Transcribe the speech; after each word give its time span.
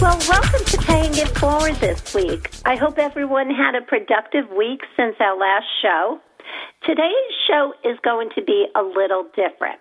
Well, 0.00 0.18
welcome 0.28 0.64
to 0.64 0.78
Paying 0.78 1.14
It 1.14 1.28
Forward 1.38 1.74
this 1.76 2.14
week. 2.14 2.50
I 2.64 2.76
hope 2.76 2.98
everyone 2.98 3.50
had 3.50 3.74
a 3.74 3.82
productive 3.82 4.50
week 4.50 4.80
since 4.96 5.14
our 5.20 5.38
last 5.38 5.66
show. 5.82 6.20
Today's 6.84 7.32
show 7.46 7.74
is 7.84 7.98
going 8.02 8.30
to 8.34 8.42
be 8.42 8.66
a 8.74 8.82
little 8.82 9.24
different. 9.36 9.78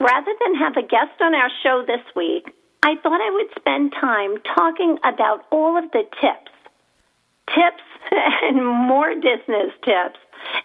Rather 0.00 0.32
than 0.44 0.54
have 0.54 0.76
a 0.76 0.82
guest 0.82 1.20
on 1.20 1.34
our 1.34 1.50
show 1.62 1.82
this 1.86 2.04
week, 2.14 2.52
I 2.82 2.96
thought 3.02 3.20
I 3.20 3.30
would 3.30 3.48
spend 3.58 3.92
time 3.92 4.36
talking 4.54 4.98
about 5.02 5.46
all 5.50 5.76
of 5.76 5.90
the 5.92 6.04
tips, 6.20 6.52
tips 7.48 7.82
and 8.42 8.64
more 8.64 9.14
business 9.14 9.72
tips. 9.84 10.20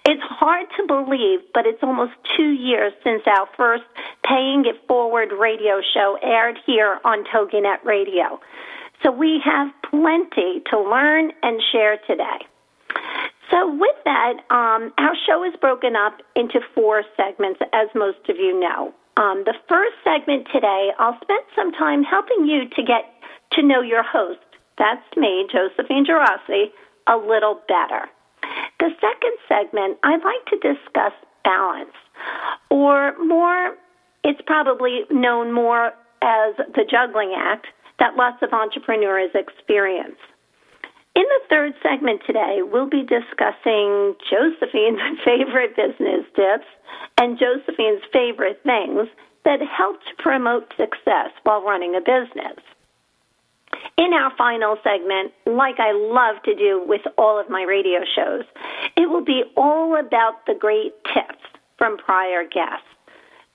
It's 0.05 0.21
hard 0.23 0.67
to 0.77 0.87
believe, 0.87 1.39
but 1.53 1.65
it's 1.65 1.81
almost 1.81 2.13
two 2.37 2.51
years 2.51 2.93
since 3.03 3.23
our 3.25 3.47
first 3.57 3.83
Paying 4.27 4.65
It 4.65 4.75
Forward 4.87 5.31
radio 5.31 5.81
show 5.93 6.17
aired 6.21 6.59
here 6.65 6.99
on 7.03 7.23
TogiNet 7.25 7.83
Radio. 7.83 8.39
So 9.03 9.11
we 9.11 9.41
have 9.43 9.67
plenty 9.89 10.63
to 10.71 10.79
learn 10.79 11.31
and 11.43 11.61
share 11.71 11.97
today. 12.07 12.47
So, 13.51 13.71
with 13.75 13.95
that, 14.05 14.33
um, 14.49 14.93
our 14.97 15.13
show 15.27 15.43
is 15.43 15.53
broken 15.59 15.95
up 15.95 16.21
into 16.35 16.61
four 16.73 17.03
segments, 17.17 17.59
as 17.73 17.89
most 17.93 18.29
of 18.29 18.37
you 18.37 18.57
know. 18.59 18.93
Um, 19.17 19.43
the 19.45 19.53
first 19.67 19.95
segment 20.03 20.47
today, 20.51 20.91
I'll 20.97 21.19
spend 21.21 21.43
some 21.55 21.71
time 21.73 22.03
helping 22.03 22.47
you 22.47 22.69
to 22.69 22.81
get 22.81 23.13
to 23.51 23.61
know 23.61 23.81
your 23.81 24.01
host. 24.01 24.39
That's 24.77 25.05
me, 25.17 25.45
Josephine 25.51 26.05
Girassi, 26.05 26.71
a 27.07 27.17
little 27.17 27.61
better. 27.67 28.09
The 28.79 28.89
second 28.99 29.37
segment, 29.47 29.97
I'd 30.03 30.23
like 30.23 30.45
to 30.47 30.73
discuss 30.73 31.13
balance, 31.43 31.93
or 32.71 33.13
more, 33.19 33.75
it's 34.23 34.41
probably 34.47 35.01
known 35.11 35.51
more 35.51 35.87
as 36.21 36.55
the 36.73 36.85
juggling 36.89 37.35
act 37.37 37.67
that 38.03 38.17
lots 38.17 38.43
of 38.43 38.51
entrepreneurs 38.51 39.31
experience. 39.33 40.19
In 41.15 41.23
the 41.23 41.41
third 41.49 41.71
segment 41.81 42.19
today, 42.27 42.59
we'll 42.61 42.89
be 42.89 43.03
discussing 43.03 44.13
Josephine's 44.29 44.99
favorite 45.25 45.73
business 45.77 46.25
tips 46.35 46.67
and 47.17 47.39
Josephine's 47.39 48.03
favorite 48.11 48.59
things 48.63 49.07
that 49.45 49.61
help 49.61 50.01
to 50.01 50.21
promote 50.21 50.67
success 50.75 51.31
while 51.43 51.63
running 51.63 51.95
a 51.95 52.01
business. 52.01 52.59
In 53.97 54.11
our 54.11 54.35
final 54.37 54.75
segment, 54.83 55.31
like 55.45 55.79
I 55.79 55.93
love 55.93 56.43
to 56.43 56.55
do 56.55 56.83
with 56.85 57.01
all 57.17 57.39
of 57.39 57.49
my 57.49 57.63
radio 57.63 58.01
shows, 58.15 58.43
it 58.97 59.09
will 59.09 59.23
be 59.23 59.43
all 59.55 59.95
about 59.97 60.45
the 60.45 60.55
great 60.59 60.91
tips 61.13 61.39
from 61.77 61.95
prior 61.97 62.43
guests. 62.43 62.83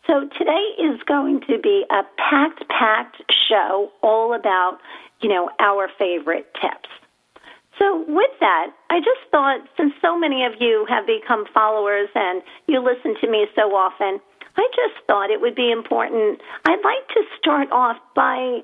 So 0.08 0.26
today 0.38 0.64
is 0.78 0.98
going 1.06 1.42
to 1.50 1.58
be 1.62 1.84
a 1.90 2.02
packed, 2.16 2.66
packed 2.68 3.22
show 3.48 3.90
all 4.02 4.34
about, 4.34 4.78
you 5.20 5.28
know, 5.28 5.50
our 5.60 5.88
favorite 5.98 6.46
tips. 6.54 6.88
So 7.78 8.04
with 8.08 8.30
that, 8.40 8.70
I 8.88 9.00
just 9.00 9.30
thought 9.30 9.60
since 9.76 9.92
so 10.00 10.18
many 10.18 10.44
of 10.46 10.52
you 10.60 10.86
have 10.88 11.06
become 11.06 11.44
followers 11.52 12.08
and 12.14 12.42
you 12.66 12.82
listen 12.82 13.14
to 13.20 13.30
me 13.30 13.46
so 13.54 13.76
often, 13.76 14.18
I 14.56 14.66
just 14.74 15.06
thought 15.06 15.30
it 15.30 15.42
would 15.42 15.54
be 15.54 15.70
important. 15.70 16.40
I'd 16.64 16.82
like 16.82 17.06
to 17.14 17.22
start 17.38 17.70
off 17.70 17.98
by 18.16 18.60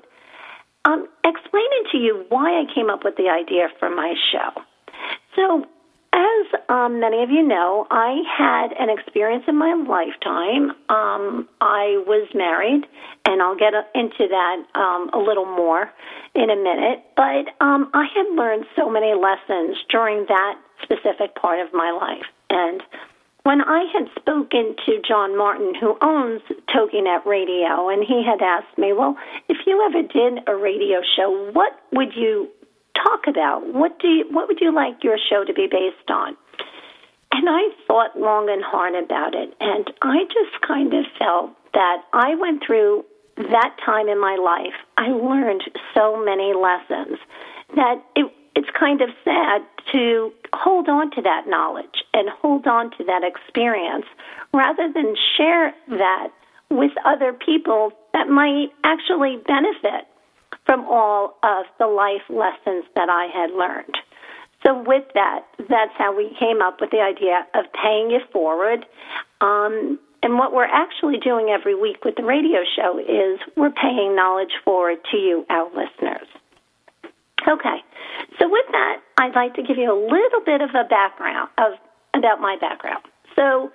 um, 0.83 1.07
explaining 1.23 1.83
to 1.91 1.97
you 1.97 2.25
why 2.29 2.59
I 2.59 2.65
came 2.73 2.89
up 2.89 3.03
with 3.05 3.17
the 3.17 3.29
idea 3.29 3.67
for 3.79 3.89
my 3.89 4.15
show. 4.31 4.61
So 5.35 5.65
as 6.15 6.45
um, 6.69 7.01
many 7.01 7.21
of 7.23 7.29
you 7.29 7.43
know, 7.43 7.85
I 7.91 8.23
had 8.37 8.71
an 8.79 8.89
experience 8.89 9.43
in 9.47 9.57
my 9.57 9.73
lifetime. 9.73 10.71
Um, 10.87 11.47
I 11.59 12.01
was 12.07 12.27
married, 12.33 12.87
and 13.25 13.41
I'll 13.41 13.57
get 13.57 13.73
into 13.93 14.27
that 14.29 14.63
um, 14.79 15.09
a 15.13 15.19
little 15.19 15.45
more 15.45 15.91
in 16.33 16.49
a 16.49 16.55
minute. 16.55 17.03
But 17.17 17.51
um, 17.59 17.91
I 17.93 18.07
had 18.15 18.33
learned 18.33 18.65
so 18.75 18.89
many 18.89 19.13
lessons 19.13 19.77
during 19.89 20.25
that 20.29 20.55
specific 20.81 21.35
part 21.35 21.59
of 21.59 21.73
my 21.73 21.91
life. 21.91 22.25
And 22.49 22.81
when 23.43 23.61
I 23.61 23.83
had 23.91 24.07
spoken 24.17 24.75
to 24.85 25.01
John 25.05 25.37
Martin, 25.37 25.75
who 25.75 25.97
owns 26.01 26.41
TogiNet 26.73 27.25
Radio, 27.25 27.89
and 27.89 28.03
he 28.07 28.23
had 28.23 28.41
asked 28.41 28.77
me, 28.77 28.93
well, 28.93 29.17
if 29.49 29.57
you 29.67 29.83
ever 29.85 30.01
did 30.01 30.47
a 30.47 30.55
radio 30.55 31.01
show, 31.15 31.51
what 31.51 31.73
would 31.91 32.15
you 32.15 32.49
talk 32.95 33.27
about? 33.27 33.73
What 33.73 33.99
do 33.99 34.07
you, 34.07 34.25
what 34.31 34.47
would 34.47 34.59
you 34.61 34.73
like 34.73 35.03
your 35.03 35.17
show 35.29 35.43
to 35.43 35.53
be 35.53 35.67
based 35.69 36.09
on? 36.09 36.35
And 37.31 37.49
I 37.49 37.69
thought 37.87 38.17
long 38.17 38.49
and 38.49 38.63
hard 38.63 38.95
about 38.95 39.35
it, 39.35 39.53
and 39.59 39.91
I 40.01 40.23
just 40.25 40.61
kind 40.65 40.93
of 40.93 41.05
felt 41.19 41.51
that 41.73 42.03
I 42.13 42.35
went 42.35 42.63
through 42.65 43.03
that 43.35 43.75
time 43.85 44.07
in 44.07 44.19
my 44.19 44.35
life. 44.35 44.73
I 44.97 45.09
learned 45.09 45.63
so 45.93 46.23
many 46.23 46.53
lessons 46.53 47.19
that 47.75 48.01
it, 48.15 48.31
it's 48.55 48.69
kind 48.79 49.01
of 49.01 49.09
sad 49.25 49.61
to 49.91 50.31
hold 50.53 50.87
on 50.87 51.11
to 51.11 51.21
that 51.21 51.43
knowledge 51.47 52.03
and 52.13 52.29
hold 52.29 52.67
on 52.67 52.91
to 52.91 53.03
that 53.03 53.23
experience 53.23 54.05
rather 54.53 54.91
than 54.93 55.15
share 55.37 55.73
that 55.89 56.29
with 56.69 56.91
other 57.03 57.33
people 57.33 57.91
that 58.13 58.29
might 58.29 58.69
actually 58.83 59.37
benefit 59.45 60.07
from 60.65 60.85
all 60.85 61.37
of 61.43 61.65
the 61.79 61.87
life 61.87 62.23
lessons 62.29 62.85
that 62.95 63.09
I 63.09 63.27
had 63.33 63.51
learned. 63.51 63.95
So, 64.65 64.81
with 64.81 65.05
that, 65.13 65.45
that's 65.69 65.93
how 65.95 66.15
we 66.15 66.35
came 66.39 66.61
up 66.61 66.81
with 66.81 66.89
the 66.89 67.01
idea 67.01 67.45
of 67.53 67.65
paying 67.73 68.11
it 68.11 68.23
forward. 68.31 68.85
Um, 69.41 69.99
and 70.23 70.39
what 70.39 70.53
we're 70.53 70.65
actually 70.65 71.17
doing 71.17 71.49
every 71.49 71.75
week 71.75 72.03
with 72.03 72.15
the 72.15 72.23
radio 72.23 72.61
show 72.75 72.97
is 72.97 73.39
we're 73.55 73.69
paying 73.69 74.15
knowledge 74.15 74.53
forward 74.63 74.97
to 75.11 75.17
you, 75.17 75.45
our 75.49 75.67
listeners. 75.67 76.27
Okay, 77.47 77.77
so 78.39 78.49
with 78.49 78.65
that, 78.71 79.01
I'd 79.19 79.35
like 79.35 79.53
to 79.53 79.61
give 79.61 79.77
you 79.77 79.91
a 79.91 79.99
little 80.01 80.41
bit 80.43 80.61
of 80.61 80.71
a 80.71 80.83
background 80.89 81.49
of 81.59 81.73
about 82.15 82.41
my 82.41 82.57
background. 82.59 83.03
So, 83.35 83.71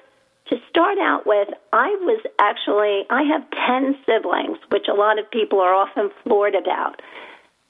to 0.50 0.56
start 0.68 0.98
out 0.98 1.26
with, 1.26 1.48
I 1.72 1.88
was 2.02 2.20
actually, 2.38 3.06
I 3.08 3.22
have 3.22 3.42
10 3.66 3.96
siblings, 4.04 4.58
which 4.70 4.86
a 4.90 4.94
lot 4.94 5.18
of 5.18 5.30
people 5.30 5.60
are 5.60 5.74
often 5.74 6.10
floored 6.22 6.54
about. 6.54 7.00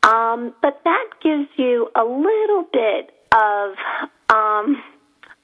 Um, 0.02 0.54
but 0.62 0.80
that 0.84 1.04
gives 1.22 1.48
you 1.56 1.88
a 1.94 2.04
little 2.04 2.64
bit 2.72 3.12
of, 3.32 3.76
um, 4.30 4.82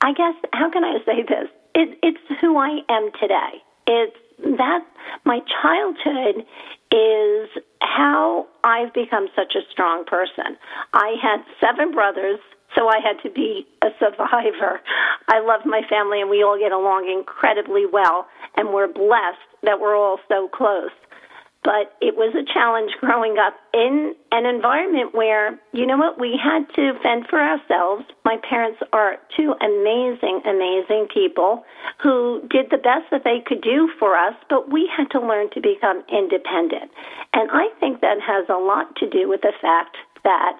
I 0.00 0.12
guess, 0.16 0.34
how 0.52 0.70
can 0.70 0.82
I 0.82 0.98
say 1.04 1.22
this? 1.22 1.48
It, 1.74 1.98
it's 2.02 2.40
who 2.40 2.56
I 2.56 2.80
am 2.88 3.10
today. 3.20 3.60
It's 3.86 4.16
that 4.58 4.84
my 5.24 5.40
childhood 5.62 6.44
is 6.90 7.48
how 7.80 8.46
I've 8.64 8.92
become 8.94 9.28
such 9.36 9.54
a 9.54 9.60
strong 9.70 10.04
person. 10.06 10.56
I 10.92 11.16
had 11.20 11.44
seven 11.60 11.92
brothers 11.92 12.40
so 12.74 12.88
I 12.88 12.98
had 13.00 13.22
to 13.22 13.30
be 13.30 13.66
a 13.82 13.88
survivor. 13.98 14.80
I 15.28 15.40
love 15.40 15.62
my 15.64 15.82
family, 15.88 16.20
and 16.20 16.28
we 16.30 16.42
all 16.42 16.58
get 16.58 16.72
along 16.72 17.08
incredibly 17.10 17.86
well, 17.86 18.26
and 18.56 18.72
we're 18.72 18.88
blessed 18.88 19.38
that 19.62 19.80
we're 19.80 19.96
all 19.96 20.18
so 20.28 20.48
close. 20.48 20.90
but 21.66 21.98
it 22.00 22.14
was 22.14 22.32
a 22.38 22.46
challenge 22.54 22.92
growing 23.00 23.38
up 23.42 23.58
in 23.74 24.14
an 24.30 24.46
environment 24.46 25.12
where, 25.16 25.58
you 25.72 25.84
know 25.84 25.96
what, 25.98 26.18
we 26.18 26.38
had 26.40 26.62
to 26.76 26.94
fend 27.02 27.26
for 27.28 27.40
ourselves. 27.42 28.04
My 28.24 28.38
parents 28.48 28.78
are 28.92 29.18
two 29.36 29.52
amazing, 29.60 30.42
amazing 30.46 31.08
people 31.12 31.64
who 32.00 32.40
did 32.48 32.70
the 32.70 32.78
best 32.78 33.10
that 33.10 33.24
they 33.24 33.42
could 33.44 33.62
do 33.62 33.90
for 33.98 34.16
us, 34.16 34.34
but 34.48 34.70
we 34.70 34.88
had 34.96 35.10
to 35.10 35.20
learn 35.20 35.50
to 35.50 35.60
become 35.60 36.04
independent. 36.08 36.88
And 37.34 37.50
I 37.50 37.66
think 37.80 38.00
that 38.00 38.20
has 38.22 38.46
a 38.48 38.62
lot 38.62 38.94
to 39.02 39.10
do 39.10 39.28
with 39.28 39.40
the 39.42 39.52
fact 39.60 39.96
that 40.26 40.58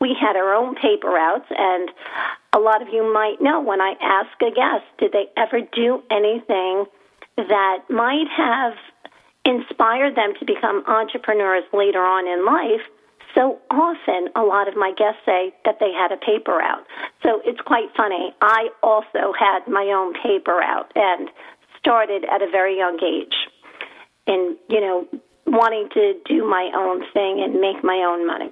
we 0.00 0.14
had 0.14 0.36
our 0.36 0.54
own 0.54 0.76
paper 0.76 1.10
routes 1.10 1.50
and 1.50 1.90
a 2.54 2.58
lot 2.58 2.80
of 2.80 2.88
you 2.88 3.02
might 3.12 3.42
know 3.42 3.60
when 3.60 3.80
I 3.80 3.94
ask 4.00 4.30
a 4.40 4.54
guest, 4.54 4.86
did 4.98 5.12
they 5.12 5.26
ever 5.36 5.60
do 5.60 6.02
anything 6.10 6.86
that 7.36 7.78
might 7.90 8.30
have 8.36 8.74
inspired 9.44 10.14
them 10.16 10.34
to 10.38 10.44
become 10.44 10.84
entrepreneurs 10.86 11.64
later 11.72 12.00
on 12.00 12.26
in 12.26 12.46
life? 12.46 12.86
So 13.34 13.58
often, 13.70 14.30
a 14.34 14.42
lot 14.42 14.68
of 14.68 14.76
my 14.76 14.92
guests 14.96 15.20
say 15.26 15.52
that 15.64 15.76
they 15.80 15.92
had 15.92 16.12
a 16.12 16.16
paper 16.16 16.56
route. 16.56 16.86
So 17.22 17.42
it's 17.44 17.60
quite 17.60 17.88
funny. 17.96 18.34
I 18.40 18.68
also 18.82 19.32
had 19.38 19.68
my 19.68 19.92
own 19.94 20.14
paper 20.14 20.56
route 20.56 20.90
and 20.94 21.28
started 21.78 22.24
at 22.24 22.40
a 22.40 22.50
very 22.50 22.78
young 22.78 22.98
age 23.04 23.34
in, 24.26 24.56
you 24.68 24.80
know, 24.80 25.06
wanting 25.46 25.88
to 25.94 26.14
do 26.24 26.48
my 26.48 26.70
own 26.74 27.04
thing 27.12 27.42
and 27.42 27.60
make 27.60 27.84
my 27.84 28.04
own 28.08 28.26
money. 28.26 28.50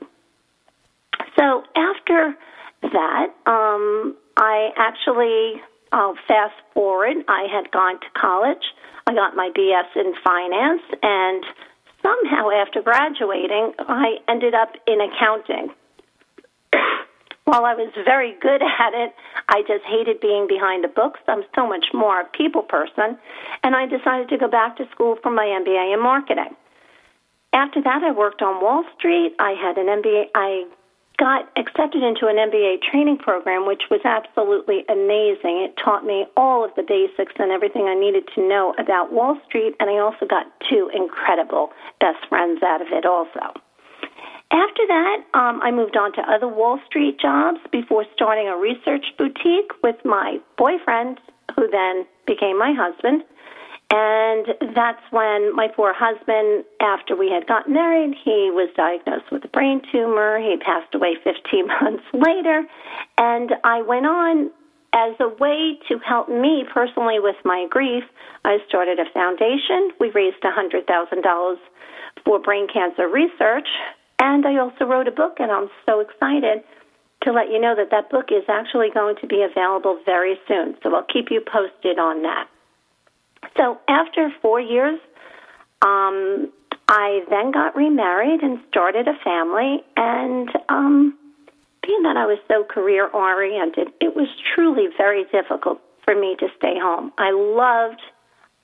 So 1.38 1.62
after 1.76 2.36
that, 2.82 3.26
um, 3.46 4.16
I 4.36 4.70
actually, 4.76 5.60
I'll 5.92 6.16
fast 6.28 6.54
forward, 6.74 7.16
I 7.28 7.46
had 7.52 7.70
gone 7.70 8.00
to 8.00 8.06
college. 8.18 8.64
I 9.06 9.14
got 9.14 9.36
my 9.36 9.50
BS 9.56 9.94
in 9.94 10.14
finance, 10.24 10.82
and 11.02 11.44
somehow 12.02 12.50
after 12.50 12.82
graduating, 12.82 13.72
I 13.78 14.16
ended 14.28 14.54
up 14.54 14.70
in 14.86 15.00
accounting. 15.00 15.68
While 17.44 17.64
I 17.64 17.74
was 17.74 17.92
very 18.04 18.34
good 18.40 18.60
at 18.62 18.94
it, 18.94 19.14
I 19.48 19.62
just 19.62 19.84
hated 19.84 20.20
being 20.20 20.48
behind 20.48 20.82
the 20.82 20.88
books. 20.88 21.20
I'm 21.28 21.44
so 21.54 21.68
much 21.68 21.86
more 21.94 22.20
a 22.20 22.24
people 22.24 22.62
person, 22.62 23.16
and 23.62 23.76
I 23.76 23.86
decided 23.86 24.28
to 24.30 24.38
go 24.38 24.48
back 24.48 24.76
to 24.78 24.88
school 24.90 25.16
for 25.22 25.30
my 25.30 25.44
MBA 25.44 25.94
in 25.94 26.02
marketing. 26.02 26.56
After 27.52 27.80
that, 27.82 28.02
I 28.02 28.10
worked 28.10 28.42
on 28.42 28.60
Wall 28.60 28.84
Street. 28.98 29.34
I 29.38 29.52
had 29.52 29.78
an 29.78 29.86
MBA. 29.86 30.24
I 30.34 30.66
got 31.18 31.48
accepted 31.56 32.02
into 32.02 32.26
an 32.26 32.36
MBA 32.36 32.82
training 32.82 33.18
program, 33.18 33.66
which 33.66 33.84
was 33.90 34.00
absolutely 34.04 34.84
amazing. 34.88 35.64
It 35.64 35.74
taught 35.82 36.04
me 36.04 36.26
all 36.36 36.64
of 36.64 36.70
the 36.76 36.82
basics 36.82 37.34
and 37.38 37.50
everything 37.50 37.86
I 37.88 37.94
needed 37.94 38.28
to 38.34 38.46
know 38.46 38.74
about 38.78 39.12
Wall 39.12 39.38
Street, 39.48 39.74
and 39.80 39.88
I 39.88 39.98
also 39.98 40.26
got 40.26 40.46
two 40.68 40.90
incredible 40.94 41.72
best 42.00 42.26
friends 42.28 42.62
out 42.62 42.82
of 42.82 42.88
it, 42.90 43.06
also. 43.06 43.56
After 44.52 44.86
that, 44.86 45.16
um, 45.34 45.60
I 45.62 45.70
moved 45.72 45.96
on 45.96 46.12
to 46.14 46.22
other 46.22 46.46
Wall 46.46 46.78
Street 46.86 47.18
jobs 47.18 47.58
before 47.72 48.04
starting 48.14 48.46
a 48.46 48.56
research 48.56 49.04
boutique 49.18 49.72
with 49.82 49.96
my 50.04 50.38
boyfriend, 50.56 51.18
who 51.56 51.68
then 51.68 52.06
became 52.26 52.58
my 52.58 52.72
husband. 52.76 53.22
And 53.90 54.46
that's 54.74 55.02
when 55.10 55.54
my 55.54 55.68
poor 55.68 55.94
husband, 55.96 56.64
after 56.80 57.14
we 57.14 57.30
had 57.30 57.46
gotten 57.46 57.74
married, 57.74 58.16
he 58.24 58.50
was 58.50 58.68
diagnosed 58.76 59.30
with 59.30 59.44
a 59.44 59.48
brain 59.48 59.80
tumor. 59.92 60.40
He 60.40 60.56
passed 60.56 60.94
away 60.94 61.16
15 61.22 61.66
months 61.80 62.04
later. 62.12 62.64
And 63.18 63.52
I 63.62 63.82
went 63.82 64.06
on 64.06 64.50
as 64.92 65.14
a 65.20 65.28
way 65.28 65.78
to 65.88 65.98
help 65.98 66.28
me 66.28 66.64
personally 66.72 67.20
with 67.20 67.36
my 67.44 67.66
grief. 67.70 68.02
I 68.44 68.58
started 68.66 68.98
a 68.98 69.04
foundation. 69.12 69.92
We 70.00 70.10
raised 70.10 70.42
$100,000 70.42 71.56
for 72.24 72.40
brain 72.40 72.66
cancer 72.72 73.06
research. 73.08 73.68
And 74.18 74.46
I 74.46 74.58
also 74.58 74.84
wrote 74.86 75.06
a 75.06 75.12
book, 75.12 75.36
and 75.38 75.52
I'm 75.52 75.68
so 75.84 76.00
excited 76.00 76.64
to 77.22 77.32
let 77.32 77.50
you 77.50 77.60
know 77.60 77.74
that 77.76 77.90
that 77.90 78.10
book 78.10 78.26
is 78.30 78.44
actually 78.48 78.88
going 78.92 79.16
to 79.20 79.26
be 79.26 79.42
available 79.42 80.00
very 80.04 80.38
soon. 80.48 80.76
So 80.82 80.94
I'll 80.94 81.04
keep 81.04 81.26
you 81.30 81.40
posted 81.40 81.98
on 81.98 82.22
that. 82.22 82.48
So 83.56 83.78
after 83.88 84.30
four 84.42 84.60
years, 84.60 84.98
um, 85.82 86.52
I 86.88 87.20
then 87.30 87.50
got 87.50 87.76
remarried 87.76 88.42
and 88.42 88.58
started 88.68 89.08
a 89.08 89.14
family. 89.24 89.82
And 89.96 90.48
um, 90.68 91.18
being 91.84 92.02
that 92.02 92.16
I 92.16 92.26
was 92.26 92.38
so 92.48 92.64
career 92.64 93.08
oriented, 93.08 93.88
it 94.00 94.14
was 94.14 94.28
truly 94.54 94.88
very 94.96 95.24
difficult 95.32 95.80
for 96.04 96.14
me 96.14 96.36
to 96.38 96.48
stay 96.56 96.78
home. 96.78 97.12
I 97.18 97.30
loved, 97.32 98.00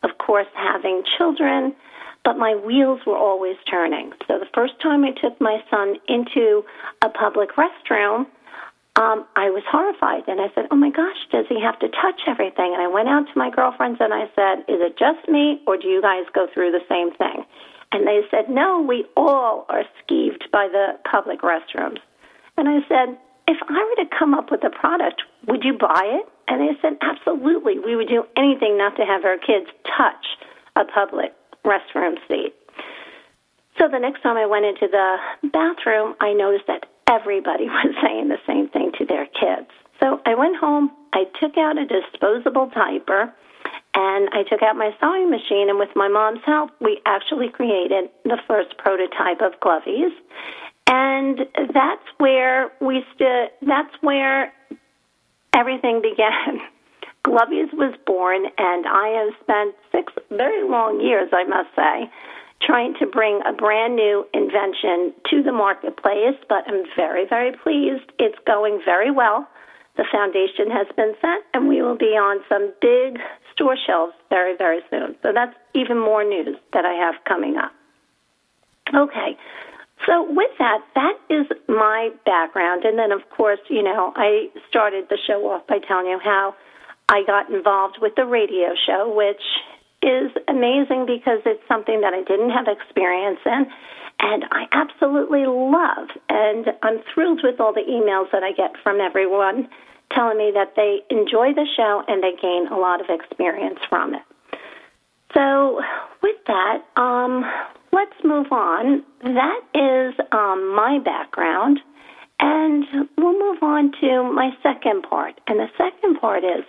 of 0.02 0.18
course, 0.18 0.46
having 0.54 1.02
children, 1.18 1.74
but 2.24 2.38
my 2.38 2.54
wheels 2.54 3.00
were 3.06 3.16
always 3.16 3.56
turning. 3.68 4.12
So 4.28 4.38
the 4.38 4.46
first 4.54 4.74
time 4.80 5.04
I 5.04 5.10
took 5.10 5.40
my 5.40 5.58
son 5.68 5.96
into 6.08 6.64
a 7.04 7.08
public 7.08 7.50
restroom, 7.56 8.26
um, 8.96 9.24
I 9.36 9.48
was 9.48 9.62
horrified. 9.70 10.28
And 10.28 10.40
I 10.40 10.52
said, 10.54 10.66
Oh 10.70 10.76
my 10.76 10.90
gosh, 10.90 11.16
does 11.30 11.46
he 11.48 11.60
have 11.60 11.78
to 11.80 11.88
touch 11.88 12.20
everything? 12.26 12.72
And 12.76 12.82
I 12.82 12.88
went 12.88 13.08
out 13.08 13.24
to 13.24 13.38
my 13.38 13.50
girlfriends 13.50 13.98
and 14.00 14.12
I 14.12 14.28
said, 14.36 14.68
Is 14.68 14.80
it 14.84 14.98
just 14.98 15.28
me 15.28 15.60
or 15.66 15.76
do 15.76 15.88
you 15.88 16.02
guys 16.02 16.24
go 16.34 16.46
through 16.52 16.72
the 16.72 16.84
same 16.88 17.12
thing? 17.16 17.44
And 17.92 18.06
they 18.06 18.20
said, 18.30 18.50
No, 18.50 18.80
we 18.80 19.06
all 19.16 19.64
are 19.68 19.84
skeeved 20.04 20.50
by 20.52 20.68
the 20.68 20.98
public 21.10 21.40
restrooms. 21.40 21.98
And 22.58 22.68
I 22.68 22.80
said, 22.88 23.16
If 23.48 23.56
I 23.68 23.80
were 23.80 24.04
to 24.04 24.10
come 24.18 24.34
up 24.34 24.50
with 24.50 24.62
a 24.64 24.70
product, 24.70 25.22
would 25.48 25.64
you 25.64 25.72
buy 25.72 26.04
it? 26.04 26.28
And 26.48 26.60
they 26.60 26.76
said, 26.82 26.98
Absolutely. 27.00 27.78
We 27.78 27.96
would 27.96 28.08
do 28.08 28.24
anything 28.36 28.76
not 28.76 28.96
to 28.96 29.06
have 29.06 29.24
our 29.24 29.38
kids 29.38 29.72
touch 29.96 30.26
a 30.76 30.84
public 30.84 31.32
restroom 31.64 32.16
seat. 32.28 32.52
So 33.78 33.88
the 33.88 33.98
next 33.98 34.22
time 34.22 34.36
I 34.36 34.44
went 34.44 34.66
into 34.66 34.86
the 34.86 35.16
bathroom, 35.48 36.14
I 36.20 36.34
noticed 36.34 36.66
that 36.66 36.91
everybody 37.12 37.64
was 37.68 37.94
saying 38.02 38.28
the 38.28 38.40
same 38.46 38.68
thing 38.68 38.92
to 38.98 39.04
their 39.04 39.26
kids. 39.26 39.68
So 40.00 40.20
I 40.26 40.34
went 40.34 40.56
home, 40.56 40.90
I 41.12 41.24
took 41.40 41.56
out 41.56 41.76
a 41.78 41.86
disposable 41.86 42.70
diaper, 42.74 43.32
and 43.94 44.28
I 44.32 44.42
took 44.48 44.62
out 44.62 44.74
my 44.76 44.90
sewing 45.00 45.30
machine, 45.30 45.68
and 45.68 45.78
with 45.78 45.90
my 45.94 46.08
mom's 46.08 46.40
help, 46.44 46.70
we 46.80 47.00
actually 47.06 47.50
created 47.50 48.10
the 48.24 48.38
first 48.48 48.76
prototype 48.78 49.40
of 49.40 49.52
Glovies. 49.60 50.10
And 50.88 51.40
that's 51.72 52.06
where 52.18 52.72
we 52.80 53.04
stood, 53.14 53.48
that's 53.62 53.94
where 54.00 54.52
everything 55.54 56.02
began. 56.10 56.60
Glovies 57.24 57.72
was 57.72 57.94
born, 58.04 58.46
and 58.58 58.86
I 58.86 59.08
have 59.22 59.34
spent 59.42 59.74
six 59.92 60.12
very 60.30 60.68
long 60.68 61.00
years, 61.00 61.28
I 61.32 61.44
must 61.44 61.68
say, 61.76 62.10
trying 62.64 62.94
to 63.00 63.06
bring 63.06 63.40
a 63.46 63.52
brand 63.52 63.96
new 63.96 64.24
invention 64.32 65.12
to 65.30 65.42
the 65.42 65.52
marketplace, 65.52 66.36
but 66.48 66.64
I'm 66.66 66.84
very, 66.96 67.26
very 67.28 67.52
pleased. 67.62 68.10
It's 68.18 68.38
going 68.46 68.80
very 68.84 69.10
well. 69.10 69.48
The 69.96 70.04
foundation 70.10 70.70
has 70.70 70.86
been 70.96 71.14
set, 71.20 71.42
and 71.52 71.68
we 71.68 71.82
will 71.82 71.98
be 71.98 72.16
on 72.16 72.42
some 72.48 72.72
big 72.80 73.18
store 73.52 73.76
shelves 73.86 74.14
very, 74.30 74.56
very 74.56 74.80
soon. 74.90 75.16
So 75.22 75.32
that's 75.34 75.54
even 75.74 75.98
more 75.98 76.24
news 76.24 76.56
that 76.72 76.84
I 76.84 76.94
have 76.94 77.14
coming 77.24 77.56
up. 77.56 77.72
Okay, 78.94 79.36
so 80.06 80.26
with 80.28 80.50
that, 80.58 80.80
that 80.94 81.18
is 81.30 81.46
my 81.68 82.10
background. 82.24 82.84
And 82.84 82.98
then, 82.98 83.12
of 83.12 83.20
course, 83.30 83.60
you 83.68 83.82
know, 83.82 84.12
I 84.16 84.48
started 84.68 85.06
the 85.08 85.18
show 85.26 85.48
off 85.50 85.66
by 85.66 85.78
telling 85.86 86.06
you 86.06 86.18
how 86.22 86.54
I 87.08 87.22
got 87.26 87.50
involved 87.50 87.98
with 88.00 88.14
the 88.16 88.24
radio 88.24 88.74
show, 88.86 89.12
which 89.14 89.42
is 90.02 90.30
amazing 90.48 91.06
because 91.06 91.40
it's 91.46 91.62
something 91.68 92.00
that 92.00 92.12
I 92.12 92.22
didn't 92.22 92.50
have 92.50 92.66
experience 92.66 93.40
in 93.46 93.66
and 94.20 94.44
I 94.50 94.66
absolutely 94.72 95.46
love. 95.46 96.08
And 96.28 96.66
I'm 96.82 97.02
thrilled 97.12 97.40
with 97.42 97.60
all 97.60 97.72
the 97.72 97.82
emails 97.82 98.30
that 98.32 98.42
I 98.42 98.52
get 98.52 98.72
from 98.82 99.00
everyone 99.00 99.68
telling 100.12 100.38
me 100.38 100.52
that 100.54 100.74
they 100.76 101.00
enjoy 101.10 101.54
the 101.54 101.66
show 101.76 102.02
and 102.06 102.22
they 102.22 102.34
gain 102.40 102.68
a 102.68 102.78
lot 102.78 103.00
of 103.00 103.06
experience 103.08 103.80
from 103.88 104.14
it. 104.14 104.22
So, 105.34 105.80
with 106.22 106.36
that, 106.46 106.82
um, 106.96 107.44
let's 107.90 108.12
move 108.22 108.52
on. 108.52 109.02
That 109.22 109.60
is 109.74 110.14
um, 110.30 110.74
my 110.74 110.98
background, 111.02 111.80
and 112.38 112.84
we'll 113.16 113.38
move 113.38 113.62
on 113.62 113.92
to 114.02 114.30
my 114.30 114.50
second 114.62 115.04
part. 115.04 115.40
And 115.46 115.58
the 115.58 115.68
second 115.78 116.20
part 116.20 116.44
is 116.44 116.64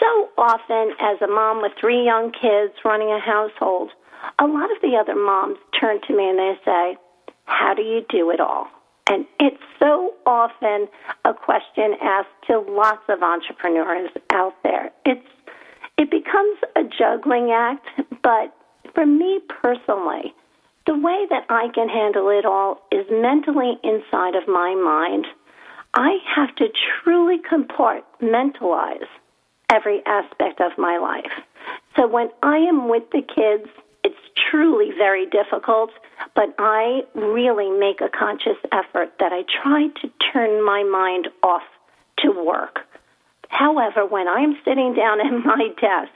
so 0.00 0.28
often, 0.38 0.94
as 0.98 1.20
a 1.22 1.28
mom 1.28 1.62
with 1.62 1.72
three 1.78 2.04
young 2.04 2.32
kids 2.32 2.74
running 2.84 3.10
a 3.10 3.20
household, 3.20 3.90
a 4.38 4.46
lot 4.46 4.70
of 4.70 4.80
the 4.82 4.96
other 4.96 5.14
moms 5.14 5.58
turn 5.78 6.00
to 6.06 6.16
me 6.16 6.28
and 6.28 6.38
they 6.38 6.54
say, 6.64 6.96
How 7.44 7.74
do 7.74 7.82
you 7.82 8.04
do 8.08 8.30
it 8.30 8.40
all? 8.40 8.68
And 9.08 9.26
it's 9.38 9.62
so 9.78 10.14
often 10.24 10.88
a 11.24 11.34
question 11.34 11.94
asked 12.00 12.28
to 12.46 12.60
lots 12.60 13.02
of 13.08 13.22
entrepreneurs 13.22 14.10
out 14.32 14.54
there. 14.62 14.90
It's 15.04 15.26
it 15.98 16.10
becomes 16.10 16.58
a 16.76 16.82
juggling 16.84 17.50
act, 17.52 17.86
but 18.22 18.56
for 18.94 19.04
me 19.04 19.40
personally, 19.48 20.32
the 20.86 20.96
way 20.96 21.26
that 21.28 21.44
I 21.50 21.68
can 21.74 21.88
handle 21.88 22.30
it 22.30 22.46
all 22.46 22.80
is 22.90 23.04
mentally 23.10 23.78
inside 23.84 24.34
of 24.34 24.48
my 24.48 24.74
mind. 24.74 25.26
I 25.92 26.18
have 26.34 26.54
to 26.56 26.68
truly 27.02 27.38
compartmentalize 27.38 29.08
every 29.70 30.04
aspect 30.06 30.60
of 30.60 30.72
my 30.76 30.98
life. 30.98 31.32
So 31.96 32.06
when 32.06 32.30
I 32.42 32.56
am 32.56 32.88
with 32.88 33.04
the 33.12 33.22
kids, 33.22 33.70
it's 34.02 34.16
truly 34.50 34.90
very 34.96 35.26
difficult, 35.26 35.90
but 36.34 36.54
I 36.58 37.02
really 37.14 37.70
make 37.70 38.00
a 38.00 38.08
conscious 38.08 38.56
effort 38.72 39.12
that 39.18 39.32
I 39.32 39.42
try 39.62 39.88
to 40.02 40.10
turn 40.32 40.64
my 40.64 40.82
mind 40.82 41.28
off 41.42 41.62
to 42.18 42.30
work. 42.30 42.80
However, 43.48 44.06
when 44.06 44.28
I'm 44.28 44.56
sitting 44.64 44.94
down 44.94 45.20
at 45.20 45.32
my 45.44 45.68
desk, 45.80 46.12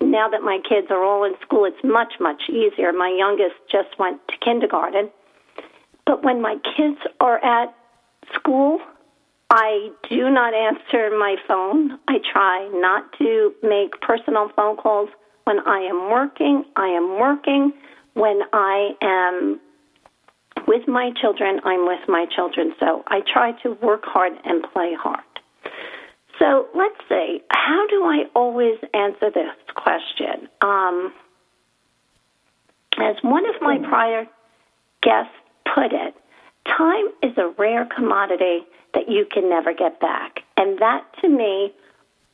now 0.00 0.28
that 0.28 0.42
my 0.42 0.58
kids 0.68 0.88
are 0.90 1.02
all 1.02 1.24
in 1.24 1.34
school, 1.40 1.64
it's 1.64 1.82
much, 1.84 2.14
much 2.20 2.42
easier. 2.48 2.92
My 2.92 3.14
youngest 3.16 3.54
just 3.70 3.98
went 3.98 4.20
to 4.28 4.36
kindergarten. 4.38 5.10
But 6.04 6.22
when 6.22 6.42
my 6.42 6.56
kids 6.76 6.98
are 7.20 7.42
at 7.42 7.74
school, 8.34 8.80
I 9.50 9.90
do 10.08 10.30
not 10.30 10.54
answer 10.54 11.10
my 11.16 11.36
phone. 11.46 11.98
I 12.08 12.18
try 12.32 12.68
not 12.72 13.12
to 13.18 13.54
make 13.62 14.00
personal 14.00 14.50
phone 14.56 14.76
calls. 14.76 15.08
When 15.44 15.60
I 15.66 15.80
am 15.80 16.10
working, 16.10 16.64
I 16.76 16.88
am 16.88 17.20
working. 17.20 17.72
When 18.14 18.40
I 18.52 18.90
am 19.02 19.60
with 20.66 20.88
my 20.88 21.10
children, 21.20 21.60
I'm 21.64 21.86
with 21.86 22.08
my 22.08 22.26
children. 22.34 22.72
So 22.80 23.04
I 23.08 23.20
try 23.32 23.52
to 23.62 23.76
work 23.82 24.02
hard 24.04 24.32
and 24.44 24.64
play 24.72 24.94
hard. 24.98 25.20
So 26.38 26.66
let's 26.74 26.96
see, 27.08 27.40
how 27.50 27.86
do 27.88 28.04
I 28.04 28.24
always 28.34 28.78
answer 28.92 29.30
this 29.30 29.54
question? 29.76 30.48
Um, 30.60 31.12
as 32.98 33.16
one 33.22 33.44
of 33.46 33.60
my 33.60 33.78
prior 33.78 34.26
guests 35.02 35.32
put 35.74 35.92
it, 35.92 36.14
time 36.66 37.06
is 37.22 37.36
a 37.38 37.52
rare 37.58 37.86
commodity 37.94 38.60
that 38.94 39.08
you 39.08 39.26
can 39.30 39.48
never 39.48 39.72
get 39.72 40.00
back. 40.00 40.40
And 40.56 40.78
that 40.78 41.04
to 41.20 41.28
me 41.28 41.72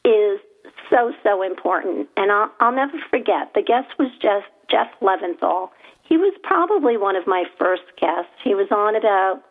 is 0.04 0.40
so, 0.88 1.12
so 1.22 1.42
important. 1.42 2.08
And 2.16 2.30
I'll, 2.30 2.50
I'll 2.60 2.74
never 2.74 2.98
forget, 3.10 3.52
the 3.54 3.62
guest 3.62 3.88
was 3.98 4.10
Jeff, 4.20 4.44
Jeff 4.70 4.88
Leventhal. 5.00 5.70
He 6.02 6.16
was 6.16 6.34
probably 6.42 6.96
one 6.96 7.16
of 7.16 7.26
my 7.26 7.44
first 7.58 7.84
guests. 8.00 8.32
He 8.42 8.54
was 8.54 8.68
on 8.70 8.96
about 8.96 9.42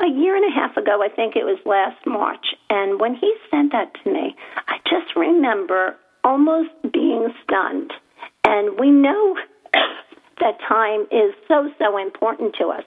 a 0.00 0.08
year 0.08 0.36
and 0.36 0.44
a 0.44 0.54
half 0.54 0.76
ago, 0.76 1.02
I 1.02 1.08
think 1.08 1.36
it 1.36 1.44
was 1.44 1.58
last 1.64 2.06
March. 2.06 2.54
And 2.68 3.00
when 3.00 3.14
he 3.14 3.32
sent 3.50 3.72
that 3.72 3.92
to 4.02 4.12
me, 4.12 4.36
I 4.68 4.78
just 4.88 5.16
remember 5.16 5.96
almost 6.22 6.70
being 6.92 7.32
stunned. 7.42 7.92
And 8.44 8.78
we 8.78 8.90
know 8.90 9.36
that 10.40 10.58
time 10.68 11.02
is 11.10 11.34
so, 11.48 11.70
so 11.78 11.96
important 11.96 12.54
to 12.56 12.68
us. 12.68 12.84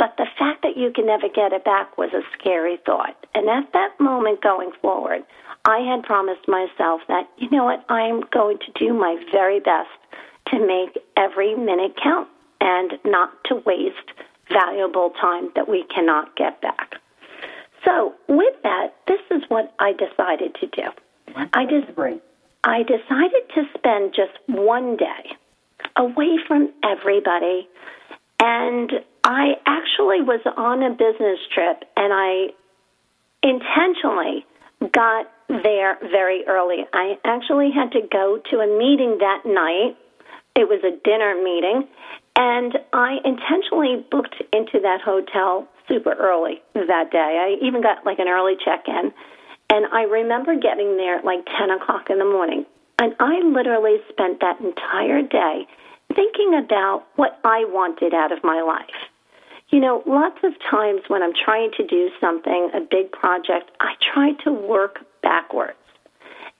But 0.00 0.16
the 0.16 0.26
fact 0.38 0.62
that 0.62 0.78
you 0.78 0.90
can 0.90 1.04
never 1.04 1.28
get 1.28 1.52
it 1.52 1.62
back 1.62 1.98
was 1.98 2.08
a 2.14 2.22
scary 2.32 2.78
thought. 2.86 3.26
And 3.34 3.50
at 3.50 3.70
that 3.74 4.00
moment 4.00 4.40
going 4.40 4.72
forward, 4.80 5.22
I 5.66 5.80
had 5.80 6.02
promised 6.04 6.48
myself 6.48 7.02
that, 7.08 7.28
you 7.36 7.50
know 7.50 7.66
what, 7.66 7.84
I'm 7.90 8.22
going 8.32 8.56
to 8.60 8.72
do 8.78 8.94
my 8.94 9.22
very 9.30 9.60
best 9.60 9.90
to 10.46 10.66
make 10.66 10.98
every 11.18 11.54
minute 11.54 11.92
count 12.02 12.28
and 12.62 12.94
not 13.04 13.44
to 13.44 13.56
waste 13.66 14.12
valuable 14.50 15.10
time 15.20 15.50
that 15.54 15.68
we 15.68 15.84
cannot 15.94 16.34
get 16.34 16.62
back. 16.62 16.94
So, 17.84 18.14
with 18.26 18.54
that, 18.62 18.94
this 19.06 19.20
is 19.30 19.42
what 19.48 19.74
I 19.78 19.92
decided 19.92 20.54
to 20.60 20.66
do. 20.66 20.88
I 21.52 21.66
just 21.66 21.86
I 22.64 22.82
decided 22.82 23.48
to 23.54 23.64
spend 23.76 24.14
just 24.14 24.32
one 24.46 24.96
day 24.96 25.36
away 25.96 26.38
from 26.46 26.70
everybody 26.82 27.68
and 28.40 28.92
I 29.24 29.54
actually 29.66 30.22
was 30.22 30.40
on 30.56 30.82
a 30.82 30.90
business 30.90 31.38
trip 31.54 31.84
and 31.96 32.12
I 32.12 32.52
intentionally 33.42 34.44
got 34.92 35.30
there 35.48 35.98
very 36.00 36.44
early. 36.46 36.86
I 36.92 37.18
actually 37.24 37.70
had 37.70 37.92
to 37.92 38.00
go 38.10 38.40
to 38.50 38.56
a 38.58 38.78
meeting 38.78 39.18
that 39.18 39.42
night. 39.44 39.96
It 40.56 40.68
was 40.68 40.80
a 40.84 40.96
dinner 41.04 41.34
meeting 41.42 41.88
and 42.36 42.78
I 42.92 43.18
intentionally 43.24 44.04
booked 44.10 44.42
into 44.52 44.80
that 44.80 45.00
hotel 45.04 45.68
super 45.88 46.12
early 46.12 46.62
that 46.74 47.10
day. 47.10 47.18
I 47.58 47.64
even 47.64 47.82
got 47.82 48.06
like 48.06 48.18
an 48.18 48.28
early 48.28 48.54
check 48.64 48.84
in. 48.86 49.12
And 49.68 49.86
I 49.92 50.02
remember 50.02 50.54
getting 50.54 50.96
there 50.96 51.18
at 51.18 51.24
like 51.24 51.44
10 51.58 51.70
o'clock 51.70 52.10
in 52.10 52.18
the 52.18 52.24
morning. 52.24 52.64
And 52.98 53.14
I 53.20 53.40
literally 53.44 53.98
spent 54.10 54.40
that 54.40 54.60
entire 54.60 55.22
day 55.22 55.66
thinking 56.14 56.54
about 56.64 57.04
what 57.16 57.38
I 57.44 57.64
wanted 57.66 58.14
out 58.14 58.32
of 58.32 58.42
my 58.42 58.62
life. 58.62 59.09
You 59.70 59.80
know, 59.80 60.02
lots 60.06 60.38
of 60.42 60.52
times 60.70 61.02
when 61.08 61.22
I'm 61.22 61.32
trying 61.44 61.70
to 61.76 61.86
do 61.86 62.10
something, 62.20 62.70
a 62.74 62.80
big 62.80 63.12
project, 63.12 63.70
I 63.80 63.94
try 64.12 64.32
to 64.44 64.52
work 64.52 64.98
backwards. 65.22 65.76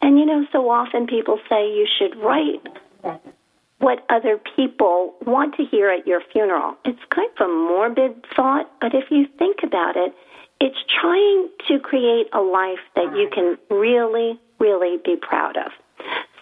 And 0.01 0.19
you 0.19 0.27
know, 0.27 0.47
so 0.53 0.71
often 0.71 1.07
people 1.07 1.39
say 1.49 1.67
you 1.67 1.87
should 1.99 2.17
write 2.17 2.63
what 3.79 4.05
other 4.11 4.39
people 4.57 5.15
want 5.27 5.57
to 5.57 5.65
hear 5.65 5.91
at 5.91 6.07
your 6.07 6.21
funeral. 6.33 6.77
It's 6.85 7.01
kind 7.15 7.29
of 7.39 7.47
a 7.47 7.53
morbid 7.53 8.25
thought, 8.37 8.71
but 8.81 8.95
if 8.95 9.11
you 9.11 9.27
think 9.39 9.59
about 9.65 9.97
it, 9.97 10.15
it's 10.61 10.77
trying 11.01 11.49
to 11.69 11.81
create 11.81 12.27
a 12.33 12.41
life 12.41 12.85
that 12.95 13.17
you 13.17 13.29
can 13.33 13.57
really, 13.71 14.39
really 14.59 14.99
be 15.05 15.17
proud 15.17 15.57
of. 15.57 15.73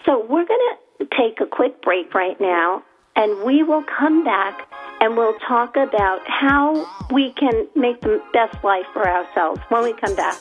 So 0.05 0.19
we're 0.19 0.45
going 0.45 0.75
to 0.99 1.05
take 1.17 1.39
a 1.41 1.45
quick 1.45 1.81
break 1.81 2.13
right 2.13 2.39
now, 2.39 2.83
and 3.19 3.43
we 3.43 3.63
will 3.63 3.83
come 3.83 4.23
back 4.23 4.65
and 5.01 5.17
we'll 5.17 5.37
talk 5.39 5.75
about 5.75 6.21
how 6.25 6.87
we 7.11 7.33
can 7.33 7.67
make 7.75 7.99
the 7.99 8.23
best 8.31 8.63
life 8.63 8.85
for 8.93 9.07
ourselves 9.07 9.59
when 9.67 9.83
we 9.83 9.93
come 9.93 10.15
back. 10.15 10.39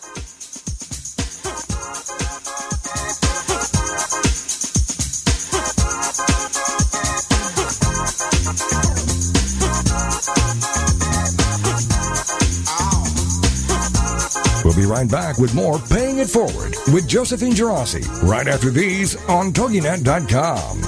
We'll 14.65 14.77
be 14.77 14.85
right 14.85 15.11
back 15.11 15.39
with 15.39 15.53
more 15.55 15.81
Paying 15.81 16.19
It 16.19 16.29
Forward 16.29 16.77
with 16.93 17.09
Josephine 17.09 17.55
Girassi 17.55 18.07
right 18.23 18.47
after 18.47 18.71
these 18.71 19.17
on 19.29 19.53
TogiNet.com. 19.53 20.88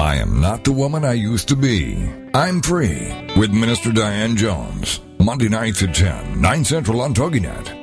I 0.00 0.14
am 0.16 0.40
not 0.40 0.64
the 0.64 0.72
woman 0.72 1.04
I 1.04 1.12
used 1.12 1.46
to 1.48 1.56
be. 1.56 2.08
I'm 2.32 2.62
free 2.62 3.12
with 3.36 3.52
Minister 3.52 3.92
Diane 3.92 4.34
Jones. 4.34 5.00
Monday 5.18 5.50
nights 5.50 5.82
at 5.82 5.94
10, 5.94 6.40
9 6.40 6.64
Central 6.64 7.02
on 7.02 7.12
TogiNet. 7.12 7.79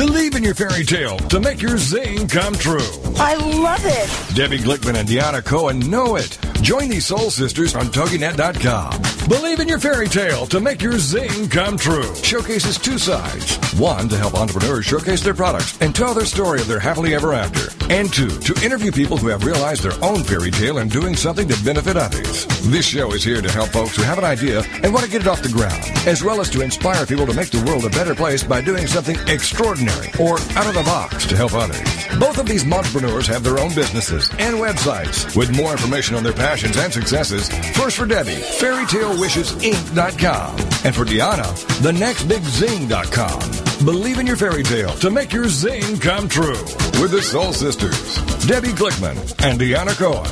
Believe 0.00 0.34
in 0.34 0.42
your 0.42 0.54
fairy 0.54 0.82
tale 0.82 1.18
to 1.28 1.38
make 1.38 1.60
your 1.60 1.76
zing 1.76 2.26
come 2.26 2.54
true. 2.54 2.88
I 3.16 3.34
love 3.34 3.82
it. 3.84 4.34
Debbie 4.34 4.56
Glickman 4.56 4.98
and 4.98 5.06
Deanna 5.06 5.44
Cohen 5.44 5.78
know 5.90 6.16
it. 6.16 6.38
Join 6.62 6.88
these 6.88 7.04
soul 7.04 7.28
sisters 7.28 7.74
on 7.74 7.86
TogiNet.com. 7.86 9.28
Believe 9.28 9.60
in 9.60 9.68
your 9.68 9.78
fairy 9.78 10.08
tale 10.08 10.46
to 10.46 10.58
make 10.58 10.80
your 10.80 10.98
zing 10.98 11.50
come 11.50 11.76
true. 11.76 12.14
Showcases 12.16 12.78
two 12.78 12.96
sides. 12.96 13.58
One, 13.78 14.08
to 14.08 14.16
help 14.16 14.34
entrepreneurs 14.34 14.86
showcase 14.86 15.22
their 15.22 15.34
products 15.34 15.78
and 15.82 15.94
tell 15.94 16.14
their 16.14 16.24
story 16.24 16.62
of 16.62 16.66
their 16.66 16.80
happily 16.80 17.14
ever 17.14 17.34
after. 17.34 17.68
And 17.92 18.10
two, 18.12 18.28
to 18.28 18.64
interview 18.64 18.92
people 18.92 19.18
who 19.18 19.28
have 19.28 19.44
realized 19.44 19.82
their 19.82 20.02
own 20.02 20.24
fairy 20.24 20.50
tale 20.50 20.78
and 20.78 20.90
doing 20.90 21.14
something 21.14 21.48
to 21.48 21.64
benefit 21.64 21.96
others. 21.96 22.46
This 22.70 22.86
show 22.86 23.12
is 23.12 23.24
here 23.24 23.42
to 23.42 23.50
help 23.50 23.68
folks 23.70 23.96
who 23.96 24.02
have 24.02 24.18
an 24.18 24.24
idea 24.24 24.62
and 24.82 24.94
want 24.94 25.04
to 25.04 25.10
get 25.10 25.22
it 25.22 25.28
off 25.28 25.42
the 25.42 25.48
ground, 25.48 25.84
as 26.06 26.22
well 26.22 26.40
as 26.40 26.48
to 26.50 26.62
inspire 26.62 27.04
people 27.04 27.26
to 27.26 27.34
make 27.34 27.50
the 27.50 27.64
world 27.64 27.84
a 27.84 27.90
better 27.90 28.14
place 28.14 28.42
by 28.42 28.60
doing 28.60 28.86
something 28.86 29.16
extraordinary 29.26 29.89
or 30.20 30.38
out 30.56 30.66
of 30.66 30.74
the 30.74 30.82
box 30.84 31.26
to 31.26 31.36
help 31.36 31.54
others. 31.54 31.80
Both 32.18 32.38
of 32.38 32.46
these 32.46 32.70
entrepreneurs 32.70 33.26
have 33.26 33.42
their 33.42 33.58
own 33.58 33.74
businesses 33.74 34.28
and 34.38 34.56
websites. 34.56 35.34
With 35.36 35.56
more 35.56 35.72
information 35.72 36.14
on 36.16 36.22
their 36.22 36.32
passions 36.32 36.76
and 36.76 36.92
successes, 36.92 37.48
first 37.76 37.96
for 37.96 38.06
Debbie, 38.06 38.30
fairytalewishesinc.com, 38.32 40.56
and 40.84 40.94
for 40.94 41.04
Deanna, 41.04 41.44
thenextbigzing.com. 41.80 43.86
Believe 43.86 44.18
in 44.18 44.26
your 44.26 44.36
fairy 44.36 44.62
tale 44.62 44.90
to 44.96 45.10
make 45.10 45.32
your 45.32 45.48
zing 45.48 45.98
come 45.98 46.28
true 46.28 46.62
with 47.00 47.12
the 47.12 47.22
Soul 47.22 47.52
Sisters, 47.52 48.16
Debbie 48.46 48.72
Glickman 48.72 49.16
and 49.42 49.58
Deanna 49.58 49.96
Cohen 49.96 50.26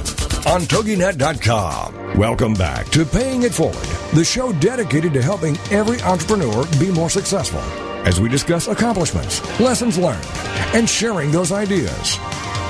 on 0.47 0.61
TogiNet.com. 0.63 2.19
Welcome 2.19 2.55
back 2.55 2.89
to 2.91 3.05
Paying 3.05 3.43
It 3.45 3.55
Forward, 3.55 3.77
the 4.15 4.25
show 4.25 4.53
dedicated 4.55 5.13
to 5.15 5.23
helping 5.23 5.57
every 5.71 6.03
entrepreneur 6.03 6.67
be 6.79 6.91
more 6.91 7.11
successful 7.11 7.63
as 8.09 8.21
we 8.21 8.29
discuss 8.29 8.69
accomplishments, 8.69 9.43
lessons 9.61 9.99
learned, 9.99 10.27
and 10.75 10.89
sharing 10.89 11.31
those 11.31 11.53
ideas. 11.53 12.17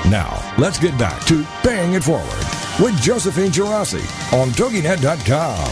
Now, 0.09 0.37
let's 0.57 0.77
get 0.77 0.97
back 0.99 1.25
to 1.27 1.45
Paying 1.63 1.93
It 1.93 2.03
Forward 2.03 2.45
with 2.79 2.99
Josephine 3.01 3.49
Girassi 3.49 4.03
on 4.37 4.49
TogiNet.com. 4.49 5.71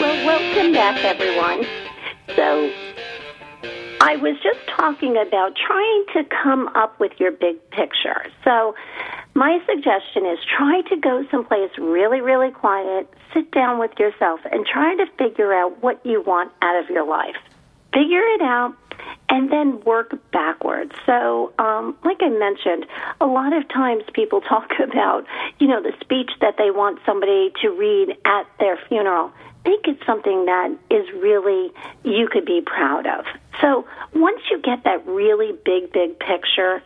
Well, 0.00 0.26
welcome 0.26 0.72
back, 0.72 1.04
everyone. 1.04 1.66
So, 2.34 2.72
I 4.00 4.16
was 4.16 4.36
just 4.42 4.66
talking 4.66 5.18
about 5.18 5.54
trying 5.56 6.04
to 6.14 6.24
come 6.42 6.68
up 6.68 6.98
with 7.00 7.12
your 7.18 7.32
big 7.32 7.56
picture. 7.70 8.24
So, 8.44 8.74
my 9.34 9.58
suggestion 9.66 10.24
is 10.24 10.38
try 10.56 10.80
to 10.88 10.96
go 10.96 11.26
someplace 11.30 11.70
really, 11.78 12.22
really 12.22 12.50
quiet, 12.50 13.12
sit 13.34 13.50
down 13.50 13.78
with 13.78 13.92
yourself, 13.98 14.40
and 14.50 14.64
try 14.64 14.96
to 14.96 15.06
figure 15.18 15.52
out 15.52 15.82
what 15.82 16.04
you 16.04 16.22
want 16.22 16.50
out 16.62 16.82
of 16.82 16.88
your 16.88 17.06
life. 17.06 17.36
Figure 17.92 18.22
it 18.22 18.42
out 18.42 18.74
and 19.28 19.50
then 19.50 19.80
work 19.82 20.18
backwards. 20.32 20.92
So, 21.06 21.52
um, 21.58 21.96
like 22.04 22.18
I 22.20 22.28
mentioned, 22.28 22.86
a 23.20 23.26
lot 23.26 23.52
of 23.52 23.68
times 23.68 24.04
people 24.12 24.40
talk 24.48 24.70
about, 24.82 25.24
you 25.58 25.66
know, 25.66 25.82
the 25.82 25.92
speech 26.00 26.30
that 26.40 26.56
they 26.58 26.70
want 26.70 27.00
somebody 27.06 27.52
to 27.62 27.70
read 27.70 28.16
at 28.24 28.46
their 28.58 28.78
funeral 28.88 29.32
make 29.64 29.86
it 29.86 29.98
something 30.06 30.46
that 30.46 30.70
is 30.90 31.06
really 31.20 31.70
you 32.04 32.28
could 32.28 32.44
be 32.44 32.62
proud 32.64 33.06
of. 33.06 33.24
So 33.60 33.86
once 34.14 34.40
you 34.50 34.60
get 34.60 34.84
that 34.84 35.06
really 35.06 35.52
big, 35.64 35.92
big 35.92 36.18
picture 36.18 36.82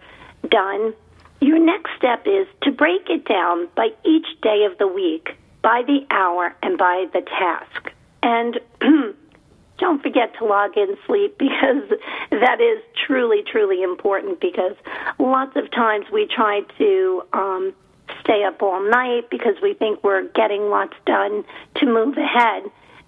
done, 0.48 0.94
your 1.40 1.58
next 1.58 1.90
step 1.96 2.26
is 2.26 2.46
to 2.62 2.72
break 2.72 3.08
it 3.08 3.26
down 3.26 3.68
by 3.76 3.90
each 4.04 4.26
day 4.42 4.64
of 4.70 4.78
the 4.78 4.86
week, 4.86 5.36
by 5.62 5.82
the 5.86 6.06
hour, 6.10 6.54
and 6.62 6.78
by 6.78 7.06
the 7.12 7.20
task. 7.20 7.92
And 8.22 8.60
don't 9.84 10.02
forget 10.02 10.34
to 10.38 10.46
log 10.46 10.78
in 10.78 10.96
sleep 11.06 11.36
because 11.38 11.84
that 12.30 12.58
is 12.58 12.82
truly, 13.06 13.42
truly 13.46 13.82
important 13.82 14.40
because 14.40 14.76
lots 15.18 15.54
of 15.56 15.70
times 15.70 16.06
we 16.10 16.26
try 16.26 16.62
to 16.78 17.22
um, 17.34 17.74
stay 18.20 18.44
up 18.44 18.62
all 18.62 18.82
night 18.90 19.28
because 19.30 19.56
we 19.62 19.74
think 19.74 20.02
we're 20.02 20.26
getting 20.28 20.70
lots 20.70 20.96
done 21.04 21.44
to 21.76 21.86
move 21.86 22.16
ahead. 22.16 22.62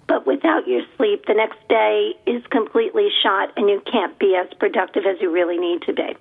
But 0.07 0.27
without 0.27 0.67
your 0.67 0.83
sleep, 0.95 1.25
the 1.25 1.33
next 1.33 1.57
day 1.67 2.13
is 2.27 2.45
completely 2.51 3.09
shot 3.23 3.53
and 3.57 3.67
you 3.67 3.81
can't 3.91 4.17
be 4.19 4.35
as 4.35 4.47
productive 4.59 5.03
as 5.07 5.19
you 5.19 5.31
really 5.31 5.57
need 5.57 5.81
to 5.81 5.93
be. 5.93 6.15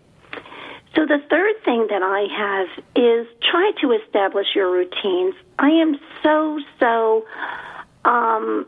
So, 0.94 1.04
the 1.04 1.18
third 1.28 1.54
thing 1.66 1.88
that 1.90 2.02
I 2.02 2.26
have 2.34 2.84
is 2.96 3.26
try 3.42 3.72
to 3.82 3.92
establish 3.92 4.46
your 4.54 4.72
routines. 4.72 5.34
I 5.58 5.68
am 5.68 6.00
so, 6.22 6.58
so 6.80 7.26
um, 8.06 8.66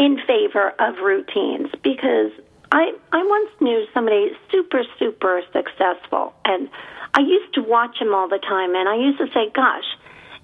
in 0.00 0.16
favor 0.26 0.72
of 0.80 0.96
routines 1.04 1.68
because 1.84 2.32
I, 2.72 2.92
I 3.12 3.22
once 3.22 3.50
knew 3.60 3.84
somebody 3.92 4.30
super, 4.50 4.82
super 4.98 5.42
successful, 5.52 6.32
and 6.46 6.70
I 7.12 7.20
used 7.20 7.52
to 7.54 7.62
watch 7.62 8.00
him 8.00 8.14
all 8.14 8.26
the 8.26 8.38
time, 8.38 8.74
and 8.74 8.88
I 8.88 8.96
used 8.96 9.18
to 9.18 9.26
say, 9.26 9.52
gosh, 9.54 9.84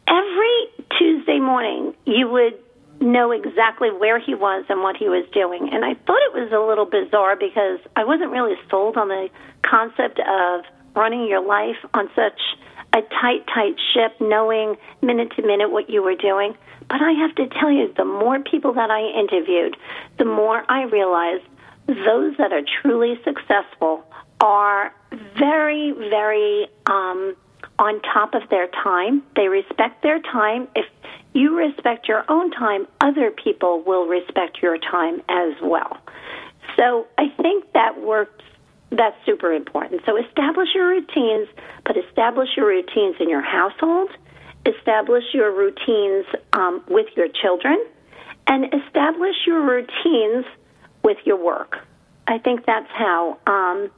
every 0.07 0.87
Tuesday 0.99 1.41
morning 1.41 1.95
you 2.05 2.29
would 2.29 2.59
know 3.01 3.33
exactly 3.33 3.89
where 3.91 4.19
he 4.19 4.35
was 4.35 4.67
and 4.69 4.83
what 4.83 4.97
he 4.97 5.09
was 5.09 5.25
doing. 5.33 5.71
And 5.73 5.85
I 5.85 5.95
thought 5.95 6.21
it 6.29 6.35
was 6.35 6.53
a 6.53 6.61
little 6.61 6.87
bizarre 6.87 7.37
because 7.37 7.81
I 7.95 8.05
wasn't 8.05 8.33
really 8.33 8.57
sold 8.71 8.97
on 8.97 9.09
the 9.09 9.29
concept 9.63 10.21
of 10.21 10.65
running 10.95 11.27
your 11.29 11.45
life 11.45 11.77
on 11.95 12.09
such 12.15 12.41
a 12.93 13.01
tight, 13.21 13.47
tight 13.53 13.77
ship, 13.93 14.21
knowing 14.21 14.77
minute 15.03 15.33
to 15.37 15.43
minute 15.43 15.71
what 15.71 15.89
you 15.89 16.03
were 16.03 16.17
doing. 16.17 16.57
But 16.89 17.03
I 17.03 17.13
have 17.13 17.35
to 17.37 17.49
tell 17.59 17.71
you, 17.71 17.93
the 17.97 18.05
more 18.05 18.39
people 18.41 18.73
that 18.75 18.91
I 18.91 19.01
interviewed, 19.19 19.77
the 20.19 20.25
more 20.25 20.65
I 20.69 20.85
realized 20.85 21.45
those 21.87 22.37
that 22.39 22.53
are 22.53 22.63
truly 22.83 23.19
successful 23.25 24.05
are 24.41 24.95
very, 25.39 25.93
very 25.93 26.69
um, 26.87 27.37
on 27.79 28.01
top 28.03 28.35
of 28.35 28.49
their 28.51 28.69
time. 28.69 29.23
They 29.35 29.49
respect 29.49 30.03
their 30.03 30.21
time. 30.21 30.69
If 30.75 30.87
you 31.33 31.57
respect 31.57 32.09
your 32.09 32.25
own 32.29 32.51
time, 32.51 32.87
other 33.01 33.31
people 33.31 33.83
will 33.83 34.07
respect 34.07 34.59
your 34.63 34.79
time 34.79 35.23
as 35.29 35.55
well. 35.63 35.99
So 36.77 37.07
I 37.19 37.29
think 37.41 37.73
that 37.73 38.01
works. 38.01 38.45
That's 38.91 39.17
super 39.27 39.53
important. 39.53 40.03
So 40.07 40.17
establish 40.17 40.69
your 40.75 40.89
routines, 40.89 41.49
but 41.85 41.97
establish 41.97 42.49
your 42.57 42.67
routines 42.67 43.17
in 43.19 43.29
your 43.29 43.43
household, 43.43 44.11
establish 44.67 45.25
your 45.33 45.53
routines 45.53 46.27
um, 46.53 46.83
with 46.89 47.07
your 47.17 47.29
children, 47.29 47.85
and 48.47 48.67
establish 48.73 49.37
your 49.47 49.63
routines 49.63 50.45
with 51.03 51.19
your 51.25 51.43
work. 51.43 51.79
I 52.27 52.39
think 52.39 52.67
that's 52.67 52.91
how 52.91 53.39
um, 53.47 53.91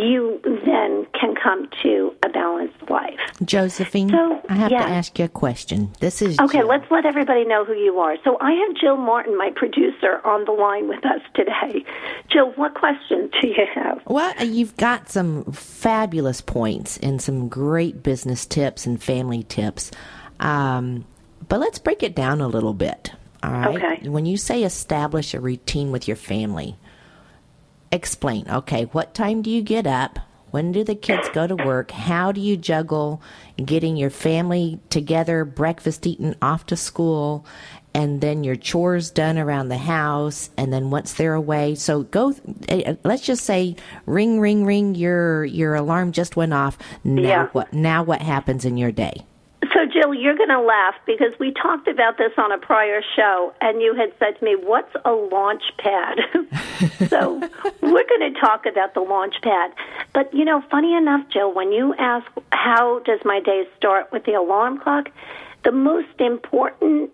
you 0.00 0.40
then 0.44 1.06
can 1.18 1.34
come 1.34 1.68
to 1.82 2.14
a 2.24 2.28
balanced 2.28 2.90
life. 2.90 3.18
Josephine, 3.44 4.10
so, 4.10 4.40
I 4.48 4.54
have 4.54 4.70
yes. 4.70 4.84
to 4.84 4.90
ask 4.90 5.18
you 5.18 5.24
a 5.26 5.28
question. 5.28 5.92
This 6.00 6.22
is 6.22 6.38
Okay, 6.38 6.58
Jill. 6.58 6.68
let's 6.68 6.90
let 6.90 7.06
everybody 7.06 7.44
know 7.44 7.64
who 7.64 7.74
you 7.74 7.98
are. 7.98 8.16
So 8.24 8.38
I 8.40 8.52
have 8.52 8.76
Jill 8.76 8.96
Martin, 8.96 9.36
my 9.36 9.50
producer, 9.54 10.20
on 10.24 10.44
the 10.44 10.52
line 10.52 10.88
with 10.88 11.04
us 11.04 11.20
today. 11.34 11.84
Jill, 12.28 12.52
what 12.52 12.74
question 12.74 13.30
do 13.40 13.48
you 13.48 13.66
have? 13.74 14.00
Well, 14.06 14.34
you've 14.44 14.76
got 14.76 15.10
some 15.10 15.44
fabulous 15.52 16.40
points 16.40 16.98
and 16.98 17.20
some 17.20 17.48
great 17.48 18.02
business 18.02 18.46
tips 18.46 18.86
and 18.86 19.02
family 19.02 19.42
tips. 19.44 19.90
Um, 20.40 21.04
but 21.48 21.60
let's 21.60 21.78
break 21.78 22.02
it 22.02 22.14
down 22.14 22.40
a 22.40 22.48
little 22.48 22.74
bit. 22.74 23.12
All 23.42 23.52
right. 23.52 23.76
Okay. 23.76 24.08
When 24.08 24.26
you 24.26 24.36
say 24.36 24.62
establish 24.62 25.34
a 25.34 25.40
routine 25.40 25.90
with 25.90 26.06
your 26.06 26.16
family, 26.16 26.76
explain. 27.92 28.48
Okay, 28.48 28.84
what 28.86 29.14
time 29.14 29.42
do 29.42 29.50
you 29.50 29.62
get 29.62 29.86
up? 29.86 30.18
When 30.50 30.70
do 30.70 30.84
the 30.84 30.94
kids 30.94 31.30
go 31.32 31.46
to 31.46 31.56
work? 31.56 31.90
How 31.90 32.30
do 32.30 32.40
you 32.40 32.58
juggle 32.58 33.22
getting 33.56 33.96
your 33.96 34.10
family 34.10 34.80
together, 34.90 35.46
breakfast 35.46 36.06
eaten, 36.06 36.36
off 36.42 36.66
to 36.66 36.76
school, 36.76 37.46
and 37.94 38.20
then 38.20 38.44
your 38.44 38.56
chores 38.56 39.10
done 39.10 39.38
around 39.38 39.68
the 39.68 39.78
house, 39.78 40.50
and 40.58 40.70
then 40.70 40.90
once 40.90 41.14
they're 41.14 41.32
away? 41.32 41.74
So 41.74 42.02
go. 42.02 42.34
Eh, 42.68 42.96
let's 43.02 43.22
just 43.22 43.44
say, 43.44 43.76
ring, 44.04 44.40
ring, 44.40 44.66
ring. 44.66 44.94
Your 44.94 45.42
your 45.46 45.74
alarm 45.74 46.12
just 46.12 46.36
went 46.36 46.52
off. 46.52 46.76
Now 47.02 47.22
yeah. 47.22 47.46
what? 47.52 47.72
Now 47.72 48.02
what 48.02 48.20
happens 48.20 48.66
in 48.66 48.76
your 48.76 48.92
day? 48.92 49.24
So, 49.70 49.86
Jill, 49.86 50.12
you're 50.12 50.36
going 50.36 50.48
to 50.48 50.60
laugh 50.60 50.94
because 51.06 51.38
we 51.38 51.52
talked 51.52 51.86
about 51.86 52.18
this 52.18 52.32
on 52.36 52.50
a 52.50 52.58
prior 52.58 53.00
show, 53.14 53.54
and 53.60 53.80
you 53.80 53.94
had 53.94 54.12
said 54.18 54.38
to 54.38 54.44
me, 54.44 54.56
What's 54.56 54.92
a 55.04 55.12
launch 55.12 55.62
pad? 55.78 56.18
so, 57.08 57.38
we're 57.80 58.06
going 58.08 58.32
to 58.32 58.40
talk 58.40 58.66
about 58.66 58.94
the 58.94 59.00
launch 59.00 59.36
pad. 59.40 59.70
But, 60.12 60.34
you 60.34 60.44
know, 60.44 60.62
funny 60.68 60.96
enough, 60.96 61.28
Jill, 61.32 61.54
when 61.54 61.70
you 61.70 61.94
ask, 61.96 62.26
How 62.50 62.98
does 63.00 63.20
my 63.24 63.38
day 63.38 63.64
start 63.76 64.10
with 64.10 64.24
the 64.24 64.32
alarm 64.32 64.80
clock? 64.80 65.10
The 65.62 65.70
most 65.70 66.20
important 66.20 67.12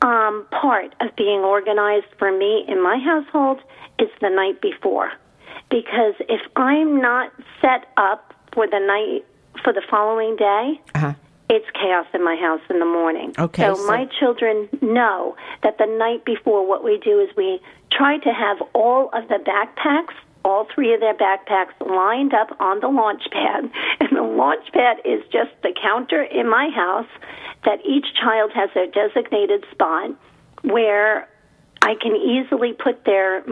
um, 0.00 0.46
part 0.50 0.94
of 1.00 1.14
being 1.14 1.40
organized 1.40 2.06
for 2.18 2.32
me 2.32 2.64
in 2.66 2.82
my 2.82 2.98
household 2.98 3.60
is 3.98 4.08
the 4.22 4.30
night 4.30 4.62
before. 4.62 5.12
Because 5.68 6.14
if 6.20 6.40
I'm 6.56 7.02
not 7.02 7.32
set 7.60 7.86
up 7.98 8.32
for 8.54 8.66
the 8.66 8.78
night, 8.78 9.26
for 9.62 9.74
the 9.74 9.82
following 9.90 10.36
day, 10.36 10.80
uh-huh 10.94 11.12
it's 11.50 11.66
chaos 11.74 12.06
in 12.14 12.24
my 12.24 12.36
house 12.36 12.60
in 12.70 12.78
the 12.78 12.86
morning. 12.86 13.34
Okay. 13.36 13.64
So, 13.64 13.74
so, 13.74 13.86
my 13.86 14.06
children 14.18 14.68
know 14.80 15.36
that 15.64 15.78
the 15.78 15.86
night 15.86 16.24
before, 16.24 16.66
what 16.66 16.84
we 16.84 16.98
do 16.98 17.18
is 17.18 17.28
we 17.36 17.60
try 17.90 18.18
to 18.18 18.32
have 18.32 18.58
all 18.72 19.10
of 19.12 19.26
the 19.28 19.38
backpacks, 19.42 20.14
all 20.44 20.68
three 20.72 20.94
of 20.94 21.00
their 21.00 21.14
backpacks, 21.14 21.74
lined 21.80 22.34
up 22.34 22.56
on 22.60 22.78
the 22.80 22.88
launch 22.88 23.24
pad. 23.32 23.70
And 24.00 24.16
the 24.16 24.22
launch 24.22 24.72
pad 24.72 24.98
is 25.04 25.22
just 25.32 25.50
the 25.62 25.74
counter 25.80 26.22
in 26.22 26.48
my 26.48 26.70
house 26.74 27.10
that 27.64 27.80
each 27.84 28.06
child 28.20 28.52
has 28.54 28.70
their 28.74 28.86
designated 28.86 29.64
spot 29.72 30.10
where 30.62 31.28
I 31.82 31.94
can 32.00 32.16
easily 32.16 32.72
put 32.72 33.04
their 33.04 33.42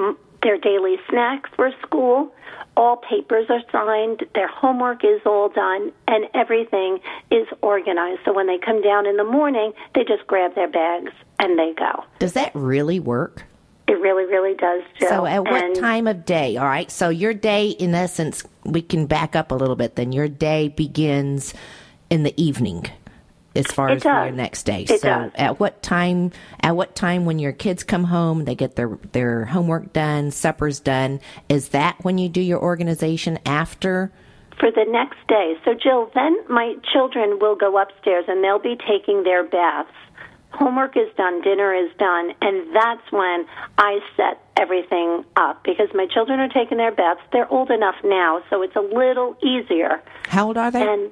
their 0.48 0.56
daily 0.56 0.96
snacks 1.10 1.50
for 1.56 1.70
school 1.82 2.32
all 2.78 2.96
papers 2.96 3.46
are 3.50 3.60
signed, 3.72 4.24
their 4.36 4.46
homework 4.46 5.04
is 5.04 5.20
all 5.26 5.48
done, 5.48 5.92
and 6.06 6.26
everything 6.32 7.00
is 7.28 7.46
organized. 7.60 8.20
So 8.24 8.32
when 8.32 8.46
they 8.46 8.56
come 8.56 8.80
down 8.80 9.04
in 9.04 9.16
the 9.16 9.24
morning, 9.24 9.72
they 9.96 10.04
just 10.04 10.24
grab 10.28 10.54
their 10.54 10.68
bags 10.68 11.10
and 11.40 11.58
they 11.58 11.74
go. 11.76 12.04
Does 12.20 12.34
that 12.34 12.52
really 12.54 13.00
work? 13.00 13.44
It 13.88 13.98
really, 14.00 14.26
really 14.26 14.54
does, 14.54 14.82
Jill. 14.98 15.08
So, 15.08 15.26
at 15.26 15.42
what 15.42 15.64
and 15.64 15.74
time 15.74 16.06
of 16.06 16.24
day? 16.24 16.56
All 16.56 16.66
right. 16.66 16.90
So, 16.90 17.08
your 17.08 17.34
day, 17.34 17.70
in 17.70 17.94
essence, 17.94 18.44
we 18.64 18.82
can 18.82 19.06
back 19.06 19.34
up 19.34 19.50
a 19.50 19.54
little 19.54 19.76
bit. 19.76 19.96
Then 19.96 20.12
your 20.12 20.28
day 20.28 20.68
begins 20.68 21.54
in 22.10 22.22
the 22.22 22.40
evening. 22.40 22.84
As 23.58 23.66
far 23.66 23.90
It 23.90 23.96
as 23.96 24.02
for 24.02 24.08
does. 24.08 24.26
your 24.26 24.34
next 24.36 24.62
day. 24.64 24.82
It 24.82 25.00
so 25.00 25.08
does. 25.08 25.32
at 25.34 25.60
what 25.60 25.82
time 25.82 26.32
at 26.60 26.76
what 26.76 26.94
time 26.94 27.24
when 27.24 27.38
your 27.38 27.52
kids 27.52 27.82
come 27.84 28.04
home, 28.04 28.44
they 28.44 28.54
get 28.54 28.76
their 28.76 28.98
their 29.12 29.44
homework 29.46 29.92
done, 29.92 30.30
supper's 30.30 30.80
done, 30.80 31.20
is 31.48 31.70
that 31.70 31.96
when 32.04 32.16
you 32.18 32.28
do 32.28 32.40
your 32.40 32.60
organization 32.62 33.38
after 33.44 34.10
for 34.58 34.70
the 34.72 34.84
next 34.88 35.18
day. 35.28 35.54
So, 35.64 35.72
Jill, 35.74 36.10
then 36.14 36.36
my 36.48 36.74
children 36.92 37.38
will 37.40 37.54
go 37.54 37.78
upstairs 37.80 38.24
and 38.26 38.42
they'll 38.42 38.58
be 38.58 38.76
taking 38.88 39.22
their 39.22 39.44
baths. 39.44 39.92
Homework 40.50 40.96
is 40.96 41.06
done, 41.16 41.42
dinner 41.42 41.74
is 41.74 41.90
done, 41.98 42.32
and 42.40 42.74
that's 42.74 43.12
when 43.12 43.44
I 43.76 44.00
set 44.16 44.40
everything 44.56 45.24
up 45.36 45.62
because 45.62 45.88
my 45.94 46.06
children 46.12 46.40
are 46.40 46.48
taking 46.48 46.78
their 46.78 46.90
baths. 46.90 47.20
They're 47.32 47.46
old 47.52 47.70
enough 47.70 47.96
now, 48.02 48.42
so 48.50 48.62
it's 48.62 48.74
a 48.74 48.80
little 48.80 49.36
easier. 49.44 50.02
how 50.26 50.46
old 50.48 50.56
are 50.56 50.70
they? 50.70 50.82
And 50.82 51.10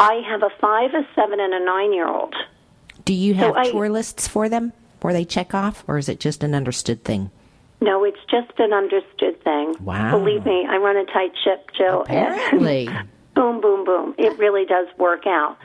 I 0.00 0.22
have 0.26 0.42
a 0.42 0.48
five, 0.60 0.94
a 0.94 1.06
seven, 1.14 1.40
and 1.40 1.52
a 1.52 1.64
nine 1.64 1.92
year 1.92 2.08
old. 2.08 2.34
do 3.04 3.12
you 3.14 3.34
have 3.34 3.54
I- 3.54 3.70
chore 3.70 3.88
lists 3.90 4.26
for 4.26 4.48
them 4.48 4.72
where 5.02 5.12
they 5.12 5.24
check 5.24 5.54
off 5.54 5.84
or 5.86 5.98
is 5.98 6.08
it 6.08 6.20
just 6.20 6.42
an 6.42 6.54
understood 6.54 7.04
thing? 7.04 7.30
No, 7.82 8.04
it's 8.04 8.18
just 8.30 8.58
an 8.58 8.72
understood 8.74 9.42
thing. 9.42 9.74
Wow. 9.80 10.18
Believe 10.18 10.44
me, 10.44 10.66
I 10.68 10.76
run 10.76 10.96
a 10.96 11.04
tight 11.06 11.32
ship, 11.42 11.70
Jill. 11.76 12.02
Apparently. 12.02 12.86
boom, 13.34 13.60
boom, 13.60 13.84
boom. 13.86 14.14
It 14.18 14.38
really 14.38 14.66
does 14.66 14.86
work 14.98 15.26
out. 15.26 15.56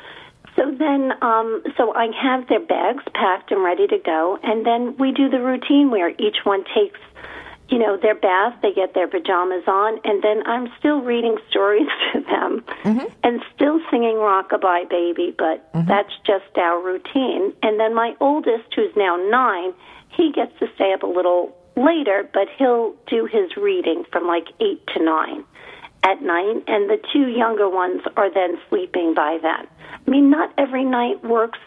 So 0.55 0.71
then, 0.71 1.11
um, 1.21 1.61
so 1.75 1.93
I 1.93 2.07
have 2.21 2.47
their 2.47 2.61
bags 2.61 3.03
packed 3.13 3.51
and 3.51 3.61
ready 3.61 3.87
to 3.87 3.97
go, 3.99 4.39
and 4.43 4.65
then 4.65 4.95
we 4.97 5.11
do 5.11 5.27
the 5.29 5.41
routine 5.41 5.91
where 5.91 6.09
each 6.11 6.37
one 6.45 6.63
takes, 6.73 6.99
you 7.69 7.79
know, 7.79 7.97
their 7.97 8.15
bath, 8.15 8.53
they 8.61 8.73
get 8.73 8.93
their 8.93 9.07
pajamas 9.07 9.63
on, 9.67 9.99
and 10.03 10.23
then 10.23 10.45
I'm 10.45 10.71
still 10.79 11.01
reading 11.01 11.37
stories 11.49 11.87
to 12.13 12.21
them 12.21 12.63
mm-hmm. 12.83 13.05
and 13.23 13.41
still 13.55 13.79
singing 13.89 14.15
Rockabye 14.15 14.89
Baby, 14.89 15.33
but 15.37 15.71
mm-hmm. 15.73 15.87
that's 15.87 16.13
just 16.25 16.57
our 16.57 16.81
routine. 16.81 17.53
And 17.63 17.79
then 17.79 17.95
my 17.95 18.15
oldest, 18.19 18.73
who's 18.75 18.95
now 18.95 19.15
nine, 19.17 19.73
he 20.15 20.31
gets 20.31 20.57
to 20.59 20.67
stay 20.75 20.93
up 20.93 21.03
a 21.03 21.07
little 21.07 21.55
later, 21.75 22.29
but 22.33 22.47
he'll 22.57 22.95
do 23.07 23.25
his 23.25 23.57
reading 23.57 24.05
from 24.11 24.27
like 24.27 24.47
eight 24.59 24.85
to 24.95 25.03
nine 25.03 25.43
at 26.03 26.21
night, 26.21 26.63
and 26.67 26.87
the 26.87 26.99
two 27.11 27.27
younger 27.27 27.67
ones 27.67 28.01
are 28.15 28.31
then 28.31 28.59
sleeping 28.69 29.15
by 29.15 29.39
then. 29.41 29.67
I 30.07 30.09
mean, 30.09 30.29
not 30.29 30.53
every 30.57 30.85
night 30.85 31.23
works 31.23 31.59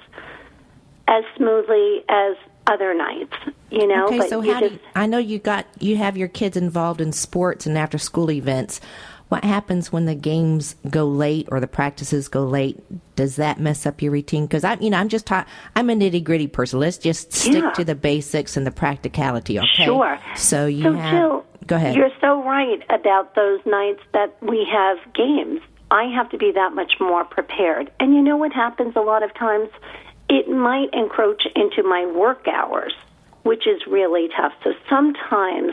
as 1.08 1.24
smoothly 1.36 2.04
as 2.08 2.36
other 2.70 2.94
nights, 2.94 3.34
you 3.70 3.86
know. 3.86 4.06
Okay, 4.06 4.18
but 4.18 4.28
so 4.28 4.40
how 4.40 4.60
just, 4.60 4.74
do 4.74 4.74
you, 4.74 4.80
I 4.94 5.06
know 5.06 5.18
you 5.18 5.38
got 5.38 5.66
you 5.80 5.96
have 5.96 6.16
your 6.16 6.28
kids 6.28 6.56
involved 6.56 7.00
in 7.00 7.12
sports 7.12 7.66
and 7.66 7.76
after 7.78 7.98
school 7.98 8.30
events. 8.30 8.80
What 9.28 9.44
happens 9.44 9.92
when 9.92 10.06
the 10.06 10.14
games 10.14 10.74
go 10.88 11.04
late 11.06 11.48
or 11.50 11.60
the 11.60 11.66
practices 11.66 12.28
go 12.28 12.44
late? 12.46 12.78
Does 13.14 13.36
that 13.36 13.60
mess 13.60 13.84
up 13.84 14.00
your 14.00 14.10
routine? 14.10 14.46
Because 14.46 14.64
I'm, 14.64 14.80
you 14.80 14.88
know, 14.88 14.96
I'm 14.96 15.10
just 15.10 15.26
ta- 15.26 15.44
I'm 15.76 15.90
a 15.90 15.94
nitty 15.94 16.24
gritty 16.24 16.46
person. 16.46 16.80
Let's 16.80 16.96
just 16.96 17.34
stick 17.34 17.62
Yeah. 17.62 17.72
to 17.72 17.84
the 17.84 17.94
basics 17.94 18.56
and 18.56 18.66
the 18.66 18.70
practicality. 18.70 19.58
Okay. 19.58 19.84
Sure. 19.84 20.18
So 20.34 20.64
you 20.64 20.84
so 20.84 20.92
have. 20.94 21.10
Jill, 21.10 21.46
go 21.66 21.76
ahead. 21.76 21.94
You're 21.94 22.08
so 22.22 22.42
right 22.42 22.82
about 22.88 23.34
those 23.34 23.60
nights 23.66 24.00
that 24.14 24.34
we 24.40 24.66
have 24.72 24.96
games. 25.12 25.60
I 25.90 26.04
have 26.04 26.30
to 26.30 26.38
be 26.38 26.50
that 26.52 26.72
much 26.74 26.92
more 26.98 27.24
prepared. 27.24 27.90
And 28.00 28.14
you 28.14 28.22
know 28.22 28.36
what 28.38 28.54
happens 28.54 28.94
a 28.96 29.00
lot 29.00 29.22
of 29.22 29.34
times? 29.34 29.68
It 30.28 30.48
might 30.48 30.92
encroach 30.92 31.42
into 31.56 31.82
my 31.82 32.06
work 32.06 32.46
hours, 32.46 32.94
which 33.42 33.66
is 33.66 33.80
really 33.86 34.28
tough. 34.36 34.52
So 34.62 34.74
sometimes, 34.88 35.72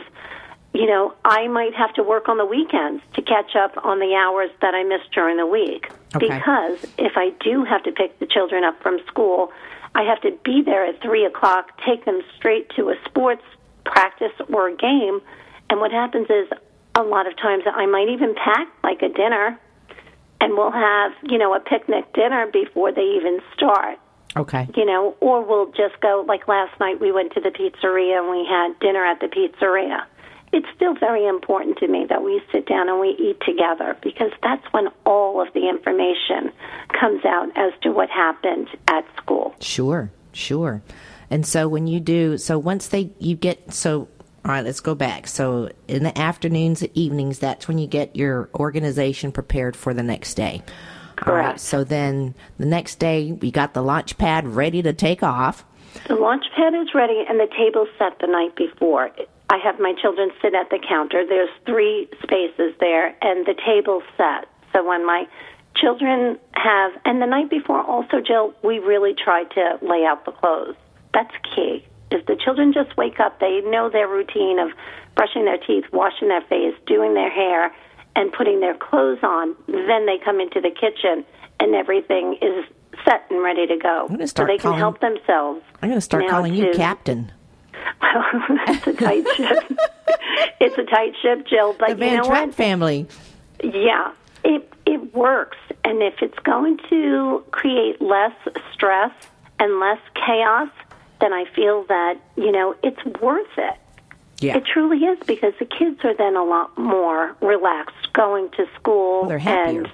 you 0.72 0.86
know, 0.86 1.14
I 1.24 1.46
might 1.48 1.74
have 1.74 1.92
to 1.94 2.02
work 2.02 2.28
on 2.28 2.38
the 2.38 2.46
weekends 2.46 3.02
to 3.14 3.22
catch 3.22 3.54
up 3.54 3.84
on 3.84 3.98
the 3.98 4.14
hours 4.14 4.50
that 4.62 4.74
I 4.74 4.82
missed 4.82 5.12
during 5.12 5.36
the 5.36 5.46
week. 5.46 5.90
Okay. 6.14 6.28
Because 6.28 6.84
if 6.96 7.16
I 7.16 7.30
do 7.40 7.64
have 7.64 7.82
to 7.84 7.92
pick 7.92 8.18
the 8.18 8.26
children 8.26 8.64
up 8.64 8.82
from 8.82 8.98
school, 9.06 9.52
I 9.94 10.02
have 10.04 10.20
to 10.22 10.32
be 10.42 10.62
there 10.62 10.86
at 10.86 11.02
3 11.02 11.26
o'clock, 11.26 11.78
take 11.84 12.04
them 12.04 12.22
straight 12.36 12.70
to 12.76 12.88
a 12.88 12.96
sports 13.04 13.42
practice 13.84 14.32
or 14.52 14.68
a 14.68 14.76
game. 14.76 15.20
And 15.68 15.80
what 15.80 15.92
happens 15.92 16.28
is 16.30 16.48
a 16.94 17.02
lot 17.02 17.26
of 17.26 17.36
times 17.36 17.64
I 17.66 17.84
might 17.84 18.08
even 18.08 18.34
pack 18.34 18.68
like 18.82 19.02
a 19.02 19.08
dinner 19.08 19.58
and 20.40 20.52
we'll 20.54 20.70
have, 20.70 21.12
you 21.22 21.36
know, 21.38 21.54
a 21.54 21.60
picnic 21.60 22.12
dinner 22.14 22.46
before 22.46 22.92
they 22.92 23.16
even 23.18 23.40
start 23.54 23.98
okay. 24.36 24.68
you 24.76 24.84
know, 24.84 25.16
or 25.20 25.44
we'll 25.44 25.70
just 25.72 26.00
go 26.00 26.24
like 26.26 26.48
last 26.48 26.78
night 26.80 27.00
we 27.00 27.12
went 27.12 27.32
to 27.34 27.40
the 27.40 27.50
pizzeria 27.50 28.18
and 28.18 28.30
we 28.30 28.46
had 28.48 28.78
dinner 28.80 29.04
at 29.04 29.20
the 29.20 29.26
pizzeria. 29.26 30.04
It's 30.52 30.66
still 30.74 30.94
very 30.94 31.26
important 31.26 31.78
to 31.78 31.88
me 31.88 32.06
that 32.08 32.22
we 32.22 32.40
sit 32.52 32.66
down 32.66 32.88
and 32.88 33.00
we 33.00 33.08
eat 33.08 33.40
together 33.44 33.96
because 34.02 34.30
that's 34.42 34.64
when 34.72 34.88
all 35.04 35.40
of 35.40 35.52
the 35.54 35.68
information 35.68 36.52
comes 36.98 37.24
out 37.24 37.48
as 37.56 37.72
to 37.82 37.90
what 37.90 38.08
happened 38.10 38.68
at 38.88 39.04
school. 39.16 39.54
Sure, 39.60 40.10
sure. 40.32 40.82
And 41.30 41.44
so 41.44 41.68
when 41.68 41.86
you 41.86 42.00
do, 42.00 42.38
so 42.38 42.58
once 42.58 42.88
they, 42.88 43.10
you 43.18 43.34
get, 43.34 43.74
so, 43.74 44.08
all 44.44 44.52
right, 44.52 44.64
let's 44.64 44.80
go 44.80 44.94
back. 44.94 45.26
So 45.26 45.70
in 45.88 46.04
the 46.04 46.16
afternoons, 46.16 46.84
evenings, 46.94 47.40
that's 47.40 47.66
when 47.66 47.78
you 47.78 47.88
get 47.88 48.14
your 48.14 48.48
organization 48.54 49.32
prepared 49.32 49.74
for 49.74 49.92
the 49.92 50.04
next 50.04 50.34
day. 50.34 50.62
All 51.24 51.34
right, 51.34 51.44
Correct. 51.44 51.60
so 51.60 51.84
then 51.84 52.34
the 52.58 52.66
next 52.66 52.96
day, 52.96 53.32
we 53.32 53.50
got 53.50 53.74
the 53.74 53.82
launch 53.82 54.18
pad 54.18 54.46
ready 54.46 54.82
to 54.82 54.92
take 54.92 55.22
off. 55.22 55.64
The 56.08 56.14
launch 56.14 56.44
pad 56.56 56.74
is 56.74 56.94
ready 56.94 57.24
and 57.28 57.40
the 57.40 57.48
table's 57.56 57.88
set 57.98 58.18
the 58.20 58.26
night 58.26 58.54
before. 58.54 59.10
I 59.48 59.58
have 59.64 59.78
my 59.80 59.94
children 60.00 60.30
sit 60.42 60.54
at 60.54 60.70
the 60.70 60.78
counter. 60.86 61.24
There's 61.26 61.50
three 61.64 62.08
spaces 62.22 62.74
there 62.80 63.16
and 63.22 63.46
the 63.46 63.54
table's 63.54 64.02
set. 64.16 64.46
So 64.72 64.86
when 64.86 65.06
my 65.06 65.26
children 65.76 66.38
have, 66.52 66.92
and 67.04 67.22
the 67.22 67.26
night 67.26 67.48
before 67.48 67.82
also, 67.82 68.20
Jill, 68.20 68.54
we 68.62 68.78
really 68.78 69.14
try 69.14 69.44
to 69.44 69.78
lay 69.82 70.04
out 70.04 70.24
the 70.24 70.32
clothes. 70.32 70.74
That's 71.14 71.32
key. 71.54 71.84
If 72.10 72.26
the 72.26 72.36
children 72.36 72.72
just 72.72 72.96
wake 72.96 73.20
up, 73.20 73.40
they 73.40 73.60
know 73.64 73.88
their 73.90 74.08
routine 74.08 74.58
of 74.58 74.70
brushing 75.14 75.44
their 75.44 75.58
teeth, 75.58 75.84
washing 75.92 76.28
their 76.28 76.42
face, 76.42 76.74
doing 76.86 77.14
their 77.14 77.30
hair, 77.30 77.74
and 78.16 78.32
putting 78.32 78.58
their 78.60 78.74
clothes 78.74 79.18
on. 79.22 79.54
Then 79.68 80.06
they 80.06 80.18
come 80.24 80.40
into 80.40 80.60
the 80.60 80.70
kitchen 80.70 81.24
and 81.60 81.74
everything 81.74 82.38
is 82.42 82.64
set 83.04 83.24
and 83.30 83.42
ready 83.42 83.66
to 83.68 83.76
go. 83.76 84.08
so 84.26 84.44
they 84.46 84.56
can 84.56 84.58
calling- 84.58 84.78
help 84.78 85.00
themselves. 85.00 85.62
I'm 85.82 85.88
going 85.90 85.98
to 85.98 86.00
start 86.00 86.26
calling 86.28 86.54
you 86.54 86.72
Captain. 86.74 87.30
Well, 88.02 88.24
it's 88.68 88.86
a 88.86 88.92
tight 88.94 89.24
ship. 89.36 89.78
it's 90.60 90.76
a 90.78 90.84
tight 90.84 91.12
ship, 91.22 91.46
Jill. 91.46 91.74
But 91.78 91.88
The 91.88 91.92
you 91.94 91.98
Van 91.98 92.16
know 92.18 92.24
Trapp 92.24 92.46
what? 92.48 92.54
family. 92.54 93.06
Yeah, 93.62 94.12
it 94.44 94.70
it 94.86 95.14
works, 95.14 95.56
and 95.84 96.02
if 96.02 96.14
it's 96.20 96.38
going 96.40 96.78
to 96.90 97.44
create 97.52 98.00
less 98.02 98.32
stress 98.72 99.12
and 99.58 99.78
less 99.80 99.98
chaos, 100.14 100.68
then 101.20 101.32
I 101.32 101.44
feel 101.54 101.84
that 101.88 102.14
you 102.36 102.50
know 102.52 102.74
it's 102.82 103.02
worth 103.20 103.46
it. 103.56 103.74
Yeah. 104.40 104.56
It 104.58 104.64
truly 104.66 104.98
is 104.98 105.18
because 105.26 105.54
the 105.58 105.64
kids 105.64 106.00
are 106.04 106.14
then 106.14 106.36
a 106.36 106.44
lot 106.44 106.76
more 106.76 107.34
relaxed 107.40 108.12
going 108.12 108.50
to 108.50 108.66
school. 108.78 109.20
Well, 109.20 109.28
they're 109.28 109.38
happier. 109.38 109.84
And 109.84 109.92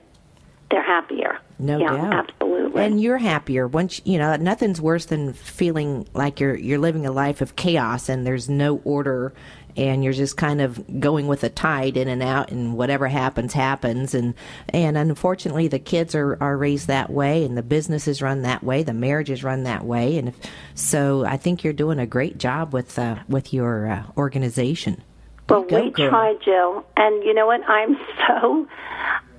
they're 0.70 0.82
happier. 0.82 1.38
No 1.58 1.78
yeah, 1.78 1.92
doubt. 1.92 2.12
absolutely. 2.30 2.82
And 2.84 3.00
you're 3.00 3.18
happier 3.18 3.68
once 3.68 4.00
you 4.04 4.18
know 4.18 4.34
nothing's 4.36 4.80
worse 4.80 5.04
than 5.04 5.32
feeling 5.32 6.08
like 6.12 6.40
you're 6.40 6.56
you're 6.56 6.78
living 6.78 7.06
a 7.06 7.12
life 7.12 7.40
of 7.40 7.54
chaos 7.54 8.08
and 8.08 8.26
there's 8.26 8.48
no 8.48 8.78
order 8.78 9.32
and 9.76 10.04
you're 10.04 10.12
just 10.12 10.36
kind 10.36 10.60
of 10.60 11.00
going 11.00 11.26
with 11.26 11.40
the 11.40 11.50
tide 11.50 11.96
in 11.96 12.08
and 12.08 12.22
out 12.22 12.50
and 12.50 12.76
whatever 12.76 13.08
happens 13.08 13.52
happens 13.52 14.14
and 14.14 14.34
and 14.68 14.96
unfortunately 14.96 15.68
the 15.68 15.78
kids 15.78 16.14
are 16.14 16.36
are 16.40 16.56
raised 16.56 16.88
that 16.88 17.10
way 17.10 17.44
and 17.44 17.56
the 17.56 17.62
business 17.62 18.06
is 18.08 18.22
run 18.22 18.42
that 18.42 18.62
way 18.62 18.82
the 18.82 18.92
marriage 18.92 19.30
is 19.30 19.44
run 19.44 19.64
that 19.64 19.84
way 19.84 20.18
and 20.18 20.28
if, 20.28 20.36
so 20.74 21.24
I 21.24 21.36
think 21.36 21.64
you're 21.64 21.72
doing 21.72 21.98
a 21.98 22.06
great 22.06 22.38
job 22.38 22.72
with 22.72 22.98
uh, 22.98 23.16
with 23.28 23.52
your 23.52 23.88
uh, 23.88 24.02
organization. 24.16 25.02
Well, 25.48 25.62
Go, 25.62 25.82
we 25.82 25.90
girl. 25.90 26.10
try, 26.10 26.34
Jill. 26.44 26.84
And 26.96 27.24
you 27.24 27.34
know 27.34 27.46
what? 27.46 27.62
I'm 27.68 27.96
so 28.28 28.68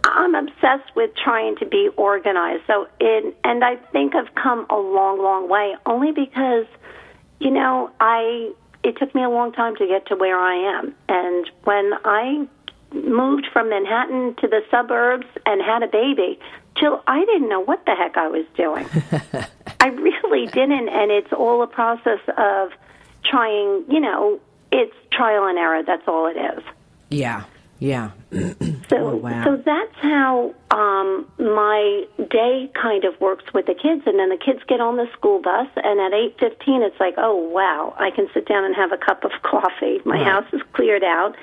I'm 0.04 0.36
obsessed 0.36 0.96
with 0.96 1.12
trying 1.16 1.56
to 1.58 1.66
be 1.66 1.90
organized. 1.96 2.64
So 2.68 2.88
in 3.00 3.34
and 3.44 3.64
I 3.64 3.78
think 3.92 4.16
I've 4.16 4.34
come 4.36 4.66
a 4.70 4.76
long, 4.76 5.20
long 5.22 5.50
way 5.50 5.76
only 5.86 6.12
because 6.12 6.66
you 7.40 7.52
know, 7.52 7.92
I 8.00 8.54
it 8.84 8.98
took 8.98 9.14
me 9.16 9.24
a 9.24 9.30
long 9.30 9.52
time 9.52 9.76
to 9.78 9.88
get 9.88 10.08
to 10.08 10.16
where 10.16 10.38
I 10.38 10.80
am. 10.80 10.96
And 11.08 11.50
when 11.64 11.94
I 12.06 12.48
moved 12.94 13.48
from 13.52 13.70
Manhattan 13.70 14.36
to 14.36 14.48
the 14.48 14.62
suburbs 14.70 15.26
and 15.46 15.62
had 15.62 15.84
a 15.84 15.88
baby, 15.88 16.40
Jill, 16.80 17.02
I 17.08 17.24
didn't 17.26 17.50
know 17.50 17.62
what 17.62 17.86
the 17.86 17.96
heck 17.96 18.18
I 18.18 18.28
was 18.28 18.46
doing. 18.56 18.88
I 19.80 19.88
really 19.88 20.48
didn't, 20.48 20.90
and 20.90 21.12
it's 21.12 21.32
all 21.32 21.62
a 21.62 21.68
process 21.68 22.20
of 22.38 22.72
trying, 23.24 23.86
you 23.90 24.00
know, 24.00 24.40
it's 24.72 24.96
trial 25.12 25.46
and 25.46 25.58
error, 25.58 25.84
that's 25.84 26.08
all 26.08 26.28
it 26.28 26.38
is. 26.38 26.64
Yeah, 27.10 27.44
yeah. 27.80 28.12
So, 28.90 28.98
Oh, 28.98 29.16
wow. 29.16 29.44
so 29.46 29.58
that's 29.58 29.96
how 30.02 30.54
um, 30.72 31.28
my 31.40 32.04
day 32.30 32.70
kind 32.80 33.06
of 33.06 33.20
works 33.22 33.46
with 33.54 33.66
the 33.66 33.74
kids, 33.76 34.04
and 34.06 34.20
then 34.20 34.30
the 34.30 34.38
kids 34.38 34.60
get 34.68 34.82
on 34.82 34.98
the 34.98 35.08
school 35.14 35.42
bus, 35.42 35.68
and 35.76 36.00
at 36.00 36.14
eight 36.14 36.36
fifteen, 36.40 36.82
it's 36.82 37.00
like, 37.00 37.16
oh 37.18 37.36
wow, 37.36 37.96
I 37.98 38.12
can 38.12 38.28
sit 38.34 38.48
down 38.48 38.66
and 38.66 38.76
have 38.76 38.92
a 38.92 38.98
cup 38.98 39.24
of 39.24 39.32
coffee. 39.44 40.00
My 40.06 40.16
Right. 40.18 40.26
house 40.28 40.46
is 40.54 40.62
cleared 40.74 41.04
out, 41.04 41.36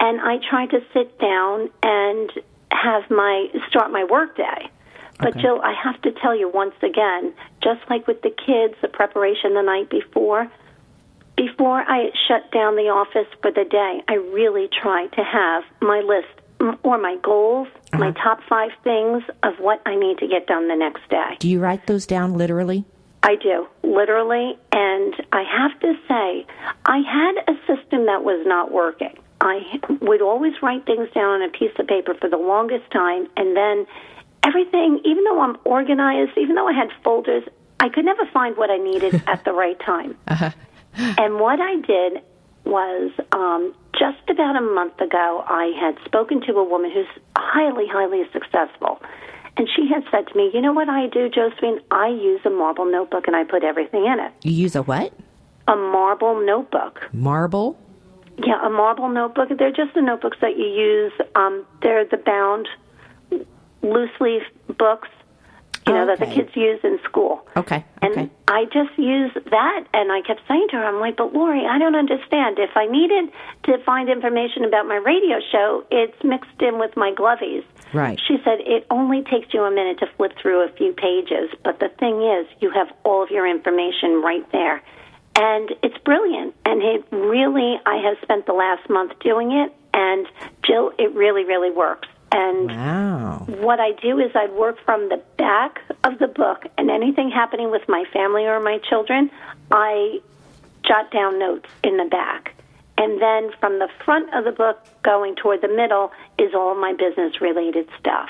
and 0.00 0.20
I 0.20 0.38
try 0.50 0.66
to 0.66 0.80
sit 0.92 1.18
down 1.18 1.70
and 1.82 2.30
have 2.72 3.10
my 3.10 3.46
start 3.68 3.90
my 3.90 4.04
work 4.04 4.36
day. 4.36 4.70
But 5.20 5.30
Okay. 5.30 5.42
Jill, 5.42 5.60
I 5.62 5.72
have 5.72 6.00
to 6.02 6.12
tell 6.12 6.36
you 6.36 6.48
once 6.48 6.74
again, 6.82 7.32
just 7.62 7.80
like 7.90 8.06
with 8.06 8.22
the 8.22 8.30
kids, 8.30 8.74
the 8.82 8.88
preparation 8.88 9.54
the 9.54 9.62
night 9.62 9.90
before, 9.90 10.50
before 11.36 11.80
I 11.80 12.10
shut 12.26 12.50
down 12.52 12.76
the 12.76 12.88
office 12.90 13.26
for 13.42 13.50
the 13.50 13.64
day, 13.64 14.02
I 14.08 14.14
really 14.14 14.68
try 14.68 15.06
to 15.06 15.22
have 15.24 15.62
my 15.80 16.00
list 16.00 16.28
or 16.82 16.98
my 16.98 17.16
goals, 17.22 17.68
my 17.92 18.08
uh-huh. 18.08 18.22
top 18.22 18.40
five 18.48 18.70
things 18.82 19.22
of 19.42 19.54
what 19.58 19.80
I 19.86 19.94
need 19.94 20.18
to 20.18 20.26
get 20.26 20.46
done 20.46 20.68
the 20.68 20.76
next 20.76 21.08
day. 21.08 21.36
Do 21.38 21.48
you 21.48 21.60
write 21.60 21.86
those 21.86 22.06
down 22.06 22.34
literally? 22.34 22.84
I 23.22 23.36
do, 23.36 23.66
literally. 23.82 24.58
And 24.72 25.14
I 25.32 25.42
have 25.42 25.78
to 25.80 25.94
say, 26.08 26.46
I 26.86 26.98
had 26.98 27.54
a 27.54 27.56
system 27.66 28.06
that 28.06 28.24
was 28.24 28.44
not 28.46 28.72
working. 28.72 29.16
I 29.40 29.60
would 30.00 30.22
always 30.22 30.54
write 30.62 30.84
things 30.86 31.08
down 31.14 31.42
on 31.42 31.42
a 31.42 31.50
piece 31.50 31.70
of 31.78 31.86
paper 31.86 32.14
for 32.14 32.28
the 32.28 32.36
longest 32.36 32.90
time, 32.90 33.28
and 33.36 33.56
then 33.56 33.86
everything, 34.42 35.00
even 35.04 35.22
though 35.24 35.40
I'm 35.40 35.56
organized, 35.64 36.32
even 36.36 36.56
though 36.56 36.66
I 36.66 36.72
had 36.72 36.88
folders, 37.04 37.44
I 37.78 37.88
could 37.88 38.04
never 38.04 38.26
find 38.32 38.56
what 38.56 38.70
I 38.70 38.78
needed 38.78 39.22
at 39.26 39.44
the 39.44 39.52
right 39.52 39.78
time. 39.80 40.16
Uh-huh. 40.26 40.50
And 40.96 41.38
what 41.38 41.60
I 41.60 41.76
did 41.76 42.22
was 42.68 43.10
um, 43.32 43.74
just 43.98 44.28
about 44.30 44.56
a 44.56 44.60
month 44.60 45.00
ago, 45.00 45.42
I 45.46 45.72
had 45.80 45.96
spoken 46.04 46.40
to 46.42 46.52
a 46.52 46.64
woman 46.64 46.90
who's 46.92 47.06
highly, 47.36 47.86
highly 47.90 48.22
successful. 48.32 49.00
And 49.56 49.68
she 49.74 49.88
had 49.92 50.04
said 50.10 50.28
to 50.28 50.36
me, 50.36 50.50
You 50.54 50.60
know 50.60 50.72
what 50.72 50.88
I 50.88 51.08
do, 51.08 51.28
Josephine? 51.28 51.80
I 51.90 52.08
use 52.08 52.40
a 52.44 52.50
marble 52.50 52.84
notebook 52.84 53.26
and 53.26 53.34
I 53.34 53.44
put 53.44 53.64
everything 53.64 54.06
in 54.06 54.20
it. 54.20 54.32
You 54.42 54.52
use 54.52 54.76
a 54.76 54.82
what? 54.82 55.12
A 55.66 55.74
marble 55.74 56.46
notebook. 56.46 57.00
Marble? 57.12 57.76
Yeah, 58.46 58.64
a 58.64 58.70
marble 58.70 59.08
notebook. 59.08 59.48
They're 59.58 59.72
just 59.72 59.94
the 59.94 60.02
notebooks 60.02 60.38
that 60.40 60.56
you 60.56 60.64
use. 60.64 61.12
Um, 61.34 61.66
they're 61.82 62.04
the 62.04 62.18
bound 62.18 62.68
loose 63.82 64.10
leaf 64.20 64.42
books, 64.78 65.08
you 65.88 65.94
know, 65.94 66.06
that 66.06 66.18
the 66.18 66.26
kids 66.26 66.50
use 66.54 66.80
in 66.84 66.98
school. 67.04 67.40
Okay. 67.56 67.84
And 68.02 68.12
Okay. 68.12 68.30
I 68.46 68.64
just 68.66 68.96
use 68.96 69.32
that, 69.50 69.84
and 69.92 70.12
I 70.12 70.22
kept 70.22 70.40
saying 70.48 70.68
to 70.70 70.76
her, 70.76 70.84
I'm 70.84 71.00
like, 71.00 71.16
but 71.16 71.32
Lori, 71.32 71.66
I 71.66 71.78
don't 71.78 71.96
understand. 71.96 72.58
If 72.58 72.76
I 72.76 72.86
needed 72.86 73.32
to 73.64 73.78
find 73.84 74.08
information 74.08 74.64
about 74.64 74.86
my 74.86 74.96
radio 74.96 75.38
show, 75.52 75.84
it's 75.90 76.16
mixed 76.22 76.60
in 76.60 76.78
with 76.78 76.96
my 76.96 77.12
glovies. 77.12 77.64
Right. 77.92 78.20
She 78.26 78.36
said, 78.44 78.60
it 78.60 78.86
only 78.90 79.22
takes 79.22 79.52
you 79.52 79.64
a 79.64 79.70
minute 79.70 79.98
to 80.00 80.06
flip 80.16 80.32
through 80.40 80.64
a 80.64 80.72
few 80.72 80.92
pages, 80.92 81.50
but 81.64 81.80
the 81.80 81.88
thing 81.98 82.22
is, 82.22 82.46
you 82.60 82.70
have 82.70 82.88
all 83.04 83.22
of 83.22 83.30
your 83.30 83.46
information 83.46 84.22
right 84.22 84.50
there. 84.52 84.82
And 85.36 85.70
it's 85.82 85.98
brilliant. 86.04 86.54
And 86.64 86.82
it 86.82 87.04
really, 87.12 87.76
I 87.86 87.96
have 88.08 88.16
spent 88.22 88.46
the 88.46 88.52
last 88.52 88.88
month 88.90 89.12
doing 89.20 89.52
it, 89.52 89.72
and 89.94 90.26
Jill, 90.66 90.92
it 90.98 91.14
really, 91.14 91.44
really 91.44 91.70
works. 91.70 92.08
And 92.30 92.70
Wow. 92.70 93.44
what 93.46 93.80
I 93.80 93.92
do 93.92 94.18
is 94.18 94.30
I 94.34 94.46
work 94.46 94.76
from 94.84 95.08
the 95.08 95.20
back 95.36 95.80
of 96.04 96.18
the 96.18 96.28
book, 96.28 96.66
and 96.76 96.90
anything 96.90 97.30
happening 97.30 97.70
with 97.70 97.88
my 97.88 98.04
family 98.12 98.44
or 98.46 98.60
my 98.60 98.78
children, 98.78 99.30
I 99.70 100.20
jot 100.86 101.10
down 101.10 101.38
notes 101.38 101.68
in 101.82 101.96
the 101.96 102.04
back. 102.04 102.54
And 102.98 103.20
then 103.22 103.50
from 103.60 103.78
the 103.78 103.88
front 104.04 104.34
of 104.34 104.44
the 104.44 104.52
book 104.52 104.78
going 105.02 105.36
toward 105.36 105.60
the 105.62 105.68
middle 105.68 106.10
is 106.38 106.52
all 106.54 106.74
my 106.74 106.92
business 106.94 107.40
related 107.40 107.88
stuff. 107.98 108.28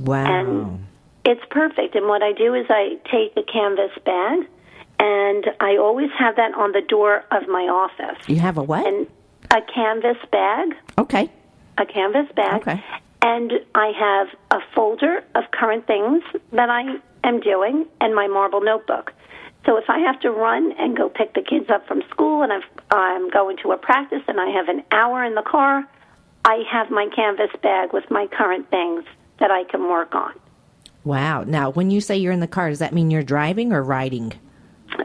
Wow. 0.00 0.24
And 0.24 0.86
it's 1.24 1.44
perfect. 1.50 1.94
And 1.94 2.06
what 2.08 2.22
I 2.22 2.32
do 2.32 2.54
is 2.54 2.66
I 2.70 2.98
take 3.10 3.36
a 3.36 3.42
canvas 3.42 3.90
bag, 4.04 4.48
and 4.98 5.44
I 5.60 5.76
always 5.76 6.10
have 6.18 6.36
that 6.36 6.54
on 6.54 6.72
the 6.72 6.80
door 6.80 7.24
of 7.30 7.46
my 7.48 7.64
office. 7.64 8.18
you 8.28 8.40
have 8.40 8.56
a 8.58 8.62
what? 8.62 8.86
And 8.86 9.06
a 9.50 9.60
canvas 9.62 10.18
bag 10.32 10.74
okay. 10.98 11.30
a 11.78 11.86
canvas 11.86 12.26
bag, 12.34 12.62
Okay. 12.62 12.82
And 13.22 13.52
I 13.74 13.92
have 13.98 14.28
a 14.50 14.64
folder 14.74 15.24
of 15.34 15.44
current 15.52 15.86
things 15.86 16.22
that 16.52 16.70
I 16.70 16.98
am 17.24 17.40
doing 17.40 17.86
and 18.00 18.14
my 18.14 18.26
marble 18.26 18.60
notebook. 18.60 19.12
So 19.66 19.76
if 19.76 19.84
I 19.88 19.98
have 19.98 20.20
to 20.20 20.30
run 20.30 20.72
and 20.78 20.96
go 20.96 21.08
pick 21.08 21.34
the 21.34 21.42
kids 21.42 21.68
up 21.68 21.86
from 21.86 22.02
school 22.10 22.42
and 22.42 22.52
I've, 22.52 22.62
I'm 22.90 23.28
going 23.30 23.56
to 23.64 23.72
a 23.72 23.76
practice 23.76 24.22
and 24.28 24.40
I 24.40 24.48
have 24.50 24.68
an 24.68 24.82
hour 24.92 25.24
in 25.24 25.34
the 25.34 25.42
car, 25.42 25.84
I 26.44 26.62
have 26.70 26.90
my 26.90 27.08
canvas 27.14 27.50
bag 27.62 27.92
with 27.92 28.10
my 28.10 28.26
current 28.28 28.70
things 28.70 29.04
that 29.40 29.50
I 29.50 29.64
can 29.64 29.82
work 29.88 30.14
on. 30.14 30.32
Wow. 31.04 31.44
Now, 31.44 31.70
when 31.70 31.90
you 31.90 32.00
say 32.00 32.16
you're 32.16 32.32
in 32.32 32.40
the 32.40 32.46
car, 32.46 32.70
does 32.70 32.78
that 32.78 32.94
mean 32.94 33.10
you're 33.10 33.22
driving 33.22 33.72
or 33.72 33.82
riding? 33.82 34.32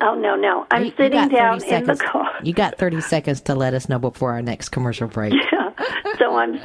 Oh 0.01 0.15
no, 0.15 0.35
no, 0.35 0.65
I'm 0.71 0.81
You- 0.81 0.85
you 0.87 0.93
sitting 0.97 1.19
30 1.29 1.35
down 1.35 1.63
in 1.63 1.85
the 1.85 1.95
car. 1.95 2.29
You 2.43 2.53
got 2.53 2.77
30 2.77 3.01
seconds 3.01 3.41
to 3.41 3.55
let 3.55 3.73
us 3.73 3.87
know 3.89 3.99
before 3.99 4.31
our 4.31 4.41
next 4.41 4.69
commercial 4.69 5.07
break. 5.07 5.33
Yeah. 5.51 6.17
so 6.19 6.35
I'm 6.35 6.59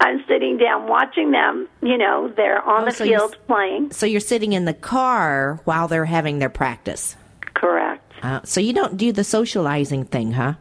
I'm 0.00 0.24
sitting 0.28 0.56
down 0.58 0.86
watching 0.86 1.32
them. 1.32 1.68
You 1.82 1.98
know, 1.98 2.32
they're 2.36 2.62
on 2.62 2.82
Oh, 2.82 2.84
the 2.86 2.92
so 2.92 3.04
you 3.04 3.18
field 3.18 3.36
playing. 3.48 3.90
So 3.92 4.06
you're 4.06 4.20
sitting 4.20 4.52
in 4.52 4.64
the 4.64 4.72
car 4.74 5.60
while 5.64 5.88
they're 5.88 6.04
having 6.04 6.38
their 6.38 6.48
practice. 6.48 7.16
Correct. 7.54 8.00
Uh, 8.22 8.40
so 8.44 8.60
you 8.60 8.72
don't 8.72 8.96
do 8.96 9.10
the 9.12 9.24
socializing 9.24 10.04
thing, 10.04 10.32
huh? 10.32 10.54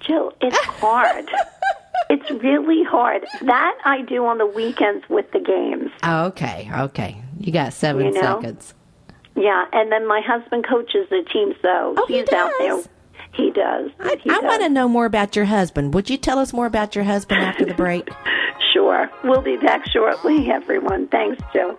Jill, 0.00 0.32
it's 0.40 0.56
hard. 0.80 1.28
it's 2.10 2.30
really 2.30 2.84
hard. 2.84 3.26
That 3.42 3.76
I 3.84 4.02
do 4.02 4.24
on 4.26 4.38
the 4.38 4.46
weekends 4.46 5.04
with 5.08 5.30
the 5.32 5.40
games. 5.40 5.90
Oh, 6.04 6.26
okay. 6.26 6.70
Okay. 6.72 7.20
You 7.40 7.52
got 7.52 7.72
seven 7.72 8.06
You 8.06 8.12
know? 8.12 8.40
seconds. 8.40 8.74
Yeah, 9.38 9.64
and 9.72 9.90
then 9.92 10.06
my 10.06 10.20
husband 10.20 10.66
coaches 10.68 11.06
the 11.10 11.22
team, 11.32 11.54
so 11.62 11.94
Oh, 11.96 12.04
he 12.08 12.18
he's 12.18 12.32
out 12.32 12.50
there. 12.58 12.68
does? 12.70 12.88
He 13.34 13.50
does. 13.50 13.90
I, 14.00 14.16
I 14.28 14.38
want 14.40 14.62
to 14.62 14.68
know 14.68 14.88
more 14.88 15.04
about 15.06 15.36
your 15.36 15.44
husband. 15.44 15.94
Would 15.94 16.10
you 16.10 16.16
tell 16.16 16.38
us 16.38 16.52
more 16.52 16.66
about 16.66 16.94
your 16.94 17.04
husband 17.04 17.40
after 17.42 17.64
the 17.64 17.74
break? 17.74 18.08
Sure. 18.74 19.10
We'll 19.24 19.40
be 19.40 19.56
back 19.56 19.86
shortly, 19.88 20.50
everyone. 20.50 21.08
Thanks, 21.08 21.42
Jill. 21.54 21.78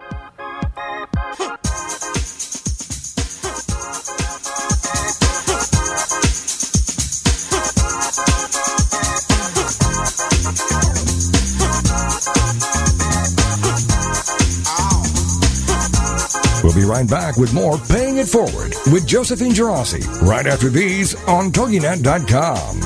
Be 16.80 16.86
right 16.86 17.10
back 17.10 17.36
with 17.36 17.54
more 17.54 17.78
Paying 17.78 18.18
It 18.18 18.28
Forward 18.28 18.74
with 18.92 19.06
Josephine 19.06 19.52
Gerasi 19.52 20.22
right 20.22 20.46
after 20.46 20.70
these 20.70 21.14
on 21.28 21.52
TogiNet.com. 21.52 22.80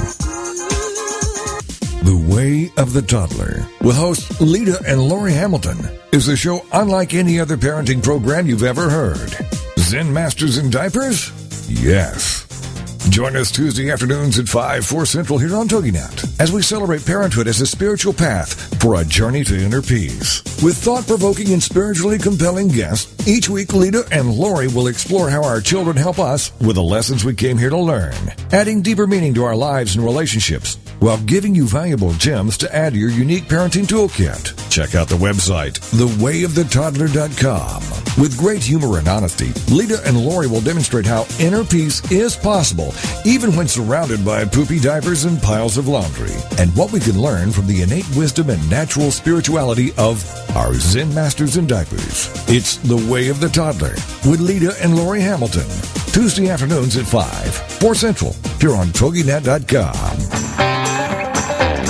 The 2.03 2.33
Way 2.33 2.71
of 2.81 2.93
the 2.93 3.01
Toddler 3.01 3.67
with 3.81 3.95
hosts 3.95 4.41
Lita 4.41 4.81
and 4.87 5.01
Lori 5.01 5.33
Hamilton 5.33 5.77
is 6.11 6.27
a 6.27 6.35
show 6.35 6.65
unlike 6.71 7.13
any 7.13 7.39
other 7.39 7.55
parenting 7.55 8.03
program 8.03 8.47
you've 8.47 8.63
ever 8.63 8.89
heard. 8.89 9.29
Zen 9.77 10.11
Masters 10.11 10.57
in 10.57 10.71
Diapers? 10.71 11.31
Yes. 11.69 12.47
Join 13.09 13.35
us 13.35 13.51
Tuesday 13.51 13.91
afternoons 13.91 14.39
at 14.39 14.47
5, 14.47 14.85
4 14.85 15.05
Central 15.05 15.37
here 15.37 15.55
on 15.55 15.67
TogiNet 15.67 16.39
as 16.39 16.51
we 16.51 16.61
celebrate 16.63 17.05
parenthood 17.05 17.47
as 17.47 17.61
a 17.61 17.67
spiritual 17.67 18.13
path 18.13 18.72
for 18.83 18.99
a 18.99 19.05
journey 19.05 19.45
to 19.45 19.57
inner 19.57 19.81
peace. 19.81 20.43
With 20.61 20.75
thought-provoking 20.75 21.53
and 21.53 21.63
spiritually 21.63 22.17
compelling 22.17 22.67
guests, 22.67 23.25
each 23.25 23.47
week 23.47 23.71
Lita 23.73 24.05
and 24.11 24.29
Lori 24.29 24.67
will 24.67 24.87
explore 24.87 25.29
how 25.29 25.41
our 25.41 25.61
children 25.61 25.95
help 25.95 26.19
us 26.19 26.51
with 26.59 26.75
the 26.75 26.83
lessons 26.83 27.23
we 27.23 27.33
came 27.33 27.57
here 27.57 27.69
to 27.69 27.77
learn, 27.77 28.13
adding 28.51 28.81
deeper 28.81 29.07
meaning 29.07 29.33
to 29.35 29.45
our 29.45 29.55
lives 29.55 29.95
and 29.95 30.03
relationships 30.03 30.77
while 30.99 31.17
giving 31.23 31.55
you 31.55 31.65
valuable 31.65 32.11
gems 32.13 32.57
to 32.57 32.75
add 32.75 32.91
to 32.93 32.99
your 32.99 33.09
unique 33.09 33.45
parenting 33.45 33.85
toolkit. 33.85 34.53
Check 34.69 34.95
out 34.95 35.07
the 35.07 35.15
website, 35.15 35.79
thewayofthetoddler.com. 35.91 37.83
With 38.21 38.37
great 38.37 38.61
humor 38.61 38.99
and 38.99 39.07
honesty, 39.07 39.51
Lita 39.73 39.99
and 40.05 40.23
Lori 40.23 40.47
will 40.47 40.61
demonstrate 40.61 41.05
how 41.05 41.25
inner 41.39 41.63
peace 41.63 41.99
is 42.11 42.35
possible, 42.35 42.93
even 43.25 43.55
when 43.55 43.67
surrounded 43.67 44.23
by 44.23 44.45
poopy 44.45 44.79
diapers 44.79 45.25
and 45.25 45.41
piles 45.41 45.77
of 45.77 45.87
laundry, 45.87 46.35
and 46.57 46.73
what 46.75 46.91
we 46.91 46.99
can 46.99 47.19
learn 47.19 47.51
from 47.51 47.65
the 47.67 47.81
innate 47.81 48.07
wisdom 48.15 48.49
and 48.49 48.69
natural 48.73 49.11
spirituality 49.11 49.91
of 49.99 50.25
our 50.57 50.73
Zen 50.73 51.13
Masters 51.13 51.57
in 51.57 51.67
Diapers. 51.67 52.27
It's 52.49 52.77
The 52.77 52.97
Way 53.11 53.27
of 53.27 53.39
the 53.39 53.47
Toddler 53.47 53.93
with 54.27 54.39
Lita 54.39 54.75
and 54.81 54.95
Lori 54.95 55.21
Hamilton. 55.21 55.67
Tuesday 56.11 56.49
afternoons 56.49 56.97
at 56.97 57.05
5, 57.05 57.53
4 57.53 57.93
Central, 57.93 58.33
here 58.59 58.73
on 58.73 58.87
TogiNet.com. 58.87 59.93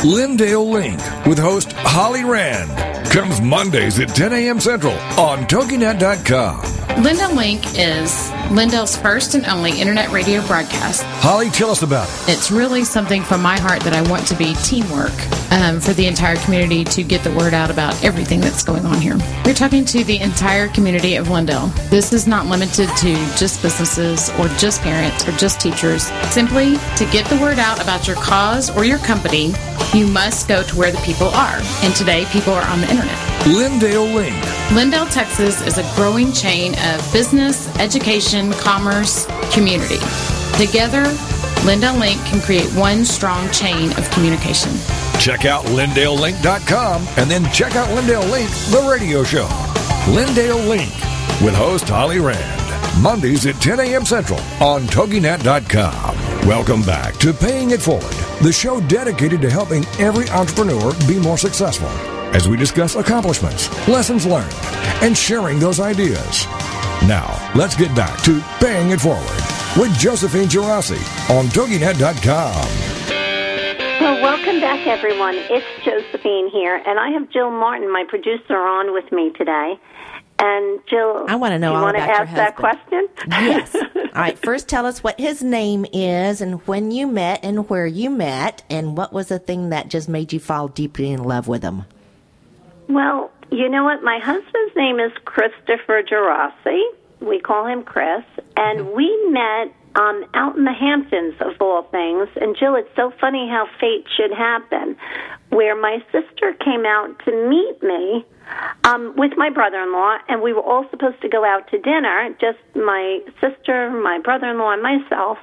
Lindale 0.04 0.70
Link 0.70 1.26
with 1.26 1.40
host 1.40 1.72
Holly 1.72 2.26
Rand 2.26 2.70
comes 3.10 3.40
Mondays 3.40 3.98
at 4.02 4.10
10 4.10 4.34
a.m. 4.34 4.60
Central 4.60 4.94
on 5.18 5.46
TogiNet.com. 5.46 6.73
Lindale 6.98 7.36
Link 7.36 7.66
is 7.76 8.30
Lindale's 8.50 8.96
first 8.96 9.34
and 9.34 9.46
only 9.48 9.82
internet 9.82 10.12
radio 10.12 10.46
broadcast. 10.46 11.02
Holly, 11.22 11.50
tell 11.50 11.72
us 11.72 11.82
about 11.82 12.08
it. 12.08 12.34
It's 12.34 12.52
really 12.52 12.84
something 12.84 13.24
from 13.24 13.42
my 13.42 13.60
heart 13.60 13.82
that 13.82 13.94
I 13.94 14.08
want 14.10 14.28
to 14.28 14.36
be 14.36 14.54
teamwork 14.64 15.12
um, 15.52 15.80
for 15.80 15.94
the 15.94 16.06
entire 16.06 16.36
community 16.38 16.84
to 16.84 17.04
get 17.04 17.24
the 17.24 17.32
word 17.34 17.56
out 17.56 17.72
about 17.72 18.02
everything 18.04 18.42
that's 18.42 18.64
going 18.64 18.86
on 18.86 19.02
here. 19.02 19.18
We're 19.44 19.56
talking 19.56 19.86
to 19.86 20.04
the 20.04 20.20
entire 20.20 20.68
community 20.68 21.16
of 21.16 21.32
Lindell. 21.32 21.68
This 21.90 22.14
is 22.14 22.28
not 22.28 22.46
limited 22.46 22.90
to 22.98 23.14
just 23.38 23.64
businesses 23.64 24.30
or 24.40 24.48
just 24.60 24.82
parents 24.82 25.28
or 25.28 25.32
just 25.32 25.60
teachers. 25.60 26.04
Simply 26.30 26.78
to 26.98 27.06
get 27.12 27.26
the 27.26 27.38
word 27.42 27.58
out 27.58 27.82
about 27.82 28.08
your 28.08 28.18
cause 28.18 28.70
or 28.70 28.86
your 28.86 29.00
company, 29.00 29.54
you 29.96 30.06
must 30.08 30.48
go 30.48 30.62
to 30.62 30.78
where 30.78 30.92
the 30.92 31.00
people 31.00 31.28
are. 31.30 31.60
And 31.82 31.96
today, 31.96 32.26
people 32.32 32.54
are 32.54 32.66
on 32.70 32.82
the 32.82 32.90
internet. 32.90 33.23
Lindale 33.44 34.14
Link. 34.14 34.36
Lindale, 34.70 35.12
Texas 35.12 35.62
is 35.68 35.78
a 35.78 35.96
growing 35.96 36.32
chain 36.32 36.74
of 36.76 37.14
business, 37.14 37.68
education, 37.78 38.54
commerce, 38.54 39.26
community. 39.52 40.00
Together, 40.58 41.04
Lindale 41.66 42.00
Link 42.00 42.24
can 42.26 42.42
create 42.42 42.70
one 42.72 43.04
strong 43.04 43.50
chain 43.52 43.92
of 43.98 44.10
communication. 44.12 44.72
Check 45.20 45.44
out 45.44 45.66
LindaleLink.com 45.66 47.06
and 47.18 47.30
then 47.30 47.44
check 47.52 47.76
out 47.76 47.90
Lindale 47.90 48.30
Link, 48.32 48.50
the 48.72 48.88
radio 48.90 49.24
show. 49.24 49.48
Lindale 50.06 50.68
Link 50.68 50.94
with 51.42 51.54
host 51.54 51.90
Holly 51.90 52.20
Rand. 52.20 52.62
Mondays 53.02 53.46
at 53.46 53.56
10 53.56 53.80
a.m. 53.82 54.06
Central 54.06 54.40
on 54.62 54.84
TogiNet.com. 54.84 56.48
Welcome 56.48 56.82
back 56.84 57.16
to 57.16 57.34
Paying 57.34 57.72
It 57.72 57.82
Forward, 57.82 58.14
the 58.42 58.54
show 58.54 58.80
dedicated 58.88 59.42
to 59.42 59.50
helping 59.50 59.86
every 60.00 60.30
entrepreneur 60.30 60.94
be 61.08 61.20
more 61.20 61.38
successful 61.38 61.90
as 62.34 62.48
we 62.48 62.58
discuss 62.58 62.96
accomplishments, 62.96 63.70
lessons 63.88 64.26
learned, 64.26 64.54
and 65.02 65.18
sharing 65.18 65.60
those 65.60 65.80
ideas. 65.80 66.46
Now, 67.08 67.52
let's 67.56 67.76
get 67.76 67.96
back 67.96 68.22
to 68.24 68.44
Paying 68.60 68.92
It 68.92 69.02
Forward 69.02 69.42
with 69.78 69.98
Josephine 69.98 70.48
Geraci 70.48 71.00
on 71.30 71.46
TogiNet.com. 71.48 72.94
Well, 74.00 74.22
welcome 74.22 74.60
back, 74.60 74.86
everyone. 74.88 75.36
It's 75.36 75.66
Josephine 75.86 76.50
here, 76.50 76.76
and 76.76 77.00
I 77.00 77.10
have 77.12 77.30
Jill 77.30 77.52
Martin, 77.52 77.92
my 77.92 78.04
producer, 78.08 78.58
on 78.58 78.94
with 78.94 79.12
me 79.12 79.32
today. 79.32 79.80
And 80.40 80.80
Jill, 80.88 81.26
I 81.30 81.36
want 81.36 81.54
to 81.54 81.60
know 81.60 81.70
do 81.70 81.74
you 81.74 81.78
all 81.78 81.84
want 81.84 81.98
to 81.98 82.04
ask 82.04 82.34
that 82.34 82.56
question? 82.58 83.08
Yes. 83.30 83.76
All 83.96 84.12
right. 84.14 84.38
First, 84.38 84.68
tell 84.68 84.86
us 84.86 85.02
what 85.02 85.18
his 85.20 85.42
name 85.42 85.86
is 85.94 86.42
and 86.42 86.56
when 86.68 86.92
you 86.92 87.08
met 87.08 87.40
and 87.44 87.70
where 87.70 87.88
you 87.88 88.10
met 88.10 88.64
and 88.70 88.98
what 88.98 89.14
was 89.14 89.28
the 89.28 89.40
thing 89.40 89.70
that 89.70 89.88
just 89.88 90.10
made 90.10 90.34
you 90.34 90.40
fall 90.40 90.68
deeply 90.68 91.12
in 91.12 91.24
love 91.24 91.48
with 91.48 91.64
him. 91.64 91.86
Well, 92.88 93.32
you 93.52 93.70
know 93.70 93.84
what? 93.84 94.04
My 94.04 94.20
husband's 94.20 94.76
name 94.76 95.00
is 95.00 95.12
Christopher 95.26 96.04
Geraci. 96.04 96.82
We 97.22 97.40
call 97.40 97.66
him 97.66 97.84
Chris, 97.84 98.24
and 98.58 98.92
we 98.92 99.08
met 99.30 99.74
um, 99.96 100.26
out 100.34 100.58
in 100.58 100.66
the 100.66 100.74
Hamptons, 100.74 101.36
of 101.40 101.62
all 101.62 101.84
things. 101.84 102.28
And 102.36 102.56
Jill, 102.60 102.76
it's 102.76 102.90
so 102.96 103.14
funny 103.22 103.48
how 103.48 103.68
fate 103.80 104.06
should 104.18 104.32
happen, 104.32 104.98
where 105.50 105.80
my 105.80 106.00
sister 106.12 106.54
came 106.64 106.86
out 106.86 107.20
to 107.26 107.32
meet 107.50 107.82
me 107.82 108.26
um, 108.84 109.14
with 109.16 109.32
my 109.38 109.50
brother-in-law, 109.50 110.18
and 110.28 110.42
we 110.42 110.52
were 110.52 110.64
all 110.64 110.86
supposed 110.90 111.22
to 111.22 111.30
go 111.30 111.46
out 111.46 111.70
to 111.72 111.80
dinner. 111.80 112.36
Just 112.42 112.60
my 112.76 113.20
sister, 113.40 113.90
my 113.92 114.20
brother-in-law, 114.20 114.74
and 114.74 114.84
myself. 114.84 115.38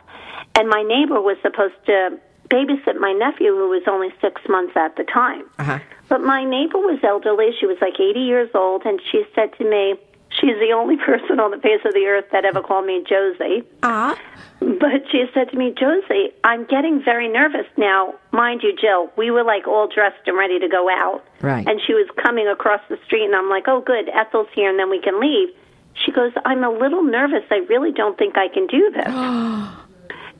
And 0.56 0.68
my 0.68 0.82
neighbor 0.82 1.20
was 1.20 1.36
supposed 1.42 1.78
to 1.86 2.18
babysit 2.50 2.98
my 3.00 3.12
nephew, 3.12 3.54
who 3.54 3.68
was 3.68 3.82
only 3.86 4.08
six 4.20 4.42
months 4.48 4.76
at 4.76 4.96
the 4.96 5.04
time. 5.04 5.44
Uh-huh. 5.58 5.78
But 6.08 6.20
my 6.20 6.44
neighbor 6.44 6.78
was 6.78 6.98
elderly. 7.02 7.50
She 7.58 7.66
was 7.66 7.78
like 7.80 7.94
80 7.94 8.20
years 8.20 8.50
old, 8.54 8.84
and 8.84 9.00
she 9.10 9.24
said 9.34 9.56
to 9.58 9.64
me, 9.64 9.94
She's 10.30 10.58
the 10.60 10.72
only 10.72 10.96
person 11.06 11.40
on 11.40 11.50
the 11.50 11.58
face 11.58 11.80
of 11.84 11.92
the 11.94 12.06
earth 12.06 12.26
that 12.32 12.44
ever 12.44 12.62
called 12.62 12.86
me 12.86 13.04
Josie. 13.08 13.64
Ah. 13.82 14.18
But 14.60 15.08
she 15.10 15.24
said 15.34 15.50
to 15.50 15.56
me, 15.56 15.74
Josie, 15.76 16.32
I'm 16.44 16.64
getting 16.66 17.02
very 17.02 17.28
nervous 17.28 17.66
now. 17.76 18.14
Mind 18.30 18.62
you, 18.62 18.76
Jill, 18.76 19.10
we 19.16 19.30
were 19.30 19.42
like 19.42 19.66
all 19.66 19.88
dressed 19.88 20.26
and 20.26 20.36
ready 20.36 20.58
to 20.58 20.68
go 20.68 20.88
out. 20.88 21.24
Right. 21.40 21.66
And 21.66 21.80
she 21.84 21.94
was 21.94 22.06
coming 22.22 22.46
across 22.46 22.80
the 22.88 22.98
street, 23.06 23.24
and 23.24 23.34
I'm 23.34 23.48
like, 23.48 23.64
oh, 23.66 23.80
good, 23.80 24.08
Ethel's 24.08 24.48
here, 24.54 24.68
and 24.68 24.78
then 24.78 24.90
we 24.90 25.00
can 25.00 25.18
leave. 25.20 25.48
She 25.94 26.12
goes, 26.12 26.32
I'm 26.44 26.62
a 26.62 26.70
little 26.70 27.02
nervous. 27.02 27.44
I 27.50 27.58
really 27.68 27.92
don't 27.92 28.16
think 28.16 28.36
I 28.36 28.48
can 28.48 28.66
do 28.66 28.90
this. 28.90 29.06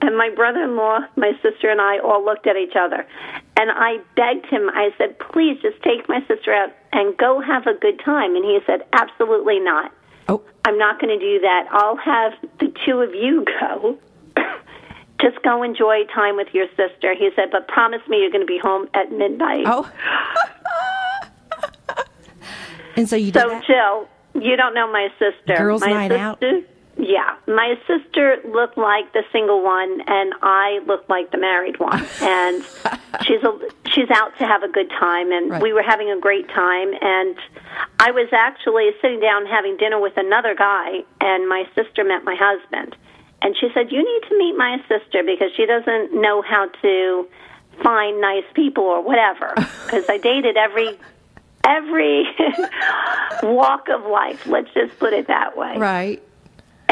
And 0.02 0.16
my 0.16 0.30
brother 0.30 0.62
in 0.62 0.76
law, 0.76 1.00
my 1.16 1.32
sister, 1.42 1.68
and 1.68 1.80
I 1.80 1.98
all 1.98 2.24
looked 2.24 2.46
at 2.46 2.56
each 2.56 2.74
other. 2.74 3.06
And 3.56 3.70
I 3.70 3.98
begged 4.16 4.46
him, 4.46 4.70
I 4.70 4.90
said, 4.96 5.18
please 5.18 5.60
just 5.60 5.82
take 5.82 6.08
my 6.08 6.20
sister 6.26 6.52
out 6.54 6.70
and 6.92 7.16
go 7.18 7.40
have 7.40 7.66
a 7.66 7.74
good 7.74 8.00
time. 8.02 8.34
And 8.34 8.44
he 8.44 8.58
said, 8.66 8.80
absolutely 8.94 9.60
not. 9.60 9.92
Oh. 10.28 10.42
I'm 10.64 10.78
not 10.78 11.00
going 11.00 11.18
to 11.18 11.22
do 11.22 11.40
that. 11.40 11.68
I'll 11.70 11.96
have 11.96 12.32
the 12.60 12.72
two 12.86 13.00
of 13.00 13.14
you 13.14 13.44
go. 13.60 13.98
just 15.20 15.42
go 15.42 15.62
enjoy 15.62 16.04
time 16.06 16.36
with 16.36 16.48
your 16.54 16.66
sister. 16.76 17.14
He 17.14 17.28
said, 17.36 17.50
but 17.52 17.68
promise 17.68 18.00
me 18.08 18.20
you're 18.20 18.30
going 18.30 18.40
to 18.40 18.46
be 18.46 18.58
home 18.58 18.88
at 18.94 19.12
midnight. 19.12 19.64
Oh. 19.66 19.90
and 22.96 23.06
so 23.06 23.16
you 23.16 23.32
did 23.32 23.42
So, 23.42 23.48
that? 23.50 23.64
Jill, 23.66 24.08
you 24.42 24.56
don't 24.56 24.72
know 24.74 24.90
my 24.90 25.08
sister. 25.18 25.56
Girls' 25.56 25.82
my 25.82 25.92
night 25.92 26.10
sister, 26.10 26.22
out? 26.22 26.42
Yeah, 27.02 27.34
my 27.46 27.78
sister 27.86 28.36
looked 28.44 28.76
like 28.76 29.12
the 29.14 29.22
single 29.32 29.62
one, 29.64 30.02
and 30.06 30.34
I 30.42 30.80
looked 30.86 31.08
like 31.08 31.30
the 31.30 31.38
married 31.38 31.78
one. 31.80 32.06
And 32.22 32.62
she's 33.26 33.42
a, 33.42 33.58
she's 33.92 34.10
out 34.10 34.36
to 34.38 34.46
have 34.46 34.62
a 34.62 34.68
good 34.68 34.90
time, 34.90 35.32
and 35.32 35.50
Right. 35.50 35.62
we 35.62 35.72
were 35.72 35.82
having 35.82 36.10
a 36.10 36.18
great 36.18 36.48
time. 36.48 36.90
And 37.00 37.36
I 37.98 38.10
was 38.10 38.28
actually 38.32 38.90
sitting 39.00 39.20
down 39.20 39.46
having 39.46 39.76
dinner 39.78 39.98
with 39.98 40.16
another 40.16 40.54
guy, 40.54 41.02
and 41.20 41.48
my 41.48 41.64
sister 41.74 42.04
met 42.04 42.22
my 42.24 42.36
husband, 42.38 42.94
and 43.40 43.56
she 43.58 43.68
said, 43.72 43.90
"You 43.90 44.04
need 44.04 44.28
to 44.28 44.36
meet 44.38 44.56
my 44.56 44.76
sister 44.86 45.22
because 45.24 45.50
she 45.56 45.64
doesn't 45.64 46.12
know 46.12 46.42
how 46.42 46.68
to 46.82 47.26
find 47.82 48.20
nice 48.20 48.44
people 48.54 48.84
or 48.84 49.00
whatever." 49.02 49.54
Because 49.86 50.08
I 50.08 50.18
dated 50.18 50.56
every 50.56 50.98
every 51.64 52.24
walk 53.42 53.88
of 53.88 54.04
life. 54.04 54.46
Let's 54.46 54.72
just 54.74 54.98
put 54.98 55.12
it 55.12 55.26
that 55.28 55.56
way. 55.56 55.76
Right. 55.78 56.22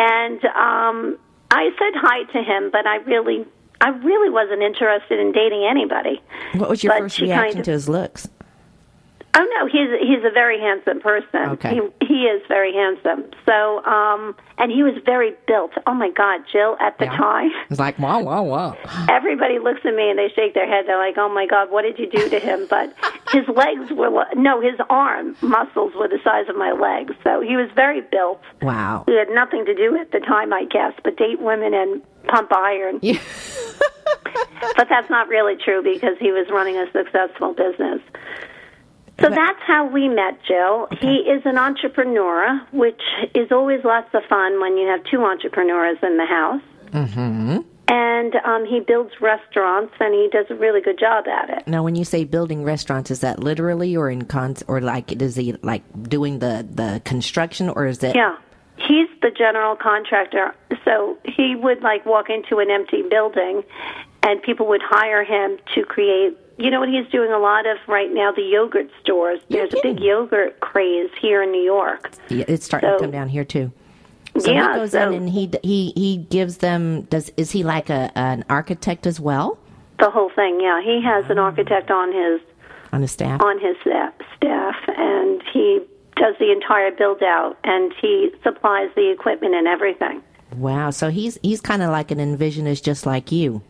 And 0.00 0.44
um, 0.44 1.18
I 1.50 1.70
said 1.78 1.92
hi 2.00 2.22
to 2.32 2.42
him, 2.42 2.70
but 2.70 2.86
I 2.86 2.96
really, 2.98 3.44
I 3.80 3.88
really 3.90 4.30
wasn't 4.30 4.62
interested 4.62 5.18
in 5.18 5.32
dating 5.32 5.66
anybody. 5.68 6.22
What 6.54 6.68
was 6.70 6.84
your 6.84 6.92
But 6.94 7.00
first 7.00 7.20
reaction 7.20 7.44
kind 7.44 7.58
of- 7.58 7.64
to 7.64 7.70
his 7.72 7.88
looks? 7.88 8.28
Oh 9.34 9.46
no, 9.60 9.66
he's 9.66 9.90
he's 10.00 10.24
a 10.24 10.32
very 10.32 10.58
handsome 10.58 11.00
person. 11.00 11.50
Okay. 11.60 11.74
He 12.00 12.06
he 12.06 12.14
is 12.24 12.42
very 12.48 12.72
handsome. 12.72 13.24
So 13.46 13.84
um 13.84 14.34
and 14.56 14.72
he 14.72 14.82
was 14.82 14.94
very 15.04 15.32
built. 15.46 15.72
Oh 15.86 15.94
my 15.94 16.10
god, 16.10 16.40
Jill 16.50 16.76
at 16.80 16.98
the 16.98 17.04
Yeah. 17.04 17.16
time. 17.16 17.50
It's 17.70 17.78
like, 17.78 17.98
wow, 17.98 18.20
wow, 18.20 18.42
wow. 18.42 18.76
Everybody 19.08 19.58
looks 19.58 19.80
at 19.84 19.94
me 19.94 20.10
and 20.10 20.18
they 20.18 20.28
shake 20.34 20.54
their 20.54 20.66
head. 20.66 20.86
They're 20.86 20.98
like, 20.98 21.18
"Oh 21.18 21.28
my 21.28 21.46
god, 21.46 21.70
what 21.70 21.82
did 21.82 21.98
you 21.98 22.08
do 22.10 22.28
to 22.30 22.40
him?" 22.40 22.66
But 22.68 22.92
his 23.32 23.46
legs 23.48 23.92
were 23.92 24.10
no, 24.34 24.60
his 24.60 24.80
arm 24.90 25.36
muscles 25.42 25.92
were 25.94 26.08
the 26.08 26.18
size 26.24 26.48
of 26.48 26.56
my 26.56 26.72
legs. 26.72 27.14
So 27.22 27.40
he 27.40 27.56
was 27.56 27.68
very 27.76 28.00
built. 28.00 28.40
Wow. 28.62 29.04
He 29.06 29.16
had 29.16 29.28
nothing 29.30 29.64
to 29.66 29.74
do 29.74 29.96
at 30.00 30.10
the 30.10 30.20
time, 30.20 30.52
I 30.52 30.64
guess, 30.64 30.94
but 31.04 31.16
date 31.16 31.40
women 31.40 31.74
and 31.74 32.02
pump 32.26 32.52
iron. 32.52 32.98
Yeah. 33.02 33.20
but 34.76 34.88
that's 34.88 35.10
not 35.10 35.28
really 35.28 35.56
true 35.56 35.82
because 35.82 36.16
he 36.18 36.32
was 36.32 36.48
running 36.50 36.76
a 36.76 36.90
successful 36.92 37.52
business. 37.54 38.00
So 39.20 39.28
that's 39.30 39.60
how 39.66 39.88
we 39.88 40.08
met 40.08 40.38
Jill. 40.46 40.86
He 41.00 41.16
is 41.28 41.42
an 41.44 41.58
entrepreneur, 41.58 42.60
which 42.72 43.00
is 43.34 43.50
always 43.50 43.84
lots 43.84 44.08
of 44.14 44.22
fun 44.28 44.60
when 44.60 44.76
you 44.76 44.86
have 44.86 45.02
two 45.04 45.24
entrepreneurs 45.24 45.98
in 46.02 46.16
the 46.16 46.26
house. 46.26 46.62
Mm-hmm. 46.92 47.58
And 47.90 48.34
um, 48.44 48.64
he 48.66 48.80
builds 48.80 49.12
restaurants, 49.20 49.94
and 49.98 50.14
he 50.14 50.28
does 50.30 50.46
a 50.50 50.54
really 50.54 50.80
good 50.82 50.98
job 50.98 51.26
at 51.26 51.50
it. 51.50 51.66
Now, 51.66 51.82
when 51.82 51.96
you 51.96 52.04
say 52.04 52.24
building 52.24 52.62
restaurants, 52.62 53.10
is 53.10 53.20
that 53.20 53.40
literally 53.40 53.96
or 53.96 54.10
in 54.10 54.26
con 54.26 54.54
or 54.68 54.80
like 54.80 55.10
is 55.10 55.36
he 55.36 55.54
like 55.62 55.82
doing 56.08 56.38
the 56.38 56.66
the 56.70 57.00
construction 57.04 57.70
or 57.70 57.86
is 57.86 58.02
it? 58.04 58.14
Yeah. 58.14 58.36
He's 58.76 59.08
the 59.22 59.30
general 59.30 59.74
contractor. 59.74 60.54
So 60.84 61.18
he 61.24 61.56
would 61.56 61.82
like 61.82 62.06
walk 62.06 62.30
into 62.30 62.58
an 62.58 62.70
empty 62.70 63.02
building 63.02 63.64
and 64.22 64.40
people 64.42 64.68
would 64.68 64.82
hire 64.84 65.24
him 65.24 65.58
to 65.74 65.82
create 65.84 66.36
you 66.58 66.70
know 66.70 66.80
what 66.80 66.88
he's 66.88 67.06
doing 67.10 67.32
a 67.32 67.38
lot 67.38 67.66
of 67.66 67.78
right 67.86 68.12
now 68.12 68.32
the 68.32 68.42
yogurt 68.42 68.90
stores. 69.00 69.40
There's 69.48 69.72
a 69.72 69.80
big 69.82 70.00
yogurt 70.00 70.60
craze 70.60 71.10
here 71.20 71.42
in 71.42 71.52
New 71.52 71.62
York. 71.62 72.10
Yeah, 72.28 72.44
It's 72.48 72.64
starting 72.66 72.90
to 72.90 72.98
come 72.98 73.10
down 73.10 73.28
here 73.28 73.44
too. 73.44 73.72
So 74.38 74.50
Yeah, 74.52 74.72
he 74.74 74.78
goes 74.80 74.90
so- 74.92 75.08
in 75.08 75.14
and 75.14 75.30
he 75.30 75.50
he 75.62 75.92
he 75.96 76.16
gives 76.16 76.58
them. 76.58 77.02
Does 77.02 77.30
is 77.36 77.50
he 77.52 77.62
like 77.62 77.90
a 77.90 78.10
an 78.16 78.44
architect 78.50 79.06
as 79.06 79.18
well 79.20 79.58
The 79.98 80.10
whole 80.10 80.30
thing, 80.30 80.60
yeah. 80.60 80.82
He 80.82 81.00
has 81.02 81.24
an 81.30 81.38
ah. 81.38 81.44
architect 81.44 81.90
on 81.90 82.12
his 82.12 82.40
on 82.92 83.02
his 83.02 83.12
staff? 83.12 83.40
on 83.40 83.58
his 83.60 83.76
staff 83.82 84.76
and 84.96 85.42
he 85.52 85.80
does 86.16 86.34
the 86.40 86.50
entire 86.50 86.90
build 86.90 87.22
out 87.22 87.56
and 87.64 87.92
he 88.00 88.30
supplies 88.42 88.90
the 88.96 89.10
equipment 89.10 89.54
and 89.54 89.68
everything. 89.68 90.22
Wow. 90.56 90.90
So 90.90 91.10
he's 91.10 91.38
he's 91.42 91.60
kind 91.60 91.82
of 91.82 91.90
like 91.90 92.10
an 92.10 92.18
envisionist, 92.18 92.82
just 92.82 93.06
like 93.06 93.30
you. 93.30 93.62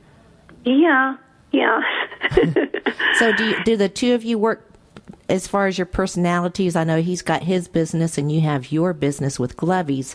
Yeah. 0.65 1.17
Yeah. 1.53 1.81
So 3.19 3.33
do 3.33 3.45
you, 3.45 3.65
do 3.65 3.77
the 3.77 3.89
two 3.89 4.15
of 4.15 4.23
you 4.23 4.39
work 4.39 4.71
as 5.29 5.49
far 5.49 5.67
as 5.67 5.77
your 5.77 5.87
personalities? 5.87 6.77
I 6.77 6.85
know 6.85 7.01
he's 7.01 7.23
got 7.23 7.43
his 7.43 7.67
business 7.67 8.17
and 8.17 8.31
you 8.31 8.41
have 8.43 8.71
your 8.71 8.93
business 8.93 9.41
with 9.41 9.57
Glovies. 9.57 10.15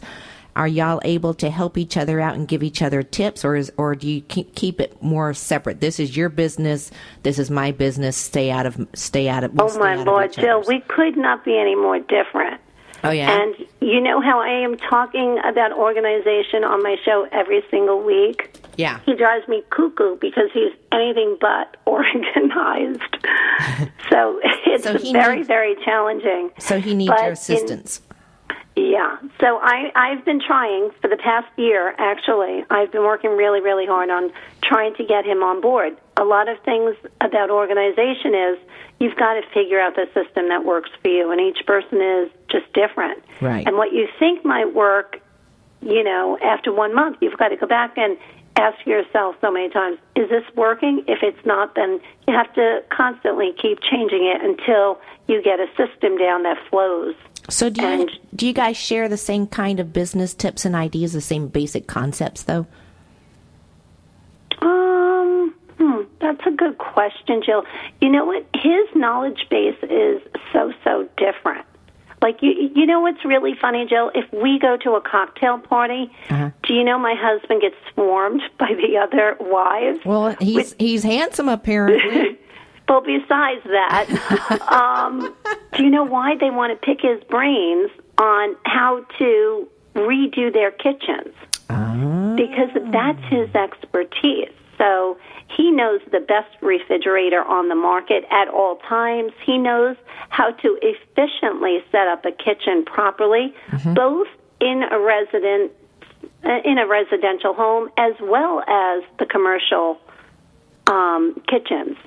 Are 0.55 0.67
y'all 0.67 1.01
able 1.03 1.33
to 1.35 1.49
help 1.49 1.77
each 1.77 1.97
other 1.97 2.21
out 2.21 2.35
and 2.35 2.47
give 2.47 2.61
each 2.61 2.83
other 2.83 3.01
tips, 3.01 3.43
or 3.43 3.55
is 3.55 3.71
or 3.75 3.95
do 3.95 4.07
you 4.07 4.21
keep 4.21 4.53
keep 4.53 4.79
it 4.79 5.01
more 5.01 5.33
separate? 5.33 5.81
This 5.81 5.99
is 5.99 6.15
your 6.15 6.29
business. 6.29 6.91
This 7.23 7.39
is 7.39 7.49
my 7.49 7.71
business. 7.71 8.15
Stay 8.15 8.51
out 8.51 8.67
of 8.67 8.87
stay 8.93 9.27
out 9.27 9.43
of. 9.43 9.53
we'll 9.53 9.71
Oh 9.71 9.79
my 9.79 9.95
lord, 9.95 10.31
Jill, 10.31 10.63
we 10.67 10.81
could 10.81 11.17
not 11.17 11.43
be 11.43 11.57
any 11.57 11.73
more 11.73 11.97
different. 11.97 12.61
Oh, 13.03 13.11
yeah? 13.11 13.41
And 13.41 13.55
you 13.81 13.99
know 13.99 14.21
how 14.21 14.39
I 14.39 14.49
am 14.63 14.77
talking 14.77 15.37
about 15.43 15.71
organization 15.73 16.63
on 16.63 16.81
my 16.81 16.95
show 17.03 17.27
every 17.31 17.61
single 17.69 18.01
week? 18.01 18.55
Yeah. 18.77 18.99
He 19.05 19.13
drives 19.15 19.47
me 19.47 19.61
cuckoo 19.69 20.15
because 20.17 20.49
he's 20.53 20.71
anything 20.91 21.37
but 21.39 21.77
organized. 21.85 23.01
so 24.09 24.39
it's 24.43 24.83
So 24.85 24.97
very, 25.11 25.35
needs- 25.37 25.47
very 25.47 25.75
challenging. 25.83 26.51
So 26.59 26.79
he 26.79 26.93
needs 26.95 27.09
But 27.11 27.19
your 27.19 27.27
in- 27.27 27.33
assistance. 27.33 28.01
Yeah. 28.75 29.17
So 29.39 29.59
I, 29.61 29.91
I've 29.95 30.25
been 30.25 30.41
trying 30.41 30.89
for 30.99 31.07
the 31.07 31.17
past 31.17 31.47
year, 31.57 31.93
actually. 31.99 32.63
I've 32.71 32.91
been 32.91 33.03
working 33.03 33.31
really, 33.37 33.61
really 33.61 33.85
hard 33.85 34.09
on 34.09 34.31
trying 34.63 34.95
to 34.95 35.05
get 35.05 35.25
him 35.25 35.43
on 35.43 35.61
board. 35.61 35.95
A 36.17 36.23
lot 36.23 36.47
of 36.49 36.57
things 36.61 36.95
about 37.21 37.51
organization 37.51 38.33
is 38.33 38.57
you've 38.99 39.15
got 39.15 39.33
to 39.35 39.41
figure 39.53 39.79
out 39.79 39.93
the 39.95 40.07
system 40.15 40.49
that 40.49 40.65
works 40.65 40.89
for 41.03 41.09
you, 41.09 41.29
and 41.31 41.39
each 41.39 41.63
person 41.67 42.01
is 42.01 42.31
just 42.53 42.71
different. 42.73 43.21
Right. 43.41 43.67
And 43.67 43.75
what 43.75 43.91
you 43.91 44.07
think 44.17 44.45
might 44.45 44.73
work, 44.73 45.19
you 45.81 46.03
know, 46.03 46.37
after 46.41 46.71
one 46.71 46.95
month, 46.95 47.17
you've 47.19 47.37
got 47.37 47.49
to 47.49 47.57
go 47.57 47.67
back 47.67 47.97
and 47.97 48.17
ask 48.55 48.85
yourself 48.85 49.35
so 49.41 49.51
many 49.51 49.69
times, 49.69 49.97
is 50.15 50.29
this 50.29 50.43
working? 50.55 51.03
If 51.07 51.19
it's 51.23 51.45
not, 51.45 51.75
then 51.75 51.99
you 52.27 52.33
have 52.33 52.53
to 52.53 52.83
constantly 52.89 53.51
keep 53.59 53.79
changing 53.81 54.25
it 54.25 54.41
until 54.41 55.01
you 55.27 55.41
get 55.41 55.59
a 55.59 55.67
system 55.75 56.17
down 56.17 56.43
that 56.43 56.57
flows. 56.69 57.15
So 57.49 57.69
do 57.69 57.81
you 57.81 57.87
and- 57.87 58.11
do 58.35 58.47
you 58.47 58.53
guys 58.53 58.77
share 58.77 59.09
the 59.09 59.17
same 59.17 59.47
kind 59.47 59.79
of 59.79 59.91
business 59.91 60.33
tips 60.33 60.65
and 60.65 60.75
ideas, 60.75 61.13
the 61.13 61.21
same 61.21 61.47
basic 61.47 61.87
concepts 61.87 62.43
though? 62.43 62.65
Um, 64.61 65.53
hmm, 65.77 66.01
that's 66.21 66.45
a 66.45 66.51
good 66.51 66.77
question, 66.77 67.41
Jill. 67.45 67.63
You 67.99 68.09
know 68.09 68.25
what? 68.25 68.45
His 68.53 68.87
knowledge 68.95 69.47
base 69.49 69.75
is 69.83 70.21
so 70.53 70.71
so 70.83 71.09
different. 71.17 71.65
Like 72.23 72.37
you, 72.41 72.71
you 72.73 72.85
know 72.85 73.01
what's 73.01 73.23
really 73.25 73.53
funny, 73.59 73.85
Jill? 73.87 74.09
If 74.15 74.31
we 74.31 74.57
go 74.57 74.77
to 74.77 74.91
a 74.91 75.01
cocktail 75.01 75.57
party, 75.59 76.09
Uh-huh. 76.29 76.51
do 76.65 76.73
you 76.73 76.83
know 76.85 76.97
my 76.97 77.15
husband 77.19 77.61
gets 77.61 77.75
swarmed 77.93 78.41
by 78.57 78.69
the 78.73 78.97
other 78.97 79.35
wives? 79.41 79.99
Well, 80.05 80.33
he's 80.39 80.73
he's 80.79 81.03
handsome 81.03 81.49
apparently. 81.59 82.39
Well, 82.87 83.01
besides 83.01 83.61
that, 83.65 84.05
um, 84.71 85.35
do 85.75 85.83
you 85.83 85.89
know 85.89 86.03
why 86.05 86.35
they 86.39 86.49
want 86.49 86.71
to 86.79 86.85
pick 86.85 87.01
his 87.01 87.21
brains 87.29 87.89
on 88.17 88.55
how 88.65 89.05
to 89.19 89.67
redo 89.95 90.51
their 90.53 90.71
kitchens? 90.71 91.33
Because 92.35 92.69
that's 92.91 93.23
his 93.29 93.53
expertise. 93.55 94.51
So 94.77 95.17
he 95.55 95.71
knows 95.71 96.01
the 96.11 96.19
best 96.19 96.49
refrigerator 96.61 97.41
on 97.43 97.69
the 97.69 97.75
market 97.75 98.25
at 98.31 98.47
all 98.47 98.77
times. 98.77 99.31
He 99.45 99.57
knows 99.57 99.95
how 100.29 100.51
to 100.51 100.79
efficiently 100.81 101.83
set 101.91 102.07
up 102.07 102.25
a 102.25 102.31
kitchen 102.31 102.85
properly, 102.85 103.53
both 103.93 104.27
in 104.59 104.83
a 104.89 104.99
resident 104.99 105.71
uh, 106.43 106.59
in 106.63 106.77
a 106.77 106.87
residential 106.87 107.53
home 107.53 107.89
as 107.97 108.13
well 108.21 108.61
as 108.61 109.03
the 109.19 109.25
commercial 109.25 109.99
um, 110.87 111.41
kitchens. 111.47 111.97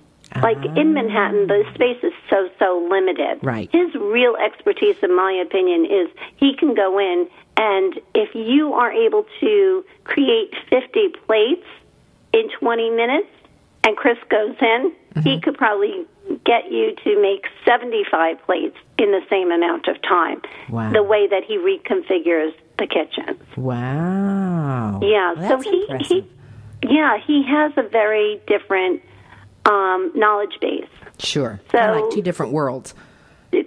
Like 0.42 0.58
in 0.76 0.92
Manhattan, 0.92 1.46
the 1.46 1.64
space 1.74 2.02
is 2.02 2.12
so 2.28 2.50
so 2.58 2.86
limited. 2.90 3.38
Right. 3.42 3.70
His 3.72 3.94
real 3.94 4.36
expertise, 4.36 4.96
in 5.02 5.14
my 5.14 5.32
opinion, 5.32 5.86
is 5.86 6.08
he 6.36 6.54
can 6.54 6.74
go 6.74 6.98
in 6.98 7.28
and 7.56 7.98
if 8.14 8.34
you 8.34 8.74
are 8.74 8.92
able 8.92 9.24
to 9.40 9.84
create 10.04 10.52
50 10.68 11.08
plates 11.26 11.66
in 12.32 12.50
20 12.60 12.90
minutes, 12.90 13.28
and 13.86 13.96
Chris 13.96 14.18
goes 14.28 14.56
in, 14.60 14.92
he 15.22 15.40
could 15.40 15.56
probably 15.56 16.04
get 16.44 16.70
you 16.70 16.94
to 17.04 17.22
make 17.22 17.46
75 17.64 18.42
plates 18.44 18.76
in 18.98 19.12
the 19.12 19.20
same 19.30 19.50
amount 19.52 19.86
of 19.88 19.96
time. 20.02 20.42
Wow. 20.68 20.92
The 20.92 21.02
way 21.02 21.26
that 21.28 21.44
he 21.46 21.56
reconfigures 21.56 22.52
the 22.78 22.86
kitchen. 22.86 23.38
wow. 23.56 24.98
Yeah, 25.02 25.34
Well, 25.34 25.62
so 25.62 25.70
he 25.70 25.82
impressive. 25.88 26.08
he 26.82 26.88
yeah, 26.94 27.16
he 27.26 27.42
has 27.48 27.72
a 27.78 27.82
very 27.88 28.40
different 28.46 29.00
um, 29.64 30.12
knowledge 30.14 30.58
base. 30.60 30.84
Sure. 31.18 31.60
So- 31.72 31.78
like 31.78 32.10
two 32.14 32.22
different 32.22 32.52
worlds. 32.52 32.94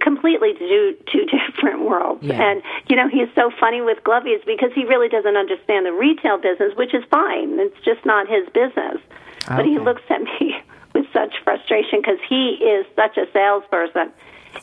Completely 0.02 0.52
two 0.56 0.94
two 1.10 1.26
different 1.56 1.80
worlds. 1.88 2.22
Yeah. 2.22 2.40
And 2.40 2.62
you 2.88 2.94
know, 2.94 3.08
he's 3.08 3.28
so 3.34 3.50
funny 3.58 3.80
with 3.80 3.98
Glovies 4.04 4.44
because 4.46 4.70
he 4.74 4.84
really 4.84 5.08
doesn't 5.08 5.36
understand 5.36 5.84
the 5.86 5.92
retail 5.92 6.38
business, 6.38 6.72
which 6.76 6.94
is 6.94 7.02
fine. 7.10 7.58
It's 7.58 7.76
just 7.84 8.04
not 8.06 8.28
his 8.28 8.46
business. 8.54 8.98
Ah, 9.48 9.56
but 9.56 9.66
he 9.66 9.78
looks 9.78 10.02
at 10.10 10.20
me 10.22 10.54
with 10.94 11.06
such 11.12 11.34
frustration 11.44 12.00
because 12.00 12.18
he 12.28 12.50
is 12.62 12.86
such 12.96 13.16
a 13.16 13.26
salesperson. 13.32 14.12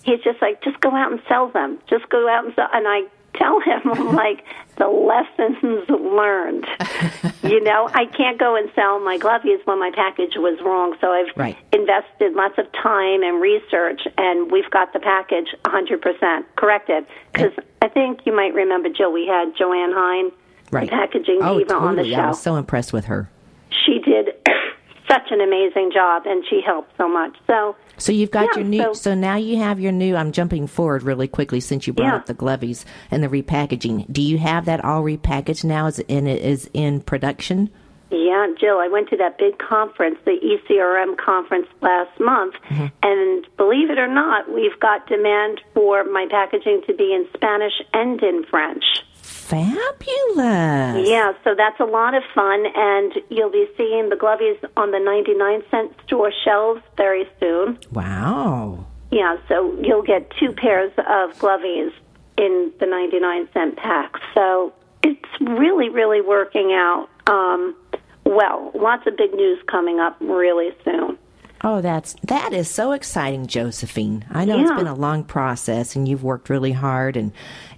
He's 0.03 0.19
just 0.21 0.41
like, 0.41 0.61
just 0.63 0.79
go 0.81 0.91
out 0.95 1.11
and 1.11 1.21
sell 1.27 1.47
them. 1.49 1.79
Just 1.89 2.09
go 2.09 2.27
out 2.29 2.45
and 2.45 2.53
sell. 2.55 2.67
And 2.73 2.85
I 2.87 3.03
tell 3.35 3.59
him, 3.61 3.81
I'm 3.93 4.13
like, 4.15 4.43
the 4.77 4.87
lessons 4.87 5.89
learned. 5.89 6.67
you 7.43 7.63
know, 7.63 7.89
I 7.93 8.05
can't 8.05 8.37
go 8.37 8.55
and 8.55 8.69
sell 8.75 8.99
my 8.99 9.17
glovies 9.17 9.65
when 9.65 9.79
my 9.79 9.91
package 9.95 10.33
was 10.35 10.59
wrong. 10.63 10.95
So 10.99 11.11
I've 11.13 11.27
Right. 11.37 11.55
invested 11.71 12.33
lots 12.33 12.57
of 12.57 12.65
time 12.73 13.23
and 13.23 13.39
research, 13.41 14.01
and 14.17 14.51
we've 14.51 14.69
got 14.69 14.91
the 14.93 14.99
package 14.99 15.47
100% 15.65 16.43
corrected. 16.57 17.05
Eh. 17.05 17.07
Because 17.33 17.53
I 17.81 17.87
think 17.87 18.25
you 18.25 18.35
might 18.35 18.53
remember, 18.53 18.89
Jill, 18.89 19.13
we 19.13 19.25
had 19.27 19.55
Joanne 19.57 19.93
Hine, 19.93 20.31
Right. 20.71 20.89
packaging 20.89 21.39
Oh, 21.41 21.59
diva, 21.59 21.75
on 21.75 21.95
the 21.95 22.01
totally. 22.03 22.13
show 22.15 22.21
I 22.21 22.27
was 22.27 22.41
so 22.41 22.55
impressed 22.55 22.91
with 22.91 23.05
her. 23.05 23.29
She 23.85 23.99
did 23.99 24.29
such 25.07 25.31
an 25.31 25.41
amazing 25.41 25.91
job 25.93 26.23
and 26.25 26.43
she 26.49 26.61
helped 26.65 26.91
so 26.97 27.07
much. 27.07 27.35
So 27.47 27.75
So 27.97 28.11
you've 28.11 28.31
got 28.31 28.49
Yeah, 28.53 28.61
your 28.61 28.65
new. 28.65 28.83
So, 28.83 28.93
so- 28.93 29.15
now 29.15 29.35
you 29.37 29.57
have 29.57 29.79
your 29.79 29.91
new. 29.91 30.15
I'm 30.15 30.31
jumping 30.31 30.67
forward 30.67 31.03
really 31.03 31.27
quickly 31.27 31.59
since 31.59 31.87
you 31.87 31.93
brought 31.93 32.07
Yeah. 32.07 32.15
up 32.17 32.25
the 32.25 32.33
glovies 32.35 32.85
and 33.11 33.23
the 33.23 33.27
repackaging. 33.27 34.11
Do 34.11 34.21
you 34.21 34.37
have 34.37 34.65
that 34.65 34.83
all 34.83 35.03
repackaged 35.03 35.63
now? 35.63 35.87
Is 35.87 35.99
and 36.09 36.27
it 36.27 36.41
is 36.41 36.69
in 36.73 37.01
production? 37.01 37.69
yeah, 38.09 38.47
Jill, 38.57 38.79
I 38.79 38.87
went 38.87 39.09
to 39.09 39.17
that 39.17 39.37
big 39.37 39.57
conference, 39.57 40.17
the 40.23 40.37
ECRM 40.39 41.17
conference 41.17 41.67
last 41.81 42.17
month, 42.21 42.55
mm-hmm. 42.69 42.85
and 43.03 43.45
believe 43.57 43.89
it 43.89 43.99
or 43.99 44.07
not, 44.07 44.49
we've 44.49 44.79
got 44.79 45.07
demand 45.07 45.59
for 45.73 46.05
my 46.05 46.25
packaging 46.31 46.83
to 46.87 46.93
be 46.93 47.13
in 47.13 47.27
Spanish 47.35 47.73
and 47.93 48.21
in 48.23 48.45
French. 48.49 48.85
Fabulous. 49.27 51.07
Yeah, 51.07 51.33
so 51.43 51.53
that's 51.55 51.79
a 51.79 51.85
lot 51.85 52.13
of 52.13 52.23
fun, 52.33 52.65
and 52.75 53.13
you'll 53.29 53.51
be 53.51 53.67
seeing 53.77 54.09
the 54.09 54.15
Glovies 54.15 54.57
on 54.75 54.91
the 54.91 54.99
99 54.99 55.63
cent 55.69 55.93
store 56.05 56.31
shelves 56.43 56.81
very 56.95 57.27
soon. 57.39 57.77
Wow. 57.91 58.85
Yeah, 59.11 59.37
so 59.47 59.77
you'll 59.81 60.03
get 60.03 60.31
two 60.39 60.51
pairs 60.51 60.91
of 60.97 61.37
glovies 61.39 61.91
in 62.37 62.71
the 62.79 62.85
99 62.85 63.49
cent 63.53 63.77
pack. 63.77 64.15
So 64.33 64.73
it's 65.03 65.29
really, 65.41 65.89
really 65.89 66.21
working 66.21 66.73
out 66.73 67.07
um, 67.27 67.75
well. 68.25 68.71
Lots 68.75 69.07
of 69.07 69.15
big 69.17 69.33
news 69.33 69.59
coming 69.67 69.99
up 69.99 70.17
really 70.19 70.71
soon. 70.83 71.16
Oh, 71.63 71.81
that's 71.81 72.15
that 72.23 72.53
is 72.53 72.69
so 72.69 72.91
exciting, 72.91 73.47
Josephine. 73.47 74.25
I 74.29 74.45
know 74.45 74.59
it's 74.59 74.71
been 74.71 74.85
a 74.85 74.93
long 74.93 75.23
process, 75.23 75.95
and 75.95 76.07
you've 76.07 76.23
worked 76.23 76.51
really 76.51 76.71
hard, 76.71 77.17
and 77.17 77.31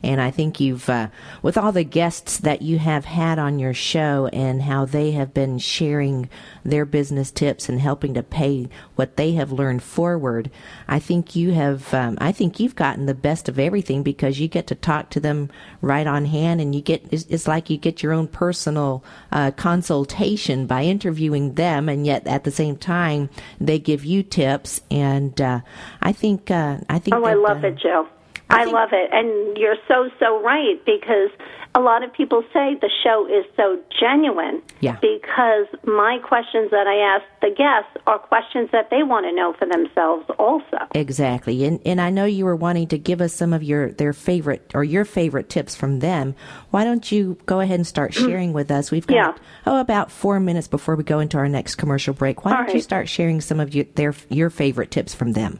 and 0.03 0.19
I 0.19 0.31
think 0.31 0.59
you've 0.59 0.89
uh, 0.89 1.07
with 1.41 1.57
all 1.57 1.71
the 1.71 1.85
guests 1.85 2.39
that 2.39 2.61
you 2.61 2.77
have 2.77 3.05
had 3.05 3.39
on 3.39 3.57
your 3.57 3.73
show 3.73 4.29
and 4.33 4.63
how 4.63 4.83
they 4.83 5.11
have 5.11 5.33
been 5.33 5.59
sharing 5.59 6.29
their 6.65 6.83
business 6.83 7.31
tips 7.31 7.69
and 7.69 7.79
helping 7.79 8.13
to 8.15 8.23
pay 8.23 8.67
what 8.95 9.15
they 9.15 9.33
have 9.33 9.53
learned 9.53 9.81
forward. 9.81 10.51
I 10.89 10.99
think 10.99 11.37
you 11.37 11.53
have. 11.53 11.93
Um, 11.93 12.17
I 12.19 12.33
think 12.33 12.59
you've 12.59 12.75
gotten 12.75 13.05
the 13.05 13.13
best 13.13 13.47
of 13.47 13.57
everything 13.57 14.03
because 14.03 14.41
you 14.41 14.49
get 14.49 14.67
to 14.67 14.75
talk 14.75 15.09
to 15.11 15.21
them 15.21 15.49
right 15.81 16.05
on 16.05 16.25
hand, 16.25 16.59
and 16.59 16.75
you 16.75 16.81
get 16.81 17.05
it's, 17.11 17.25
it's 17.29 17.47
like 17.47 17.69
you 17.69 17.77
get 17.77 18.03
your 18.03 18.11
own 18.11 18.27
personal 18.27 19.05
uh, 19.31 19.51
consultation 19.51 20.67
by 20.67 20.83
interviewing 20.83 21.53
them, 21.53 21.87
and 21.87 22.05
yet 22.05 22.27
at 22.27 22.43
the 22.43 22.51
same 22.51 22.75
time 22.75 23.29
they 23.69 23.77
give 23.77 24.03
you 24.03 24.23
tips. 24.23 24.81
And 24.89 25.39
uh, 25.39 25.59
I 26.01 26.11
think 26.11 26.49
uh, 26.49 26.79
I 26.89 26.97
think 26.97 27.15
Oh, 27.15 27.23
I 27.23 27.35
love 27.35 27.61
done- 27.61 27.73
it, 27.73 27.79
Jill. 27.79 28.07
I 28.49 28.61
I, 28.61 28.63
think- 28.63 28.73
love 28.73 28.89
it. 28.91 29.09
And 29.11 29.57
you're 29.57 29.77
so, 29.87 30.09
so 30.19 30.41
right 30.41 30.83
because 30.85 31.29
a 31.75 31.79
lot 31.79 32.03
of 32.03 32.11
people 32.11 32.41
say 32.51 32.75
the 32.81 32.89
show 33.03 33.27
is 33.27 33.45
so 33.55 33.79
genuine. 33.99 34.61
Yeah. 34.79 34.97
Because 35.01 35.67
my 35.83 36.17
questions 36.23 36.71
that 36.71 36.87
I 36.87 37.15
ask 37.15 37.25
the 37.41 37.55
guests 37.55 37.95
are 38.07 38.17
questions 38.17 38.69
that 38.71 38.89
they 38.89 39.03
want 39.03 39.25
to 39.27 39.31
know 39.31 39.53
for 39.53 39.67
themselves 39.67 40.25
also. 40.39 40.77
Exactly, 40.95 41.63
and 41.65 41.79
and 41.85 42.01
I 42.01 42.09
know 42.09 42.25
you 42.25 42.45
were 42.45 42.55
wanting 42.55 42.87
to 42.87 42.97
give 42.97 43.21
us 43.21 43.33
some 43.33 43.53
of 43.53 43.61
your 43.61 43.91
their 43.91 44.13
favorite 44.13 44.71
or 44.73 44.83
your 44.83 45.05
favorite 45.05 45.49
tips 45.49 45.75
from 45.75 45.99
them. 45.99 46.33
Why 46.71 46.83
don't 46.85 47.11
you 47.11 47.37
go 47.45 47.59
ahead 47.59 47.75
and 47.75 47.87
start 47.87 48.13
mm. 48.13 48.25
sharing 48.25 48.53
with 48.53 48.71
us? 48.71 48.89
We've 48.89 49.05
got 49.05 49.15
Yeah. 49.15 49.33
oh 49.67 49.79
about 49.79 50.11
four 50.11 50.39
minutes 50.39 50.67
before 50.67 50.95
we 50.95 51.03
go 51.03 51.19
into 51.19 51.37
our 51.37 51.47
next 51.47 51.75
commercial 51.75 52.13
break. 52.15 52.45
Why 52.45 52.51
All 52.55 52.63
don't 52.65 52.73
you 52.73 52.81
start 52.81 53.07
sharing 53.07 53.41
some 53.41 53.59
of 53.59 53.75
your 53.75 53.85
their 53.95 54.15
your 54.29 54.49
favorite 54.49 54.89
tips 54.89 55.13
from 55.13 55.33
them? 55.33 55.59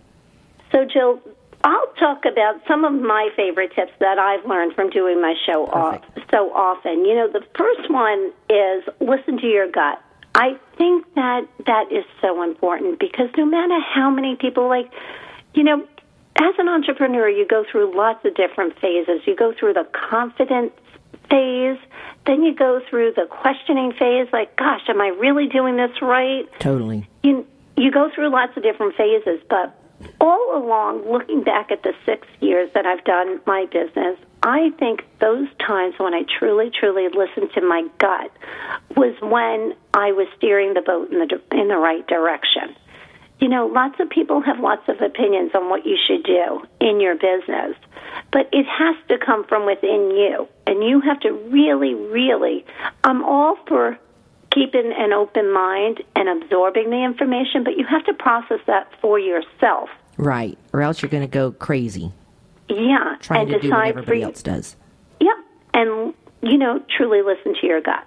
So, 0.72 0.86
Jill, 0.86 1.20
I'll 1.64 1.92
talk 2.00 2.24
about 2.26 2.62
some 2.68 2.86
of 2.86 2.94
my 2.94 3.30
favorite 3.36 3.74
tips 3.76 3.92
that 4.00 4.18
I've 4.18 4.46
learned 4.46 4.76
from 4.76 4.90
doing 4.90 5.22
my 5.22 5.36
show 5.46 5.66
off, 5.68 6.02
so 6.32 6.54
often. 6.54 7.06
You 7.06 7.16
know, 7.16 7.28
the 7.28 7.44
first 7.58 7.90
one 7.92 8.32
is 8.50 8.84
listen 9.02 9.38
to 9.40 9.48
your 9.48 9.70
gut. 9.70 10.02
I 10.36 10.58
think 10.78 11.06
that 11.16 11.48
that 11.66 11.92
is 11.92 12.06
so 12.22 12.44
important 12.44 13.00
because 13.00 13.30
no 13.38 13.46
matter 13.46 13.78
how 13.82 14.10
many 14.10 14.36
people 14.36 14.70
like, 14.70 14.90
you 15.54 15.64
know, 15.64 15.86
as 16.38 16.56
an 16.58 16.70
entrepreneur, 16.70 17.28
you 17.28 17.46
go 17.46 17.66
through 17.70 17.96
lots 17.96 18.24
of 18.24 18.36
different 18.36 18.80
phases. 18.80 19.22
You 19.26 19.36
go 19.36 19.54
through 19.60 19.74
the 19.74 19.88
confidence 19.92 20.72
phase, 21.30 21.78
then 22.26 22.44
you 22.44 22.56
go 22.56 22.80
through 22.90 23.14
the 23.16 23.26
questioning 23.30 23.92
phase, 23.92 24.28
like, 24.32 24.56
gosh, 24.56 24.82
am 24.88 25.02
I 25.02 25.08
really 25.08 25.48
doing 25.48 25.76
this 25.76 25.92
right? 26.02 26.48
Totally. 26.60 27.10
You, 27.24 27.46
you 27.76 27.92
go 27.92 28.10
through 28.14 28.30
lots 28.32 28.56
of 28.56 28.64
different 28.64 28.96
phases, 28.96 29.42
but 29.50 29.79
all 30.22 30.58
along, 30.58 31.10
looking 31.12 31.44
back 31.44 31.72
at 31.72 31.84
the 31.84 31.94
six 32.06 32.28
years 32.40 32.70
that 32.74 32.86
I've 32.86 33.04
done 33.04 33.40
my 33.46 33.66
business, 33.72 34.18
I 34.42 34.70
think 34.80 35.02
those 35.20 35.48
times 35.66 35.96
when 35.98 36.14
I 36.14 36.24
truly, 36.40 36.72
truly 36.72 37.08
listened 37.10 37.52
to 37.56 37.62
my 37.62 37.88
gut 37.98 38.32
was 38.96 39.16
when 39.22 39.76
I 39.94 40.12
was 40.12 40.28
steering 40.38 40.74
the 40.74 40.82
boat 40.82 41.12
in 41.12 41.20
the 41.20 41.42
in 41.52 41.68
the 41.68 41.78
right 41.78 42.06
direction. 42.08 42.76
You 43.40 43.48
know, 43.48 43.68
lots 43.68 44.00
of 44.00 44.10
people 44.10 44.42
have 44.42 44.60
lots 44.60 44.88
of 44.90 45.00
opinions 45.02 45.52
on 45.56 45.70
what 45.70 45.86
you 45.86 45.98
should 46.08 46.24
do 46.24 46.62
in 46.82 47.00
your 47.00 47.16
business, 47.16 47.76
but 48.32 48.50
it 48.52 48.66
has 48.66 48.96
to 49.08 49.18
come 49.18 49.46
from 49.46 49.66
within 49.66 50.12
you, 50.12 50.48
and 50.68 50.84
you 50.84 51.00
have 51.02 51.22
to 51.22 51.32
really, 51.32 51.94
really. 51.94 52.66
I'm 53.04 53.24
all 53.24 53.58
for 53.66 53.98
keeping 54.60 54.94
an 54.98 55.14
open 55.14 55.54
mind 55.54 56.04
and 56.16 56.28
absorbing 56.28 56.90
the 56.90 57.04
information, 57.04 57.64
but 57.64 57.78
you 57.78 57.86
have 57.90 58.04
to 58.06 58.14
process 58.14 58.60
that 58.68 58.92
for 59.02 59.18
yourself. 59.18 59.90
Right, 60.18 60.58
or 60.74 60.82
else 60.82 61.02
you're 61.02 61.10
going 61.10 61.24
to 61.24 61.34
go 61.34 61.52
crazy. 61.52 62.12
Yeah, 62.68 63.16
trying 63.22 63.42
and 63.42 63.50
to 63.52 63.60
do 63.60 63.70
what 63.70 63.76
decide 63.76 63.90
everybody 63.90 64.22
for, 64.22 64.28
else 64.28 64.44
does. 64.44 64.76
Yeah, 65.22 65.32
and 65.74 66.14
you 66.42 66.58
know, 66.58 66.84
truly 66.96 67.22
listen 67.22 67.56
to 67.62 67.68
your 67.68 67.82
gut. 67.82 68.06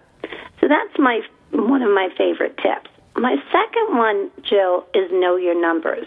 So 0.61 0.68
that's 0.68 0.98
my 0.98 1.20
one 1.53 1.82
of 1.82 1.90
my 1.90 2.09
favorite 2.18 2.57
tips. 2.59 2.90
My 3.16 3.36
second 3.50 3.96
one, 3.96 4.30
Jill, 4.48 4.84
is 4.94 5.11
know 5.11 5.36
your 5.36 5.59
numbers. 5.59 6.07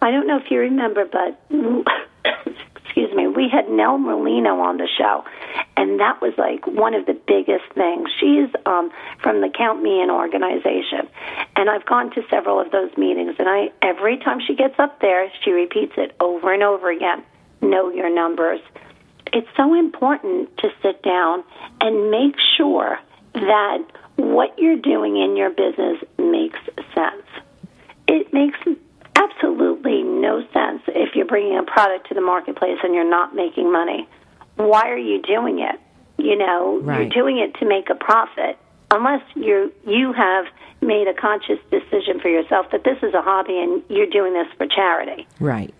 I 0.00 0.10
don't 0.10 0.26
know 0.26 0.38
if 0.38 0.50
you 0.50 0.60
remember, 0.60 1.04
but 1.10 1.40
excuse 2.98 3.16
me, 3.16 3.28
we 3.28 3.48
had 3.48 3.68
Nell 3.68 3.96
Merlino 3.96 4.60
on 4.60 4.76
the 4.78 4.88
show, 4.88 5.24
and 5.76 6.00
that 6.00 6.20
was 6.20 6.32
like 6.36 6.66
one 6.66 6.94
of 6.94 7.06
the 7.06 7.14
biggest 7.14 7.64
things. 7.74 8.08
She's 8.18 8.48
um, 8.66 8.90
from 9.22 9.40
the 9.40 9.48
Count 9.48 9.82
Me 9.82 10.02
In 10.02 10.10
organization, 10.10 11.08
and 11.54 11.70
I've 11.70 11.86
gone 11.86 12.10
to 12.12 12.22
several 12.28 12.60
of 12.60 12.72
those 12.72 12.90
meetings, 12.96 13.36
and 13.38 13.48
I 13.48 13.70
every 13.82 14.18
time 14.18 14.40
she 14.44 14.56
gets 14.56 14.74
up 14.78 15.00
there, 15.00 15.30
she 15.44 15.52
repeats 15.52 15.92
it 15.96 16.16
over 16.18 16.52
and 16.52 16.64
over 16.64 16.90
again. 16.90 17.22
Know 17.62 17.92
your 17.92 18.12
numbers. 18.12 18.60
It's 19.32 19.48
so 19.56 19.74
important 19.74 20.56
to 20.58 20.68
sit 20.82 21.02
down 21.02 21.44
and 21.80 22.10
make 22.10 22.34
sure 22.56 22.98
that 23.34 23.78
what 24.16 24.58
you're 24.58 24.78
doing 24.78 25.16
in 25.16 25.36
your 25.36 25.50
business 25.50 26.02
makes 26.18 26.58
sense. 26.94 27.26
It 28.08 28.32
makes 28.32 28.58
absolutely 29.22 30.02
no 30.02 30.42
sense 30.52 30.82
if 30.88 31.14
you're 31.14 31.26
bringing 31.26 31.58
a 31.58 31.62
product 31.62 32.08
to 32.08 32.14
the 32.14 32.20
marketplace 32.20 32.78
and 32.82 32.94
you're 32.94 33.08
not 33.08 33.34
making 33.34 33.70
money. 33.72 34.08
Why 34.56 34.88
are 34.90 34.98
you 34.98 35.20
doing 35.22 35.58
it? 35.60 35.76
You 36.16 36.36
know, 36.36 36.80
Right. 36.82 37.00
you're 37.00 37.08
doing 37.22 37.38
it 37.38 37.54
to 37.60 37.66
make 37.68 37.90
a 37.90 37.94
profit. 37.94 38.56
Unless 38.90 39.22
you 39.34 39.72
you 39.86 40.12
have 40.12 40.46
made 40.80 41.08
a 41.08 41.14
conscious 41.14 41.58
decision 41.70 42.20
for 42.20 42.28
yourself 42.28 42.66
that 42.72 42.84
this 42.84 42.98
is 43.02 43.12
a 43.14 43.20
hobby 43.20 43.58
and 43.58 43.82
you're 43.88 44.06
doing 44.06 44.32
this 44.32 44.46
for 44.56 44.66
charity. 44.66 45.26
Right. 45.40 45.74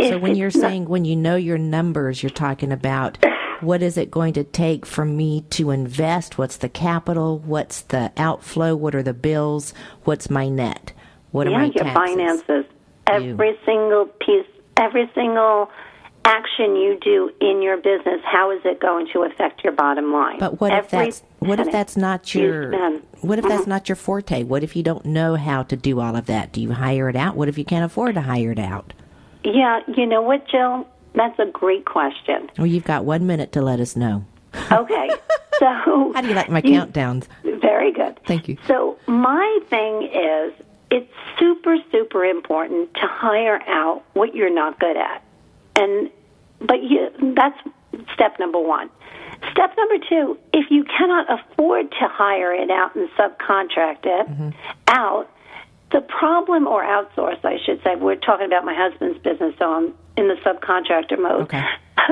So 0.00 0.18
when 0.18 0.34
you're 0.36 0.50
not- 0.54 0.60
saying 0.60 0.84
when 0.88 1.04
you 1.04 1.16
know 1.16 1.36
your 1.36 1.58
numbers, 1.58 2.22
you're 2.22 2.30
talking 2.30 2.72
about 2.72 3.18
what 3.60 3.82
is 3.82 3.96
it 3.96 4.10
going 4.10 4.32
to 4.34 4.44
take 4.44 4.84
for 4.84 5.04
me 5.04 5.42
to 5.50 5.70
invest? 5.70 6.36
What's 6.38 6.56
the 6.58 6.68
capital? 6.68 7.38
What's 7.38 7.80
the 7.82 8.12
outflow? 8.16 8.74
What 8.76 8.94
are 8.94 9.02
the 9.02 9.14
bills? 9.14 9.72
What's 10.04 10.28
my 10.28 10.48
net? 10.48 10.92
What 11.32 11.46
are 11.46 11.50
yeah, 11.50 11.58
my 11.58 11.64
your 11.64 11.84
taxes? 11.84 11.94
finances. 11.94 12.64
You. 13.08 13.32
Every 13.32 13.58
single 13.66 14.06
piece, 14.20 14.46
every 14.76 15.10
single 15.14 15.68
action 16.24 16.76
you 16.76 16.96
do 17.02 17.30
in 17.40 17.60
your 17.62 17.76
business, 17.76 18.20
how 18.24 18.52
is 18.52 18.60
it 18.64 18.80
going 18.80 19.08
to 19.12 19.22
affect 19.24 19.64
your 19.64 19.72
bottom 19.72 20.12
line? 20.12 20.38
But 20.38 20.60
what 20.60 20.72
if 20.72 20.92
Every 20.94 21.06
that's 21.06 21.22
what 21.40 21.58
if 21.58 21.72
that's 21.72 21.96
not 21.96 22.32
your 22.34 22.70
what 23.22 23.38
if 23.40 23.44
that's 23.46 23.64
Mhm. 23.64 23.68
not 23.68 23.88
your 23.88 23.96
forte? 23.96 24.44
What 24.44 24.62
if 24.62 24.76
you 24.76 24.82
don't 24.84 25.04
know 25.04 25.34
how 25.34 25.64
to 25.64 25.76
do 25.76 25.98
all 26.00 26.14
of 26.14 26.26
that? 26.26 26.52
Do 26.52 26.60
you 26.60 26.72
hire 26.72 27.08
it 27.08 27.16
out? 27.16 27.34
What 27.36 27.48
if 27.48 27.58
you 27.58 27.64
can't 27.64 27.84
afford 27.84 28.14
to 28.14 28.20
hire 28.20 28.52
it 28.52 28.58
out? 28.60 28.92
Yeah, 29.44 29.80
you 29.88 30.06
know 30.06 30.22
what, 30.22 30.46
Jill? 30.46 30.86
That's 31.14 31.36
a 31.40 31.46
great 31.46 31.84
question. 31.84 32.48
Well, 32.56 32.68
you've 32.68 32.84
got 32.84 33.04
one 33.04 33.26
minute 33.26 33.50
to 33.52 33.60
let 33.62 33.80
us 33.80 33.96
know. 33.96 34.24
Okay, 34.70 35.10
so 35.58 36.12
How 36.14 36.20
do 36.20 36.28
you 36.28 36.34
like 36.34 36.48
my 36.50 36.62
you- 36.64 36.80
countdowns? 36.80 37.26
Very 37.60 37.90
good. 37.92 38.18
Thank 38.26 38.46
you. 38.48 38.56
So 38.68 38.96
my 39.08 39.58
thing 39.68 40.04
is, 40.04 40.52
it's 40.92 41.10
super, 41.38 41.76
super 41.90 42.22
important 42.24 42.92
to 42.94 43.06
hire 43.06 43.60
out 43.66 44.04
what 44.12 44.34
you're 44.34 44.52
not 44.54 44.78
good 44.78 44.96
at, 44.96 45.24
and 45.76 46.10
but 46.60 46.82
you, 46.82 47.08
that's 47.34 47.58
step 48.14 48.38
number 48.38 48.60
one. 48.60 48.90
Step 49.52 49.74
number 49.76 49.96
two: 50.08 50.38
if 50.52 50.70
you 50.70 50.84
cannot 50.84 51.26
afford 51.32 51.90
to 51.92 52.06
hire 52.08 52.52
it 52.54 52.70
out 52.70 52.94
and 52.94 53.08
subcontract 53.18 54.04
it 54.04 54.26
Mm-hmm. 54.28 54.50
out, 54.88 55.28
the 55.92 56.00
problem 56.02 56.66
or 56.66 56.82
outsource, 56.84 57.42
I 57.44 57.56
should 57.64 57.82
say. 57.82 57.96
We're 57.96 58.16
talking 58.16 58.46
about 58.46 58.64
my 58.64 58.74
husband's 58.74 59.18
business, 59.18 59.54
so 59.58 59.72
I'm 59.72 59.94
in 60.16 60.28
the 60.28 60.36
subcontractor 60.44 61.18
mode. 61.18 61.42
Okay. 61.42 61.64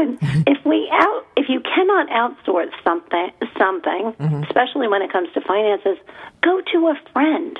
if 0.46 0.64
we 0.64 0.88
out, 0.92 1.26
if 1.36 1.48
you 1.48 1.60
cannot 1.60 2.08
outsource 2.08 2.70
something, 2.82 3.30
something, 3.58 4.14
Mm-hmm. 4.18 4.42
especially 4.44 4.88
when 4.88 5.02
it 5.02 5.12
comes 5.12 5.28
to 5.34 5.40
finances, 5.42 5.98
go 6.42 6.60
to 6.72 6.88
a 6.88 6.94
friend, 7.12 7.58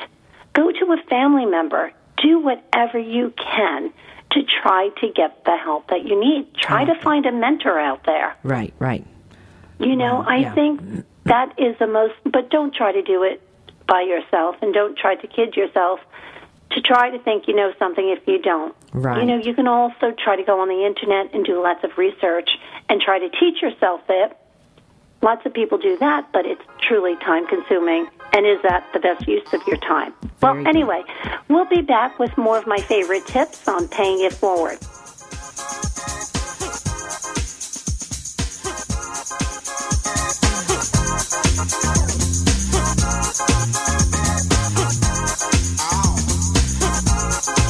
go 0.53 0.70
to 0.70 0.92
a 0.92 1.03
family 1.09 1.46
member, 1.46 1.92
do 2.22 2.38
whatever 2.38 2.98
you 2.98 3.32
can 3.36 3.92
to 4.32 4.40
try 4.62 4.90
to 5.01 5.09
get 5.12 5.44
the 5.44 5.57
help 5.57 5.88
that 5.88 6.05
you 6.05 6.18
need. 6.18 6.55
Try 6.55 6.84
to 6.84 6.94
find 7.03 7.26
a 7.26 7.32
mentor 7.32 7.78
out 7.78 8.05
there. 8.05 8.36
Right, 8.42 8.72
right. 8.78 9.05
You 9.78 9.96
know, 9.96 10.22
I 10.26 10.38
yeah. 10.38 10.55
think 10.55 11.07
that 11.24 11.59
is 11.59 11.76
the 11.78 11.86
most, 11.86 12.14
but 12.24 12.51
don't 12.51 12.74
try 12.74 12.92
to 12.92 13.03
do 13.03 13.22
it 13.22 13.42
by 13.86 14.03
yourself 14.03 14.57
and 14.62 14.72
don't 14.72 14.96
try 14.96 15.16
to 15.16 15.26
kid 15.26 15.57
yourself 15.57 16.01
to 16.72 16.80
try 16.80 17.11
to 17.11 17.18
think 17.18 17.48
you 17.48 17.55
know 17.57 17.72
something 17.78 18.09
if 18.16 18.26
you 18.28 18.38
don't. 18.40 18.74
Right. 18.92 19.20
You 19.20 19.26
know, 19.26 19.38
you 19.38 19.55
can 19.55 19.66
also 19.66 20.12
try 20.22 20.36
to 20.36 20.44
go 20.44 20.61
on 20.61 20.68
the 20.68 20.86
internet 20.86 21.34
and 21.34 21.44
do 21.44 21.61
lots 21.62 21.82
of 21.82 21.98
research 21.98 22.51
and 22.88 23.01
try 23.01 23.18
to 23.18 23.28
teach 23.28 23.61
yourself 23.61 24.01
it. 24.09 24.36
Lots 25.22 25.44
of 25.44 25.52
people 25.52 25.76
do 25.76 25.98
that, 25.98 26.28
but 26.32 26.46
it's 26.46 26.62
truly 26.80 27.14
time 27.16 27.46
consuming. 27.46 28.08
And 28.32 28.46
is 28.46 28.58
that 28.62 28.86
the 28.94 29.00
best 29.00 29.26
use 29.28 29.52
of 29.52 29.60
your 29.66 29.76
time? 29.78 30.14
well, 30.40 30.54
Very 30.54 30.66
anyway, 30.66 31.02
we'll 31.48 31.66
be 31.66 31.82
back 31.82 32.18
with 32.18 32.36
more 32.38 32.56
of 32.56 32.66
my 32.66 32.78
favorite 32.78 33.26
tips 33.26 33.68
on 33.68 33.86
paying 33.88 34.24
it 34.24 34.32
forward. 34.32 34.78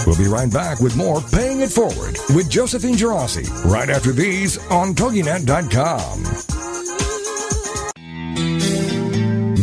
We'll 0.06 0.18
be 0.18 0.26
right 0.26 0.52
back 0.52 0.80
with 0.80 0.96
more 0.96 1.20
Paying 1.20 1.60
It 1.60 1.70
Forward 1.70 2.16
with 2.34 2.50
Josephine 2.50 2.96
Geraci 2.96 3.46
right 3.64 3.88
after 3.88 4.10
these 4.12 4.58
on 4.68 4.94
TogiNet.com. 4.94 6.59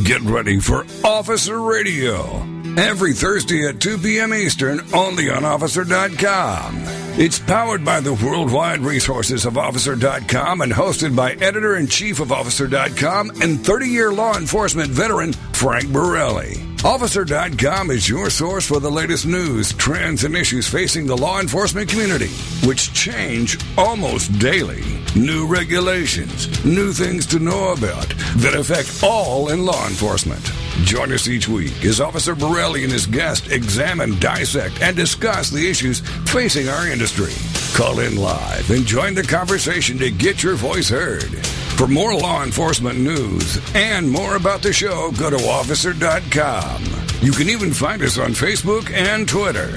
Get 0.08 0.22
ready 0.22 0.62
for 0.62 0.86
Officer 1.04 1.62
Radio. 1.62 2.42
Every 2.78 3.12
Thursday 3.12 3.68
at 3.68 3.82
2 3.82 3.98
p.m. 3.98 4.34
Eastern, 4.34 4.80
only 4.94 5.30
on 5.30 5.44
Officer.com. 5.44 6.76
It's 7.20 7.40
powered 7.40 7.84
by 7.84 8.00
the 8.00 8.14
worldwide 8.14 8.80
resources 8.80 9.46
of 9.46 9.58
Officer.com 9.58 10.62
and 10.62 10.72
hosted 10.72 11.14
by 11.14 11.34
editor 11.34 11.76
in 11.76 11.88
chief 11.88 12.22
of 12.22 12.32
Officer.com 12.32 13.32
and 13.42 13.60
30 13.60 13.88
year 13.90 14.14
law 14.14 14.38
enforcement 14.38 14.92
veteran 14.92 15.34
Frank 15.52 15.92
Borelli. 15.92 16.67
Officer.com 16.88 17.92
is 17.92 18.08
your 18.08 18.30
source 18.30 18.66
for 18.66 18.80
the 18.80 18.90
latest 18.90 19.26
news, 19.26 19.74
trends, 19.74 20.24
and 20.24 20.34
issues 20.38 20.70
facing 20.70 21.06
the 21.06 21.18
law 21.18 21.42
enforcement 21.42 21.90
community, 21.90 22.30
which 22.66 22.94
change 22.94 23.58
almost 23.78 24.32
daily. 24.40 24.82
New 25.14 25.46
regulations, 25.48 26.64
new 26.64 26.94
things 26.94 27.26
to 27.26 27.40
know 27.40 27.74
about 27.74 28.08
that 28.38 28.56
affect 28.56 29.04
all 29.04 29.50
in 29.50 29.66
law 29.66 29.86
enforcement. 29.86 30.42
Join 30.86 31.12
us 31.12 31.28
each 31.28 31.50
week 31.50 31.84
as 31.84 32.00
Officer 32.00 32.36
Borelli 32.36 32.86
and 32.86 32.94
his 32.94 33.06
guest 33.06 33.52
examine, 33.52 34.18
dissect, 34.20 34.82
and 34.82 34.96
discuss 34.96 35.50
the 35.50 35.70
issues 35.70 36.00
facing 36.32 36.70
our 36.70 36.88
industry. 36.88 37.34
Call 37.76 38.00
in 38.00 38.16
live 38.16 38.72
and 38.72 38.86
join 38.86 39.14
the 39.14 39.24
conversation 39.24 39.98
to 39.98 40.10
get 40.10 40.42
your 40.42 40.56
voice 40.56 40.88
heard. 40.88 41.36
For 41.78 41.88
more 41.88 42.16
law 42.16 42.44
enforcement 42.44 42.98
news 42.98 43.62
and 43.76 44.10
more 44.10 44.36
about 44.36 44.64
the 44.64 44.74
show, 44.74 45.12
go 45.12 45.30
to 45.30 45.38
officer.com. 45.38 46.84
You 47.22 47.32
can 47.32 47.50
even 47.50 47.72
find 47.72 48.02
us 48.02 48.18
on 48.18 48.32
Facebook 48.32 48.92
and 48.92 49.30
Twitter. 49.30 49.68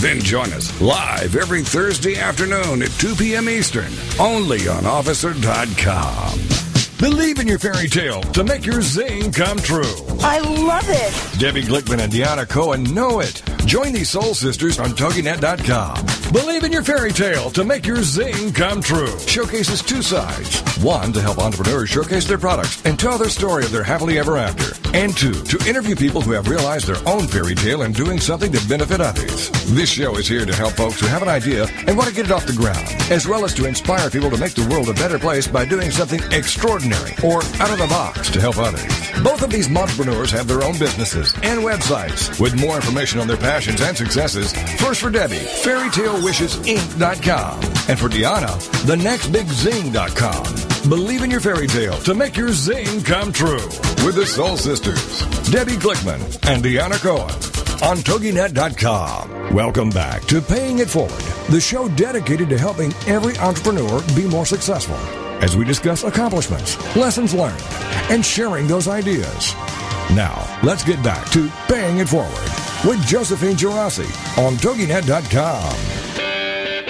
Then 0.00 0.18
join 0.18 0.52
us 0.52 0.80
live 0.80 1.36
every 1.36 1.62
Thursday 1.62 2.18
afternoon 2.18 2.82
at 2.82 2.90
2 2.98 3.14
p.m. 3.14 3.48
Eastern, 3.48 3.92
only 4.18 4.66
on 4.66 4.86
officer.com. 4.86 6.65
Believe 6.98 7.38
in 7.38 7.46
your 7.46 7.58
fairy 7.58 7.88
tale 7.88 8.22
to 8.32 8.42
make 8.42 8.64
your 8.64 8.80
zing 8.80 9.30
come 9.30 9.58
true. 9.58 9.94
I 10.20 10.38
love 10.38 10.84
it. 10.88 11.38
Debbie 11.38 11.62
Glickman 11.62 12.00
and 12.00 12.10
Deanna 12.10 12.48
Cohen 12.48 12.84
know 12.94 13.20
it. 13.20 13.42
Join 13.66 13.92
these 13.92 14.08
soul 14.08 14.32
sisters 14.32 14.78
on 14.78 14.90
TogiNet.com. 14.90 16.32
Believe 16.32 16.64
in 16.64 16.72
your 16.72 16.82
fairy 16.82 17.12
tale 17.12 17.50
to 17.50 17.64
make 17.64 17.84
your 17.84 18.02
zing 18.02 18.50
come 18.54 18.80
true. 18.80 19.18
Showcases 19.18 19.82
two 19.82 20.00
sides. 20.00 20.62
One, 20.82 21.12
to 21.12 21.20
help 21.20 21.36
entrepreneurs 21.38 21.90
showcase 21.90 22.26
their 22.26 22.38
products 22.38 22.82
and 22.86 22.98
tell 22.98 23.18
their 23.18 23.28
story 23.28 23.64
of 23.66 23.72
their 23.72 23.84
happily 23.84 24.18
ever 24.18 24.38
after. 24.38 24.72
And 24.94 25.16
two, 25.16 25.32
to 25.32 25.68
interview 25.68 25.94
people 25.94 26.20
who 26.20 26.32
have 26.32 26.48
realized 26.48 26.86
their 26.86 27.00
own 27.06 27.26
fairy 27.26 27.54
tale 27.54 27.82
and 27.82 27.94
doing 27.94 28.20
something 28.20 28.52
to 28.52 28.68
benefit 28.68 29.00
others. 29.00 29.50
This 29.74 29.90
show 29.90 30.16
is 30.16 30.28
here 30.28 30.46
to 30.46 30.54
help 30.54 30.74
folks 30.74 31.00
who 31.00 31.06
have 31.06 31.22
an 31.22 31.28
idea 31.28 31.66
and 31.86 31.96
want 31.96 32.08
to 32.08 32.14
get 32.14 32.26
it 32.26 32.32
off 32.32 32.46
the 32.46 32.52
ground, 32.52 32.86
as 33.10 33.26
well 33.26 33.44
as 33.44 33.54
to 33.54 33.66
inspire 33.66 34.10
people 34.10 34.30
to 34.30 34.38
make 34.38 34.54
the 34.54 34.66
world 34.68 34.88
a 34.88 34.94
better 34.94 35.18
place 35.18 35.46
by 35.46 35.64
doing 35.64 35.90
something 35.90 36.20
extraordinary 36.32 37.12
or 37.24 37.38
out 37.60 37.70
of 37.70 37.78
the 37.78 37.86
box 37.88 38.30
to 38.30 38.40
help 38.40 38.58
others. 38.58 38.82
Both 39.22 39.42
of 39.42 39.50
these 39.50 39.74
entrepreneurs 39.74 40.30
have 40.30 40.48
their 40.48 40.62
own 40.62 40.78
businesses 40.78 41.32
and 41.42 41.60
websites. 41.60 42.40
With 42.40 42.58
more 42.60 42.76
information 42.76 43.20
on 43.20 43.26
their 43.26 43.36
passions 43.36 43.80
and 43.80 43.96
successes, 43.96 44.52
first 44.80 45.00
for 45.00 45.10
Debbie, 45.10 45.36
fairytalewishesinc.com. 45.36 47.60
And 47.88 47.98
for 47.98 48.08
Deanna, 48.08 48.58
thenextbigzing.com. 48.86 50.65
Believe 50.88 51.22
in 51.24 51.32
your 51.32 51.40
fairy 51.40 51.66
tale 51.66 51.98
to 52.02 52.14
make 52.14 52.36
your 52.36 52.50
zing 52.52 53.02
come 53.02 53.32
true. 53.32 53.66
With 54.04 54.14
the 54.14 54.24
Soul 54.24 54.56
Sisters, 54.56 55.18
Debbie 55.50 55.72
Glickman 55.72 56.22
and 56.48 56.62
Deanna 56.62 57.00
Cohen 57.00 57.34
on 57.82 57.96
TogiNet.com. 58.04 59.52
Welcome 59.52 59.90
back 59.90 60.22
to 60.26 60.40
Paying 60.40 60.78
It 60.78 60.88
Forward, 60.88 61.10
the 61.50 61.60
show 61.60 61.88
dedicated 61.88 62.48
to 62.50 62.58
helping 62.58 62.92
every 63.08 63.36
entrepreneur 63.38 64.00
be 64.14 64.28
more 64.28 64.46
successful 64.46 64.94
as 65.42 65.56
we 65.56 65.64
discuss 65.64 66.04
accomplishments, 66.04 66.76
lessons 66.94 67.34
learned, 67.34 67.60
and 68.08 68.24
sharing 68.24 68.68
those 68.68 68.86
ideas. 68.86 69.54
Now, 70.14 70.46
let's 70.62 70.84
get 70.84 71.02
back 71.02 71.28
to 71.32 71.50
Paying 71.66 71.98
It 71.98 72.08
Forward 72.08 72.30
with 72.84 73.04
Josephine 73.04 73.56
Geraci 73.56 74.06
on 74.38 74.54
TogiNet.com. 74.54 76.25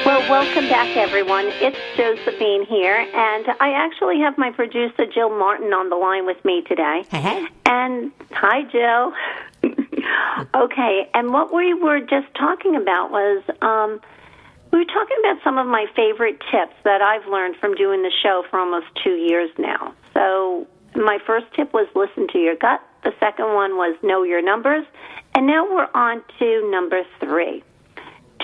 Well, 0.07 0.21
welcome 0.31 0.69
back, 0.69 0.97
everyone. 0.97 1.47
It's 1.49 1.77
Josephine 1.97 2.65
here, 2.65 2.95
and 2.95 3.45
I 3.59 3.73
actually 3.73 4.21
have 4.21 4.39
my 4.39 4.53
producer, 4.53 5.05
Jill 5.13 5.31
Martin, 5.31 5.73
on 5.73 5.89
the 5.89 5.97
line 5.97 6.27
with 6.27 6.37
me 6.45 6.63
today. 6.63 7.03
Hey. 7.11 7.45
And 7.67 8.13
hi, 8.31 8.63
Jill. 8.71 9.13
okay, 10.55 11.11
and 11.13 11.33
what 11.33 11.53
we 11.53 11.75
were 11.75 11.99
just 11.99 12.33
talking 12.39 12.77
about 12.77 13.11
was 13.11 13.43
um, 13.63 14.01
we 14.71 14.79
were 14.79 14.85
talking 14.85 15.17
about 15.25 15.43
some 15.43 15.59
of 15.59 15.67
my 15.67 15.87
favorite 15.97 16.39
tips 16.53 16.77
that 16.85 17.03
I've 17.03 17.27
learned 17.27 17.57
from 17.57 17.75
doing 17.75 18.05
the 18.05 18.13
show 18.23 18.45
for 18.49 18.61
almost 18.61 18.87
two 19.03 19.17
years 19.17 19.51
now. 19.59 19.93
So, 20.15 20.69
my 20.95 21.19
first 21.27 21.47
tip 21.57 21.73
was 21.73 21.89
listen 21.97 22.29
to 22.29 22.39
your 22.39 22.55
gut. 22.55 22.81
The 23.03 23.13
second 23.19 23.55
one 23.55 23.77
was 23.77 23.97
know 24.05 24.23
your 24.23 24.41
numbers. 24.41 24.87
And 25.35 25.49
now 25.49 25.65
we're 25.69 25.91
on 25.93 26.23
to 26.39 26.71
number 26.71 27.03
three 27.19 27.65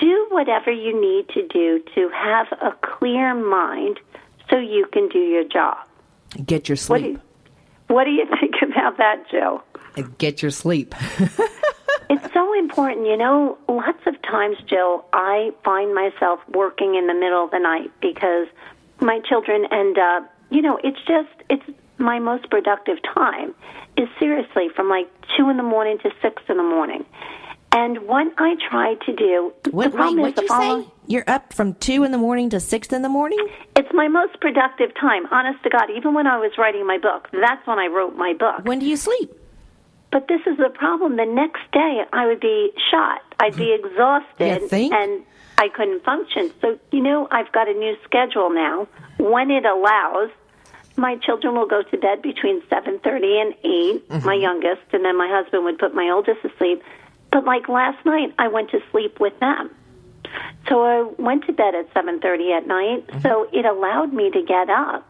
do 0.03 0.27
whatever 0.31 0.71
you 0.71 0.99
need 0.99 1.29
to 1.29 1.47
do 1.47 1.81
to 1.95 2.09
have 2.09 2.47
a 2.61 2.71
clear 2.81 3.33
mind 3.33 3.99
so 4.49 4.57
you 4.57 4.85
can 4.91 5.07
do 5.09 5.19
your 5.19 5.45
job. 5.45 5.77
Get 6.45 6.67
your 6.67 6.75
What 6.87 6.97
do 6.97 7.03
sleep. 7.03 7.13
you, 7.13 7.95
what 7.95 8.03
do 8.03 8.11
you 8.11 8.25
think 8.39 8.55
about 8.69 8.97
that, 8.97 9.23
Jill? 9.31 9.63
Get 10.17 10.41
your 10.41 10.51
sleep. 10.51 10.93
It's 12.09 12.33
so 12.33 12.53
important. 12.59 13.07
You 13.07 13.17
know, 13.17 13.57
lots 13.67 14.05
of 14.05 14.21
times, 14.21 14.57
Jill, 14.67 15.05
I 15.13 15.51
find 15.63 15.95
myself 15.95 16.39
working 16.49 16.95
in 16.95 17.07
the 17.07 17.13
middle 17.13 17.43
of 17.43 17.49
the 17.51 17.59
night 17.59 17.91
because 18.01 18.47
my 18.99 19.19
children 19.27 19.65
end 19.71 19.97
up, 19.97 20.31
you 20.51 20.61
know, 20.61 20.77
it's 20.83 20.99
just, 21.07 21.29
it's 21.49 21.63
my 21.97 22.19
most 22.19 22.49
productive 22.51 22.97
time 23.15 23.55
is 23.97 24.07
seriously 24.19 24.67
from 24.75 24.89
like 24.89 25.09
2 25.37 25.49
in 25.49 25.57
the 25.57 25.63
morning 25.63 25.97
to 26.03 26.11
6 26.21 26.43
in 26.49 26.57
the 26.57 26.63
morning. 26.63 27.03
And 27.75 28.07
what 28.07 28.27
I 28.37 28.55
try 28.69 28.93
to 29.05 29.13
do, 29.15 29.51
What, 29.53 29.63
the 29.63 29.71
wait, 29.71 29.93
problem 29.93 30.19
is 30.19 30.21
what'd 30.21 30.35
the 30.37 30.41
you 30.43 30.47
following. 30.47 30.83
say? 30.85 30.89
You're 31.07 31.23
up 31.27 31.53
from 31.53 31.73
2 31.73 32.03
in 32.03 32.11
the 32.11 32.17
morning 32.17 32.49
to 32.51 32.59
6 32.59 32.87
in 32.89 33.01
the 33.01 33.09
morning? 33.09 33.39
It's 33.75 33.89
my 33.93 34.07
most 34.07 34.39
productive 34.39 34.91
time, 35.01 35.25
honest 35.31 35.61
to 35.63 35.69
God. 35.69 35.89
Even 35.95 36.13
when 36.13 36.27
I 36.27 36.37
was 36.37 36.51
writing 36.57 36.85
my 36.85 36.97
book, 36.99 37.27
that's 37.33 37.65
when 37.65 37.79
I 37.79 37.87
wrote 37.87 38.15
my 38.15 38.33
book. 38.33 38.63
When 38.65 38.79
do 38.79 38.85
you 38.85 38.95
sleep? 38.95 39.31
But 40.11 40.27
this 40.27 40.41
is 40.45 40.57
the 40.57 40.69
problem. 40.69 41.17
The 41.17 41.25
next 41.25 41.61
day, 41.73 42.03
I 42.13 42.27
would 42.27 42.39
be 42.39 42.71
shot. 42.91 43.21
I'd 43.39 43.55
be 43.55 43.73
exhausted, 43.73 44.61
You 44.61 44.67
think? 44.67 44.93
and 44.93 45.23
I 45.57 45.69
couldn't 45.69 46.03
function. 46.03 46.51
So, 46.61 46.77
you 46.91 47.01
know, 47.01 47.27
I've 47.31 47.51
got 47.51 47.67
a 47.67 47.73
new 47.73 47.95
schedule 48.05 48.51
now. 48.51 48.87
When 49.17 49.49
it 49.49 49.65
allows, 49.65 50.29
my 50.95 51.15
children 51.17 51.55
will 51.55 51.65
go 51.67 51.81
to 51.81 51.97
bed 51.97 52.21
between 52.21 52.61
seven 52.69 52.99
thirty 52.99 53.39
and 53.39 53.55
8 53.63 54.07
Mm-hmm. 54.09 54.25
My 54.27 54.35
youngest, 54.35 54.81
and 54.93 55.03
then 55.03 55.17
my 55.17 55.27
husband 55.27 55.63
would 55.65 55.79
put 55.79 55.95
my 55.95 56.09
oldest 56.11 56.43
to 56.43 56.51
sleep. 56.59 56.83
But 57.33 57.43
like 57.43 57.67
last 57.67 58.05
night, 58.05 58.33
I 58.37 58.47
went 58.47 58.69
to 58.69 58.79
sleep 58.91 59.19
with 59.19 59.37
them. 59.39 59.71
So 60.69 60.83
I 60.83 61.21
went 61.21 61.45
to 61.47 61.51
bed 61.51 61.75
at 61.75 61.91
seven 61.93 62.21
thirty 62.21 62.53
at 62.53 62.65
night. 62.65 63.07
Mm-hmm. 63.07 63.21
So 63.21 63.49
it 63.51 63.65
allowed 63.65 64.13
me 64.13 64.31
to 64.31 64.41
get 64.43 64.69
up 64.69 65.05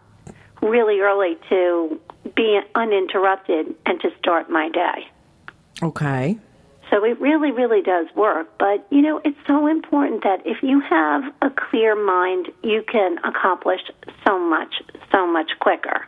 really 0.62 1.02
early 1.02 1.38
to 1.50 2.00
be 2.36 2.60
uninterrupted 2.74 3.76
and 3.86 4.00
to 4.02 4.10
start 4.18 4.50
my 4.50 4.70
day. 4.70 5.08
Okay. 5.84 6.38
So 6.90 7.04
it 7.04 7.20
really, 7.20 7.52
really 7.52 7.82
does 7.82 8.08
work. 8.16 8.48
But, 8.58 8.88
you 8.90 9.02
know, 9.02 9.20
it's 9.26 9.38
so 9.48 9.68
important 9.68 10.24
that 10.24 10.42
if 10.46 10.64
you 10.64 10.80
have 10.80 11.24
a 11.42 11.50
clear 11.50 11.96
mind, 11.96 12.50
you 12.64 12.84
can 12.90 13.18
accomplish 13.26 13.82
so 14.26 14.40
much, 14.40 14.76
so 15.12 15.26
much 15.26 15.52
quicker. 15.60 16.08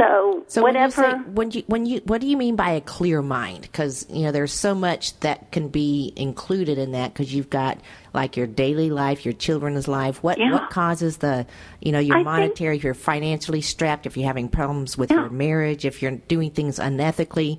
So, 0.00 0.44
So 0.48 0.62
whatever. 0.62 1.22
when 1.34 1.50
you 1.50 1.60
say 1.60 1.64
when 1.66 1.84
you 1.84 1.84
when 1.84 1.86
you 1.86 2.00
what 2.06 2.20
do 2.22 2.26
you 2.26 2.36
mean 2.38 2.56
by 2.56 2.70
a 2.70 2.80
clear 2.80 3.20
mind? 3.20 3.62
Because 3.62 4.06
you 4.08 4.22
know 4.22 4.32
there's 4.32 4.52
so 4.52 4.74
much 4.74 5.18
that 5.20 5.52
can 5.52 5.68
be 5.68 6.12
included 6.16 6.78
in 6.78 6.92
that. 6.92 7.12
Because 7.12 7.34
you've 7.34 7.50
got 7.50 7.78
like 8.14 8.36
your 8.36 8.46
daily 8.46 8.88
life, 8.90 9.26
your 9.26 9.34
children's 9.34 9.86
life. 9.88 10.22
What 10.22 10.38
Yeah. 10.38 10.52
what 10.52 10.70
causes 10.70 11.18
the 11.18 11.46
you 11.82 11.92
know 11.92 11.98
your 11.98 12.16
I 12.16 12.18
think- 12.20 12.24
monetary? 12.26 12.76
if 12.76 12.84
you're 12.84 12.94
financially 12.94 13.60
strapped, 13.60 14.06
if 14.06 14.16
you're 14.16 14.26
having 14.26 14.48
problems 14.48 14.96
with 14.96 15.10
Yeah. 15.10 15.20
your 15.20 15.30
marriage, 15.30 15.84
if 15.84 16.00
you're 16.00 16.12
doing 16.12 16.50
things 16.50 16.78
unethically. 16.78 17.58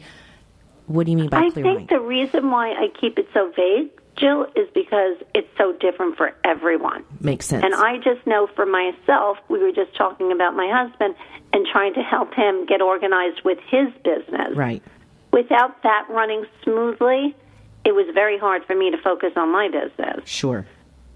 What 0.88 1.06
do 1.06 1.12
you 1.12 1.18
mean 1.18 1.30
by 1.30 1.38
I 1.46 1.50
clear 1.52 1.64
mind? 1.64 1.76
I 1.76 1.80
think 1.80 1.90
the 1.92 2.00
reason 2.02 2.50
why 2.52 2.72
I 2.72 2.88
keep 3.00 3.18
it 3.18 3.28
so 3.34 3.50
vague, 3.56 3.92
Jill, 4.18 4.46
is 4.56 4.68
because 4.74 5.18
it's 5.34 5.48
so 5.58 5.74
different 5.74 6.18
for 6.18 6.36
everyone. 6.44 7.04
Makes 7.20 7.48
sense. 7.48 7.64
And 7.64 7.74
I 7.74 7.98
just 7.98 8.26
know 8.28 8.48
for 8.56 8.66
myself, 8.66 9.38
we 9.50 9.60
were 9.60 9.72
just 9.72 9.96
talking 9.96 10.32
about 10.32 10.56
my 10.56 10.70
husband 10.72 11.16
and 11.54 11.66
trying 11.72 11.94
to 11.96 12.02
help 12.02 12.34
him 12.34 12.66
get 12.66 12.82
organized 12.82 13.42
with 13.44 13.60
his 13.68 13.90
business. 14.04 14.56
right. 14.56 14.84
Without 15.32 15.82
that 15.84 16.08
running 16.10 16.46
smoothly, 16.62 17.34
it 17.86 17.94
was 17.94 18.06
very 18.14 18.38
hard 18.38 18.66
for 18.66 18.76
me 18.76 18.92
to 18.92 18.98
focus 18.98 19.32
on 19.38 19.50
my 19.50 19.70
business. 19.70 20.28
Sure. 20.28 20.66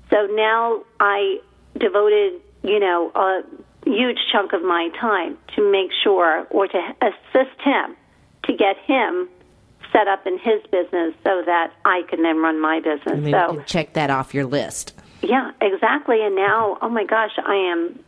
So 0.09 0.27
now 0.31 0.83
I 1.01 1.41
devoted, 1.77 2.39
you 2.63 2.79
know, 2.79 3.11
a 3.13 3.41
huge 3.85 4.17
chunk 4.31 4.53
of 4.53 4.61
my 4.61 4.89
time 4.99 5.37
to 5.55 5.71
make 5.71 5.91
sure 6.03 6.47
or 6.49 6.67
to 6.67 6.95
assist 7.01 7.59
him 7.61 7.95
to 8.45 8.53
get 8.53 8.77
him 8.85 9.27
set 9.95 10.07
up 10.07 10.27
in 10.27 10.37
his 10.37 10.61
business 10.71 11.13
so 11.23 11.41
that 11.45 11.73
I 11.85 12.03
can 12.09 12.21
then 12.21 12.37
run 12.37 12.59
my 12.59 12.79
business. 12.79 13.31
So 13.31 13.51
you 13.51 13.57
can 13.57 13.65
check 13.65 13.93
that 13.93 14.09
off 14.09 14.33
your 14.33 14.45
list. 14.45 14.93
yeah, 15.21 15.51
exactly. 15.61 16.23
And 16.25 16.35
now, 16.35 16.77
oh 16.81 16.89
my 16.89 17.05
gosh, 17.05 17.31
I 17.37 17.55
am 17.55 17.99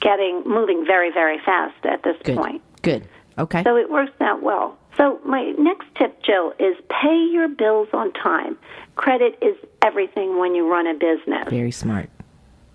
getting 0.00 0.42
moving 0.44 0.84
very, 0.86 1.10
very 1.10 1.38
fast 1.44 1.84
at 1.84 2.02
this 2.02 2.16
Good. 2.24 2.36
point. 2.36 2.62
Good. 2.82 3.08
Okay. 3.38 3.62
So 3.64 3.76
it 3.76 3.90
works 3.90 4.12
out 4.20 4.42
well. 4.42 4.76
So 4.96 5.18
my 5.24 5.52
next 5.58 5.86
tip, 5.98 6.22
Jill, 6.22 6.52
is 6.60 6.76
pay 6.88 7.28
your 7.32 7.48
bills 7.48 7.88
on 7.92 8.12
time. 8.12 8.56
Credit 8.94 9.36
is 9.42 9.56
everything 9.82 10.38
when 10.38 10.54
you 10.54 10.70
run 10.70 10.86
a 10.86 10.94
business. 10.94 11.48
Very 11.48 11.72
smart. 11.72 12.10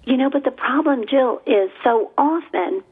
You 0.03 0.17
know, 0.17 0.29
but 0.29 0.43
the 0.43 0.51
problem, 0.51 1.05
Jill, 1.09 1.41
is 1.45 1.69
so 1.83 2.11
often 2.17 2.83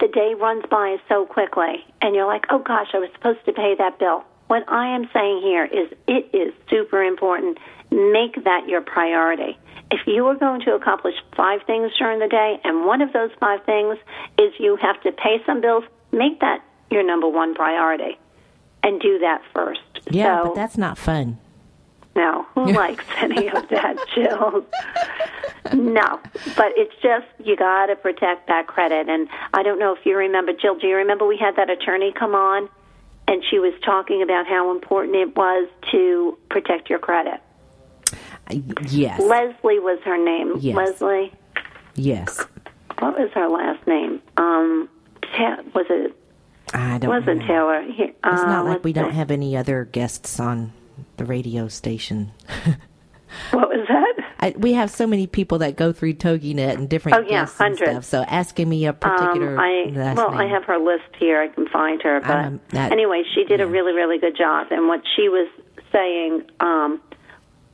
the 0.00 0.08
day 0.08 0.34
runs 0.34 0.64
by 0.70 0.96
so 1.08 1.24
quickly, 1.24 1.84
and 2.02 2.14
you're 2.14 2.26
like, 2.26 2.44
oh 2.50 2.58
gosh, 2.58 2.88
I 2.92 2.98
was 2.98 3.08
supposed 3.14 3.44
to 3.46 3.52
pay 3.52 3.74
that 3.78 3.98
bill. 3.98 4.24
What 4.48 4.64
I 4.68 4.94
am 4.94 5.08
saying 5.12 5.40
here 5.42 5.64
is 5.64 5.92
it 6.06 6.30
is 6.32 6.54
super 6.70 7.02
important. 7.02 7.58
Make 7.90 8.44
that 8.44 8.68
your 8.68 8.80
priority. 8.80 9.58
If 9.90 10.00
you 10.06 10.26
are 10.26 10.34
going 10.34 10.60
to 10.62 10.74
accomplish 10.74 11.14
five 11.36 11.60
things 11.66 11.92
during 11.98 12.18
the 12.18 12.28
day, 12.28 12.60
and 12.64 12.86
one 12.86 13.02
of 13.02 13.12
those 13.12 13.30
five 13.38 13.64
things 13.64 13.98
is 14.38 14.52
you 14.58 14.76
have 14.80 15.00
to 15.02 15.12
pay 15.12 15.40
some 15.46 15.60
bills, 15.60 15.84
make 16.12 16.40
that 16.40 16.62
your 16.90 17.04
number 17.04 17.28
one 17.28 17.54
priority 17.54 18.18
and 18.82 19.00
do 19.00 19.18
that 19.20 19.42
first. 19.54 19.80
Yeah, 20.10 20.42
so, 20.42 20.48
but 20.48 20.54
that's 20.54 20.78
not 20.78 20.98
fun. 20.98 21.38
no, 22.14 22.46
who 22.54 22.66
likes 22.72 23.04
any 23.18 23.48
of 23.48 23.68
that, 23.68 23.96
Jill? 24.14 24.64
No, 25.72 26.20
but 26.56 26.72
it's 26.76 26.94
just 27.02 27.26
you 27.44 27.56
got 27.56 27.86
to 27.86 27.96
protect 27.96 28.46
that 28.46 28.68
credit. 28.68 29.08
And 29.08 29.28
I 29.52 29.62
don't 29.64 29.78
know 29.80 29.92
if 29.94 30.06
you 30.06 30.16
remember, 30.16 30.52
Jill. 30.52 30.78
Do 30.78 30.86
you 30.86 30.96
remember 30.96 31.26
we 31.26 31.36
had 31.36 31.56
that 31.56 31.70
attorney 31.70 32.12
come 32.12 32.34
on, 32.34 32.68
and 33.28 33.42
she 33.50 33.58
was 33.58 33.72
talking 33.84 34.22
about 34.22 34.46
how 34.46 34.70
important 34.70 35.16
it 35.16 35.36
was 35.36 35.68
to 35.92 36.38
protect 36.50 36.88
your 36.90 36.98
credit. 36.98 37.40
Yes. 38.88 39.20
Leslie 39.20 39.80
was 39.80 39.98
her 40.04 40.16
name. 40.22 40.56
Yes. 40.60 40.76
Leslie. 40.76 41.32
yes. 41.94 42.44
What 42.98 43.18
was 43.18 43.30
her 43.34 43.48
last 43.48 43.86
name? 43.86 44.22
Um, 44.36 44.88
Ta- 45.22 45.62
was 45.74 45.86
it? 45.90 46.16
I 46.72 46.98
don't 46.98 47.10
wasn't 47.10 47.40
know. 47.40 47.46
Taylor. 47.46 47.82
He, 47.82 48.02
It's 48.04 48.16
uh, 48.22 48.46
not 48.46 48.64
like 48.66 48.84
we 48.84 48.92
don't 48.92 49.12
have 49.12 49.30
any 49.30 49.56
other 49.56 49.84
guests 49.84 50.38
on 50.40 50.72
the 51.16 51.24
radio 51.24 51.68
station. 51.68 52.32
What 53.50 53.68
was 53.68 53.86
that? 53.88 54.05
I, 54.38 54.54
we 54.56 54.74
have 54.74 54.90
so 54.90 55.06
many 55.06 55.26
people 55.26 55.58
that 55.58 55.76
go 55.76 55.92
through 55.92 56.14
TogiNet 56.14 56.74
and 56.74 56.88
different 56.88 57.18
Oh, 57.18 57.24
yeah, 57.28 57.46
hundreds. 57.46 57.90
stuff. 57.90 58.04
So 58.04 58.22
asking 58.22 58.68
me 58.68 58.84
a 58.86 58.92
particular 58.92 59.54
Um, 59.54 59.60
I 59.60 60.12
well, 60.14 60.30
name. 60.30 60.40
I 60.40 60.46
have 60.46 60.64
her 60.64 60.78
list 60.78 61.04
here. 61.18 61.40
I 61.40 61.48
can 61.48 61.66
find 61.68 62.02
her. 62.02 62.20
But 62.20 62.30
Um, 62.30 62.60
that- 62.70 62.92
anyway, 62.92 63.22
she 63.34 63.44
did 63.44 63.60
a 63.60 63.66
really, 63.66 63.92
really 63.92 64.18
good 64.18 64.36
job. 64.36 64.66
And 64.70 64.88
what 64.88 65.00
she 65.16 65.28
was 65.30 65.48
saying 65.90 66.42
um, 66.60 67.00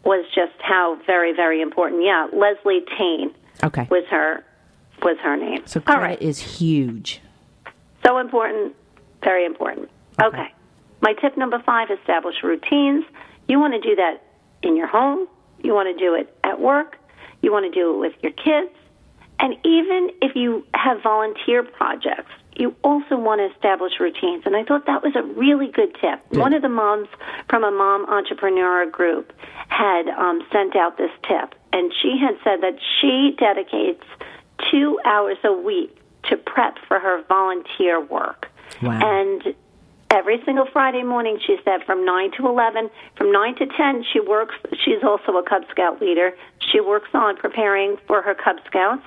was 0.05 0.25
just 0.35 0.53
how 0.61 0.99
very, 1.07 1.33
very 1.33 1.61
important. 1.61 2.03
Yeah, 2.05 2.29
Leslie 2.33 2.85
Tain 2.97 3.33
okay. 3.65 3.87
was 3.91 4.05
her 4.11 4.45
was 5.03 5.17
her 5.19 5.37
name. 5.37 5.63
So 5.67 5.81
credit 5.81 6.01
right, 6.01 6.23
is 6.23 6.39
huge. 6.39 7.21
so 8.07 8.19
important, 8.19 8.77
very 9.25 9.45
important. 9.45 9.91
Okay. 10.23 10.39
okay. 10.43 10.55
My 11.01 11.15
tip 11.15 11.37
number 11.37 11.59
five: 11.67 11.89
establish 11.91 12.37
routines. 12.45 13.05
You 13.49 13.59
want 13.59 13.75
to 13.75 13.81
do 13.81 13.97
that 13.97 14.23
in 14.63 14.77
your 14.77 14.87
home. 14.87 15.27
You 15.63 15.75
want 15.75 15.97
to 15.97 16.05
do 16.05 16.15
it 16.15 16.35
at 16.45 16.61
work. 16.61 16.99
You 17.41 17.53
want 17.53 17.73
to 17.73 17.81
do 17.81 17.95
it 17.95 17.99
with 17.99 18.13
your 18.23 18.33
kids. 18.33 18.75
And 19.39 19.55
even 19.65 20.11
if 20.21 20.37
you 20.37 20.65
have 20.75 21.03
volunteer 21.03 21.63
projects, 21.65 22.31
you 22.55 22.75
also 22.85 23.17
want 23.17 23.41
to 23.41 23.55
establish 23.55 23.93
routines. 23.99 24.45
And 24.47 24.55
I 24.55 24.63
thought 24.63 24.87
that 24.87 25.03
was 25.03 25.17
a 25.17 25.23
really 25.23 25.69
good 25.69 25.97
tip. 26.01 26.21
One 26.31 26.53
of 26.53 26.63
the 26.63 26.69
moms 26.69 27.09
from 27.49 27.65
a 27.65 27.71
mom 27.71 28.07
entrepreneur 28.07 28.87
group 28.87 29.33
had 29.69 30.09
um, 30.09 30.43
sent 30.53 30.77
out 30.77 30.99
this 30.99 31.11
tip, 31.27 31.55
and 31.73 31.93
she 32.03 32.19
had 32.21 32.37
said 32.45 32.61
that 32.61 32.79
she 33.01 33.35
dedicates 33.39 34.05
two 34.71 35.01
hours 35.05 35.39
a 35.45 35.53
week 35.53 35.97
to 36.25 36.37
prep 36.37 36.77
for 36.87 36.99
her 36.99 37.23
volunteer 37.25 38.01
work. 38.01 38.49
Wow. 38.83 39.01
And 39.03 39.55
every 40.13 40.43
single 40.45 40.67
Friday 40.73 41.03
morning, 41.03 41.39
she 41.45 41.57
said 41.65 41.81
from 41.87 42.05
9 42.05 42.33
to 42.37 42.47
11. 42.47 42.91
From 43.17 43.33
9 43.33 43.57
to 43.57 43.67
10, 43.67 44.05
she 44.13 44.21
works. 44.21 44.55
She's 44.85 45.03
also 45.03 45.39
a 45.39 45.43
Cub 45.43 45.63
Scout 45.71 46.01
leader. 46.01 46.33
She 46.71 46.81
works 46.81 47.09
on 47.15 47.37
preparing 47.37 47.97
for 48.07 48.21
her 48.23 48.35
Cub 48.35 48.57
Scouts. 48.67 49.03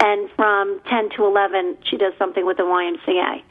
And 0.00 0.30
from 0.36 0.80
10 0.88 1.10
to 1.16 1.26
11, 1.26 1.78
she 1.90 1.96
does 1.96 2.12
something 2.18 2.46
with 2.46 2.56
the 2.56 2.62
YMCA. 2.62 3.42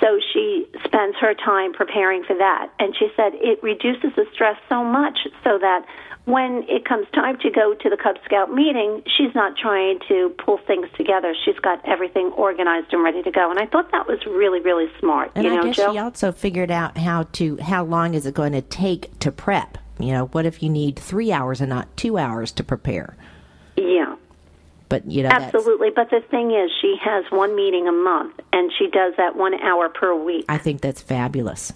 So 0.00 0.20
she 0.32 0.66
spends 0.84 1.16
her 1.20 1.34
time 1.34 1.72
preparing 1.72 2.24
for 2.24 2.36
that. 2.36 2.70
And 2.78 2.94
she 2.98 3.08
said 3.16 3.32
it 3.34 3.62
reduces 3.62 4.10
the 4.14 4.26
stress 4.32 4.56
so 4.68 4.84
much 4.84 5.18
so 5.42 5.58
that 5.58 5.86
when 6.24 6.64
it 6.68 6.86
comes 6.86 7.06
time 7.12 7.38
to 7.40 7.50
go 7.50 7.74
to 7.74 7.90
the 7.90 7.96
Cub 7.96 8.16
Scout 8.24 8.52
meeting, 8.52 9.02
she's 9.16 9.34
not 9.34 9.56
trying 9.58 9.98
to 10.08 10.34
pull 10.42 10.58
things 10.66 10.86
together. 10.96 11.34
She's 11.44 11.58
got 11.58 11.86
everything 11.86 12.32
organized 12.32 12.92
and 12.92 13.02
ready 13.02 13.22
to 13.22 13.30
go. 13.30 13.50
And 13.50 13.58
I 13.58 13.66
thought 13.66 13.92
that 13.92 14.06
was 14.06 14.24
really, 14.26 14.60
really 14.60 14.90
smart. 15.00 15.32
And 15.34 15.44
you 15.44 15.52
I 15.52 15.56
know, 15.56 15.64
guess 15.64 15.76
Jill? 15.76 15.92
she 15.92 15.98
also 15.98 16.32
figured 16.32 16.70
out 16.70 16.96
how 16.96 17.24
to 17.34 17.56
how 17.58 17.84
long 17.84 18.14
is 18.14 18.24
it 18.24 18.34
going 18.34 18.52
to 18.52 18.62
take 18.62 19.18
to 19.20 19.30
prep. 19.30 19.76
You 19.98 20.12
know, 20.12 20.26
what 20.26 20.46
if 20.46 20.62
you 20.62 20.70
need 20.70 20.98
three 20.98 21.30
hours 21.30 21.60
and 21.60 21.68
not 21.68 21.94
two 21.96 22.16
hours 22.18 22.52
to 22.52 22.64
prepare? 22.64 23.16
yeah. 23.76 24.16
But 24.88 25.10
you 25.10 25.22
know, 25.22 25.30
Absolutely, 25.30 25.88
but 25.90 26.10
the 26.10 26.20
thing 26.30 26.52
is, 26.52 26.70
she 26.80 26.96
has 27.02 27.24
one 27.30 27.56
meeting 27.56 27.88
a 27.88 27.92
month, 27.92 28.38
and 28.52 28.70
she 28.78 28.88
does 28.88 29.14
that 29.16 29.34
one 29.34 29.54
hour 29.54 29.88
per 29.88 30.14
week. 30.14 30.44
I 30.48 30.58
think 30.58 30.82
that's 30.82 31.00
fabulous. 31.00 31.72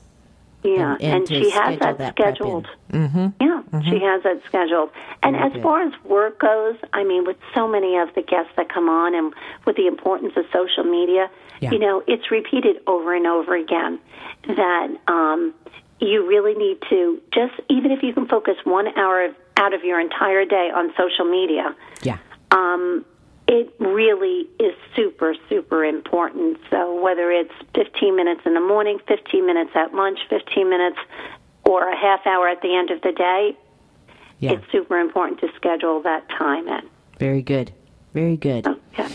Yeah, 0.64 0.94
and- 0.94 1.02
and 1.02 1.26
to 1.28 1.34
she 1.42 1.50
has 1.50 1.78
that, 1.78 1.98
that 1.98 2.14
scheduled. 2.14 2.66
Mm-hmm. 2.92 3.28
Yeah, 3.40 3.62
she 3.82 4.00
has 4.00 4.22
that 4.24 4.40
scheduled. 4.46 4.90
And 5.22 5.34
Very 5.36 5.46
as 5.46 5.52
good. 5.52 5.62
far 5.62 5.82
as 5.82 5.92
work 6.04 6.38
goes, 6.40 6.76
I 6.92 7.04
mean, 7.04 7.24
with 7.24 7.36
so 7.54 7.68
many 7.68 7.96
of 7.96 8.12
the 8.14 8.22
guests 8.22 8.52
that 8.56 8.68
come 8.68 8.88
on, 8.88 9.14
and 9.14 9.32
with 9.66 9.76
the 9.76 9.86
importance 9.86 10.32
of 10.36 10.44
social 10.52 10.84
media, 10.84 11.30
Yeah. 11.60 11.70
you 11.70 11.78
know, 11.78 12.02
it's 12.06 12.30
repeated 12.30 12.80
over 12.86 13.14
and 13.14 13.26
over 13.26 13.54
again 13.54 14.00
that 14.48 14.88
um, 15.06 15.54
you 16.00 16.26
really 16.26 16.54
need 16.54 16.78
to 16.90 17.20
just, 17.32 17.54
even 17.68 17.90
if 17.92 18.02
you 18.02 18.12
can 18.12 18.26
focus 18.26 18.56
one 18.64 18.88
hour 18.98 19.28
out 19.56 19.74
of 19.74 19.84
your 19.84 20.00
entire 20.00 20.44
day 20.44 20.70
on 20.74 20.92
social 20.96 21.24
media, 21.24 21.74
Yeah. 22.02 22.18
um, 22.50 23.04
it 23.48 23.74
really 23.80 24.46
is 24.60 24.74
super, 24.94 25.34
super 25.48 25.84
important. 25.84 26.58
So 26.70 27.00
whether 27.02 27.30
it's 27.32 27.52
15 27.74 28.14
minutes 28.14 28.42
in 28.44 28.54
the 28.54 28.60
morning, 28.60 28.98
15 29.08 29.46
minutes 29.46 29.70
at 29.74 29.94
lunch, 29.94 30.18
15 30.28 30.68
minutes, 30.68 30.98
or 31.64 31.88
a 31.88 31.96
half 31.96 32.26
hour 32.26 32.46
at 32.48 32.60
the 32.62 32.74
end 32.76 32.90
of 32.90 33.00
the 33.02 33.12
day, 33.12 33.56
Yeah. 34.38 34.52
it's 34.52 34.70
super 34.70 34.98
important 34.98 35.40
to 35.40 35.48
schedule 35.56 36.00
that 36.02 36.28
time 36.28 36.68
in. 36.68 36.82
Very 37.18 37.42
good. 37.42 37.72
Very 38.14 38.36
good. 38.36 38.66
Okay. 38.66 39.08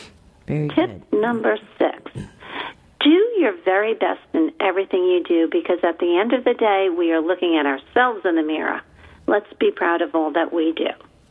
Very 0.48 0.68
Tip 0.70 0.76
good. 1.10 1.20
number 1.22 1.58
six. 1.78 2.12
Do 3.00 3.10
your 3.38 3.54
very 3.64 3.94
best 3.94 4.22
in 4.34 4.52
everything 4.60 5.04
you 5.06 5.24
do 5.24 5.48
because 5.52 5.80
at 5.84 6.00
the 6.00 6.18
end 6.18 6.34
of 6.34 6.44
the 6.44 6.54
day, 6.54 6.90
we 6.90 7.12
are 7.12 7.22
looking 7.22 7.58
at 7.58 7.66
ourselves 7.66 8.26
in 8.26 8.36
the 8.36 8.44
mirror. 8.44 8.82
Let's 9.28 9.52
be 9.60 9.72
proud 9.72 10.02
of 10.02 10.16
all 10.16 10.32
that 10.32 10.52
we 10.54 10.72
do. 10.74 10.88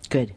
Good. 0.08 0.34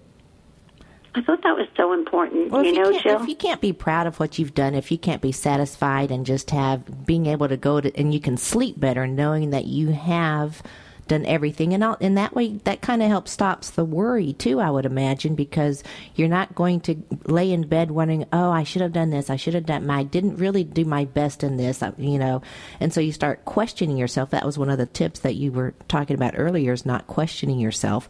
I 1.15 1.21
thought 1.21 1.43
that 1.43 1.55
was 1.55 1.67
so 1.77 1.93
important. 1.93 2.51
Well, 2.51 2.63
you 2.63 2.71
if 2.71 2.75
know, 2.75 2.99
Jill? 2.99 3.21
if 3.21 3.29
you 3.29 3.35
can't 3.35 3.61
be 3.61 3.71
proud 3.71 4.05
of 4.05 4.19
what 4.19 4.37
you've 4.37 4.53
done, 4.53 4.75
if 4.75 4.91
you 4.91 4.97
can't 4.97 5.21
be 5.21 5.31
satisfied 5.31 6.11
and 6.11 6.25
just 6.25 6.51
have 6.51 7.05
being 7.05 7.25
able 7.25 7.47
to 7.47 7.57
go 7.57 7.79
to 7.79 7.95
and 7.97 8.13
you 8.13 8.19
can 8.19 8.35
sleep 8.35 8.79
better 8.79 9.07
knowing 9.07 9.51
that 9.51 9.65
you 9.65 9.91
have 9.91 10.61
done 11.07 11.25
everything 11.25 11.73
and 11.73 11.83
all, 11.83 11.97
and 12.01 12.17
that 12.17 12.33
way 12.33 12.53
that 12.63 12.81
kind 12.81 13.03
of 13.03 13.09
helps 13.09 13.31
stops 13.31 13.69
the 13.71 13.85
worry 13.85 14.33
too 14.33 14.59
i 14.59 14.69
would 14.69 14.85
imagine 14.85 15.35
because 15.35 15.83
you're 16.15 16.27
not 16.27 16.55
going 16.55 16.79
to 16.79 16.95
lay 17.25 17.51
in 17.51 17.67
bed 17.67 17.91
wondering 17.91 18.25
oh 18.33 18.49
i 18.49 18.63
should 18.63 18.81
have 18.81 18.91
done 18.91 19.11
this 19.11 19.29
i 19.29 19.35
should 19.35 19.53
have 19.53 19.65
done 19.65 19.87
i 19.89 20.01
didn't 20.01 20.37
really 20.37 20.63
do 20.63 20.83
my 20.83 21.05
best 21.05 21.43
in 21.43 21.57
this 21.57 21.83
uh, 21.83 21.91
you 21.97 22.17
know 22.17 22.41
and 22.79 22.91
so 22.91 22.99
you 22.99 23.11
start 23.11 23.45
questioning 23.45 23.97
yourself 23.97 24.31
that 24.31 24.45
was 24.45 24.57
one 24.57 24.69
of 24.69 24.77
the 24.77 24.85
tips 24.87 25.19
that 25.19 25.35
you 25.35 25.51
were 25.51 25.75
talking 25.87 26.15
about 26.15 26.33
earlier 26.35 26.73
is 26.73 26.85
not 26.85 27.05
questioning 27.05 27.59
yourself 27.59 28.09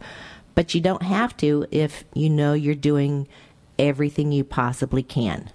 but 0.56 0.74
you 0.74 0.80
don't 0.80 1.04
have 1.04 1.36
to 1.36 1.64
if 1.70 2.02
you 2.12 2.28
know 2.28 2.52
you're 2.52 2.74
doing 2.74 3.28
everything 3.78 4.32
you 4.32 4.42
possibly 4.42 5.04
can 5.04 5.52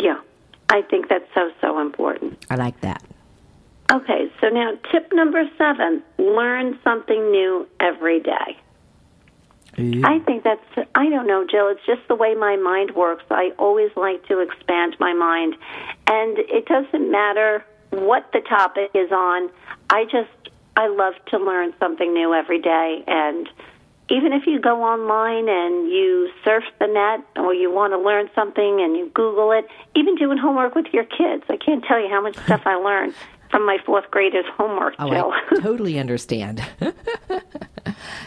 yeah. 0.00 0.20
I 0.68 0.82
think 0.82 1.08
that's 1.08 1.28
so, 1.34 1.50
so 1.60 1.80
important. 1.80 2.44
i 2.48 2.54
like 2.54 2.80
that 2.82 3.02
Okay, 3.92 4.32
so 4.40 4.48
now 4.48 4.72
tip 4.90 5.12
number 5.12 5.44
seven 5.58 6.02
learn 6.16 6.78
something 6.82 7.30
new 7.30 7.68
every 7.78 8.20
day. 8.20 8.58
I 10.04 10.18
think 10.20 10.44
that's, 10.44 10.88
I 10.94 11.08
don't 11.08 11.26
know, 11.26 11.46
Jill, 11.50 11.68
it's 11.68 11.84
just 11.86 12.06
the 12.06 12.14
way 12.14 12.34
my 12.34 12.56
mind 12.56 12.94
works. 12.94 13.24
I 13.30 13.52
always 13.58 13.90
like 13.96 14.26
to 14.28 14.40
expand 14.40 14.96
my 15.00 15.14
mind. 15.14 15.56
And 16.06 16.38
it 16.38 16.66
doesn't 16.66 17.10
matter 17.10 17.64
what 17.88 18.28
the 18.32 18.40
topic 18.40 18.90
is 18.94 19.10
on. 19.10 19.50
I 19.88 20.04
just, 20.04 20.50
I 20.76 20.88
love 20.88 21.14
to 21.28 21.38
learn 21.38 21.72
something 21.80 22.12
new 22.12 22.34
every 22.34 22.60
day. 22.60 23.02
And 23.06 23.48
even 24.12 24.32
if 24.34 24.46
you 24.46 24.60
go 24.60 24.82
online 24.82 25.48
and 25.48 25.90
you 25.90 26.30
surf 26.44 26.64
the 26.78 26.86
net 26.86 27.24
or 27.42 27.54
you 27.54 27.72
want 27.72 27.94
to 27.94 27.98
learn 27.98 28.28
something 28.34 28.80
and 28.82 28.94
you 28.96 29.10
Google 29.14 29.52
it, 29.52 29.66
even 29.96 30.16
doing 30.16 30.36
homework 30.36 30.74
with 30.74 30.86
your 30.92 31.04
kids, 31.04 31.44
I 31.48 31.56
can't 31.56 31.82
tell 31.82 31.98
you 31.98 32.08
how 32.10 32.20
much 32.20 32.36
stuff 32.36 32.60
I 32.66 32.74
learned 32.74 33.14
from 33.50 33.64
my 33.64 33.78
fourth 33.84 34.10
graders' 34.10 34.44
homework, 34.56 34.94
oh 34.98 35.10
Jill. 35.10 35.32
i 35.32 35.60
totally 35.60 35.98
understand 35.98 36.64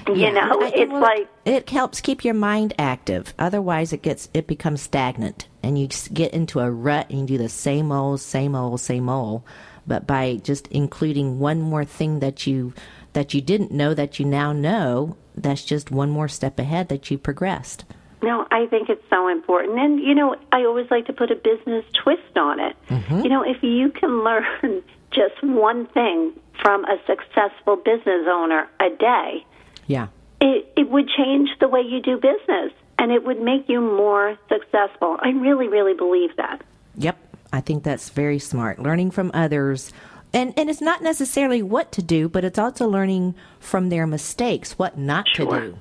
you 0.08 0.32
know, 0.32 0.62
I- 0.62 0.72
it's 0.76 0.92
well, 0.92 1.02
like, 1.02 1.28
it 1.46 1.70
helps 1.70 2.02
keep 2.02 2.24
your 2.24 2.34
mind 2.34 2.74
active. 2.78 3.34
Otherwise, 3.38 3.94
it 3.94 4.02
gets 4.02 4.30
it 4.34 4.48
becomes 4.48 4.82
stagnant, 4.82 5.48
and 5.64 5.80
you 5.80 5.88
get 6.14 6.34
into 6.34 6.60
a 6.60 6.70
rut 6.70 7.10
and 7.10 7.22
you 7.22 7.38
do 7.38 7.44
the 7.44 7.50
same 7.50 7.92
old, 7.92 8.22
same 8.22 8.56
old, 8.56 8.82
same 8.82 9.10
old. 9.10 9.44
But 9.88 10.08
by 10.08 10.38
just 10.44 10.68
including 10.68 11.40
one 11.40 11.62
more 11.62 11.86
thing 11.86 12.20
that 12.20 12.46
you 12.48 12.74
that 13.14 13.34
you 13.34 13.42
didn't 13.42 13.72
know 13.72 13.94
that 13.94 14.20
you 14.20 14.26
now 14.26 14.52
know, 14.52 15.18
that's 15.36 15.64
just 15.64 15.92
one 15.92 16.10
more 16.10 16.28
step 16.28 16.60
ahead 16.60 16.90
that 16.90 17.12
you 17.12 17.18
progressed. 17.18 17.86
No, 18.22 18.48
I 18.50 18.66
think 18.68 18.90
it's 18.90 19.04
so 19.10 19.28
important. 19.28 19.78
And, 19.78 20.00
you 20.00 20.16
know, 20.16 20.36
I 20.52 20.62
always 20.66 20.90
like 20.90 21.06
to 21.08 21.14
put 21.14 21.30
a 21.32 21.36
business 21.36 21.86
twist 22.04 22.36
on 22.38 22.60
it. 22.60 22.76
Mm-hmm. 22.90 23.22
You 23.22 23.30
know, 23.30 23.44
if 23.44 23.62
you 23.62 23.92
can 23.92 24.24
learn 24.24 24.82
just 25.12 25.42
one 25.44 25.86
thing 25.88 26.34
from 26.62 26.86
a 26.86 26.98
successful 27.06 27.76
business 27.76 28.26
owner 28.28 28.68
a 28.80 28.90
day, 28.98 29.46
Yeah. 29.88 30.08
it, 30.42 30.72
it 30.76 30.90
would 30.90 31.08
change 31.10 31.50
the 31.60 31.68
way 31.68 31.82
you 31.82 32.02
do 32.02 32.16
business 32.18 32.72
and 32.98 33.12
it 33.12 33.24
would 33.26 33.42
make 33.42 33.68
you 33.70 33.82
more 33.82 34.38
successful. 34.50 35.18
I 35.20 35.30
really, 35.30 35.68
really 35.68 35.94
believe 35.94 36.36
that. 36.38 36.62
Yep, 36.98 37.18
I 37.54 37.60
think 37.62 37.84
that's 37.84 38.10
very 38.10 38.40
smart. 38.40 38.80
Learning 38.80 39.12
from 39.12 39.30
others. 39.34 39.92
And, 40.36 40.54
and 40.58 40.70
it's 40.70 40.82
not 40.82 41.02
necessarily 41.02 41.64
what 41.64 41.94
to 41.94 42.04
do, 42.04 42.28
but 42.28 42.44
it's 42.44 42.60
also 42.60 42.88
learning 42.90 43.36
from 43.62 43.88
their 43.88 44.06
mistakes, 44.06 44.78
what 44.78 44.98
not 44.98 45.26
Sure. 45.30 45.60
to 45.60 45.68
do. 45.68 45.78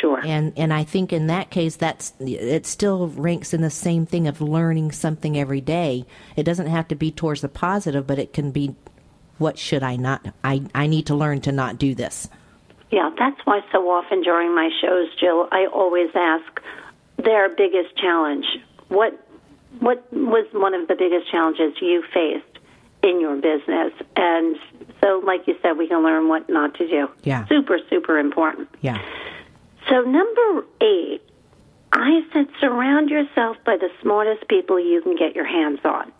Sure. 0.00 0.20
And 0.26 0.52
and 0.56 0.72
I 0.74 0.82
think 0.82 1.12
in 1.12 1.28
that 1.28 1.50
case, 1.50 1.76
that's 1.76 2.12
it. 2.18 2.66
Still 2.66 3.06
ranks 3.06 3.54
in 3.54 3.62
the 3.62 3.70
same 3.70 4.04
thing 4.04 4.26
of 4.26 4.40
learning 4.40 4.90
something 4.90 5.38
every 5.38 5.60
day. 5.60 6.04
It 6.34 6.42
doesn't 6.42 6.66
have 6.66 6.88
to 6.88 6.96
be 6.96 7.12
towards 7.12 7.40
the 7.40 7.48
positive, 7.48 8.04
but 8.04 8.18
it 8.18 8.32
can 8.32 8.50
be, 8.50 8.74
what 9.38 9.56
should 9.56 9.84
I 9.84 9.94
not? 9.94 10.26
I 10.42 10.62
I 10.74 10.88
need 10.88 11.06
to 11.06 11.14
learn 11.14 11.40
to 11.42 11.52
not 11.52 11.78
do 11.78 11.94
this. 11.94 12.28
Yeah, 12.90 13.10
that's 13.16 13.40
why 13.44 13.60
so 13.70 13.88
often 13.88 14.22
during 14.22 14.52
my 14.54 14.70
shows, 14.80 15.08
Jill, 15.20 15.48
I 15.52 15.66
always 15.72 16.10
ask 16.16 16.60
their 17.18 17.48
biggest 17.48 17.96
challenge. 17.96 18.46
What 18.88 19.24
what 19.78 20.12
was 20.12 20.46
one 20.52 20.74
of 20.74 20.88
the 20.88 20.96
biggest 20.96 21.30
challenges 21.30 21.74
you 21.80 22.02
faced 22.12 22.55
in 23.06 23.20
your 23.20 23.36
business? 23.36 23.92
And 24.16 24.56
so, 25.00 25.22
like 25.24 25.46
you 25.46 25.56
said, 25.62 25.78
we 25.78 25.88
can 25.88 26.02
learn 26.02 26.28
what 26.28 26.48
not 26.48 26.74
to 26.74 26.86
do. 26.86 27.08
Yeah. 27.22 27.46
Super, 27.46 27.78
super 27.88 28.18
important. 28.18 28.68
Yeah. 28.80 29.00
So, 29.88 30.00
number 30.02 30.66
eight, 30.80 31.22
I 31.92 32.20
said 32.32 32.48
surround 32.60 33.08
yourself 33.08 33.56
by 33.64 33.76
the 33.76 33.88
smartest 34.02 34.48
people 34.48 34.78
you 34.80 35.00
can 35.00 35.16
get 35.16 35.34
your 35.34 35.46
hands 35.46 35.80
on. 35.84 36.12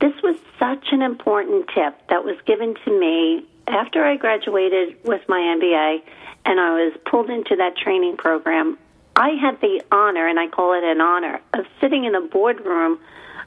This 0.00 0.12
was 0.22 0.36
such 0.58 0.88
an 0.92 1.00
important 1.00 1.68
tip 1.74 1.94
that 2.08 2.24
was 2.24 2.36
given 2.46 2.74
to 2.84 3.00
me 3.00 3.46
after 3.66 4.04
I 4.04 4.16
graduated 4.16 4.96
with 5.04 5.22
my 5.28 5.38
MBA 5.38 6.02
and 6.44 6.60
I 6.60 6.70
was 6.84 6.92
pulled 7.10 7.30
into 7.30 7.56
that 7.56 7.76
training 7.76 8.16
program. 8.16 8.78
I 9.16 9.30
had 9.30 9.60
the 9.60 9.82
honor, 9.90 10.28
and 10.28 10.38
I 10.38 10.46
call 10.46 10.74
it 10.74 10.84
an 10.84 11.00
honor, 11.00 11.40
of 11.54 11.64
sitting 11.80 12.04
in 12.04 12.14
a 12.14 12.20
boardroom 12.20 13.00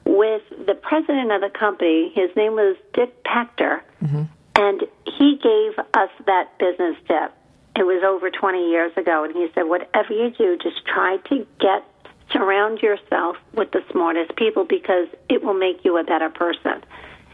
with 0.06 0.44
the 0.66 0.76
president 0.76 1.32
of 1.32 1.42
the 1.42 1.50
company. 1.50 2.12
His 2.14 2.30
name 2.36 2.54
was 2.54 2.78
Dick 2.94 3.24
Pachter, 3.24 3.82
mm-hmm. 4.04 4.24
and 4.56 4.84
he 5.06 5.40
gave 5.42 5.80
us 5.94 6.10
that 6.26 6.58
business 6.58 6.96
tip. 7.08 7.34
It 7.76 7.84
was 7.84 8.04
over 8.04 8.30
20 8.30 8.70
years 8.70 8.92
ago, 8.98 9.24
and 9.24 9.34
he 9.34 9.48
said, 9.54 9.64
Whatever 9.64 10.14
you 10.14 10.32
do, 10.32 10.58
just 10.58 10.86
try 10.86 11.18
to 11.30 11.48
get 11.60 11.86
surround 12.32 12.82
yourself 12.82 13.38
with 13.54 13.72
the 13.72 13.82
smartest 13.92 14.36
people 14.36 14.64
because 14.66 15.08
it 15.30 15.44
will 15.44 15.54
make 15.54 15.84
you 15.84 15.98
a 15.98 16.04
better 16.04 16.30
person. 16.30 16.84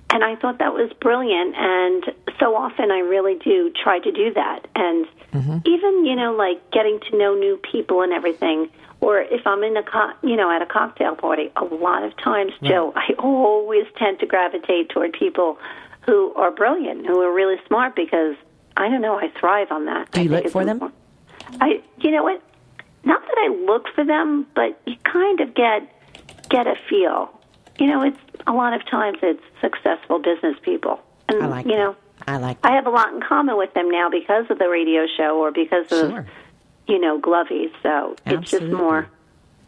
And 0.09 0.23
I 0.23 0.35
thought 0.35 0.59
that 0.59 0.73
was 0.73 0.91
brilliant. 1.01 1.55
And 1.57 2.03
so 2.39 2.55
often 2.55 2.91
I 2.91 2.99
really 2.99 3.35
do 3.35 3.71
try 3.71 3.99
to 3.99 4.11
do 4.11 4.33
that. 4.33 4.67
And 4.75 5.05
mm-hmm. 5.33 5.57
even, 5.65 6.05
you 6.05 6.15
know, 6.15 6.33
like 6.33 6.71
getting 6.71 6.99
to 7.11 7.17
know 7.17 7.33
new 7.35 7.57
people 7.57 8.01
and 8.01 8.13
everything. 8.13 8.69
Or 9.01 9.19
if 9.19 9.45
I'm 9.45 9.63
in 9.63 9.77
a, 9.77 9.83
co- 9.83 10.13
you 10.23 10.35
know, 10.35 10.49
at 10.49 10.61
a 10.61 10.65
cocktail 10.65 11.15
party, 11.15 11.51
a 11.57 11.65
lot 11.65 12.03
of 12.03 12.15
times, 12.17 12.53
Joe, 12.63 12.93
I 12.95 13.13
always 13.19 13.85
tend 13.97 14.19
to 14.19 14.25
gravitate 14.25 14.89
toward 14.89 15.13
people 15.13 15.57
who 16.05 16.33
are 16.35 16.51
brilliant, 16.51 17.05
who 17.05 17.21
are 17.21 17.33
really 17.33 17.57
smart 17.67 17.95
because 17.95 18.35
I 18.77 18.89
don't 18.89 19.01
know, 19.01 19.19
I 19.19 19.29
thrive 19.39 19.71
on 19.71 19.85
that. 19.85 20.11
Do 20.11 20.23
you 20.23 20.29
look 20.29 20.49
for 20.49 20.65
them? 20.65 20.77
important. 20.81 21.01
I, 21.61 21.81
you 21.99 22.11
know 22.11 22.23
what? 22.23 22.41
Not 23.03 23.21
that 23.21 23.37
I 23.37 23.47
look 23.65 23.87
for 23.93 24.03
them, 24.03 24.47
but 24.55 24.79
you 24.87 24.95
kind 25.03 25.39
of 25.39 25.53
get 25.53 25.91
get 26.49 26.65
a 26.67 26.75
feel. 26.89 27.29
You 27.79 27.87
know, 27.87 28.01
it's 28.03 28.17
a 28.47 28.53
lot 28.53 28.73
of 28.73 28.85
times 28.87 29.19
it's 29.21 29.43
successful 29.61 30.19
business 30.19 30.55
people, 30.63 30.99
and 31.29 31.43
I 31.43 31.47
like 31.47 31.65
you 31.65 31.73
that. 31.73 31.77
know, 31.77 31.95
I 32.27 32.37
like 32.37 32.57
I 32.63 32.71
have 32.73 32.87
a 32.87 32.89
lot 32.89 33.13
in 33.13 33.21
common 33.21 33.57
with 33.57 33.73
them 33.75 33.89
now 33.91 34.09
because 34.09 34.45
of 34.49 34.57
the 34.57 34.67
radio 34.69 35.05
show 35.17 35.37
or 35.37 35.51
because 35.51 35.85
of 35.91 36.09
Sure. 36.11 36.27
You 36.87 36.99
know 36.99 37.19
Glovey. 37.19 37.71
So 37.83 38.15
it's 38.25 38.51
just 38.51 38.65
more 38.65 39.07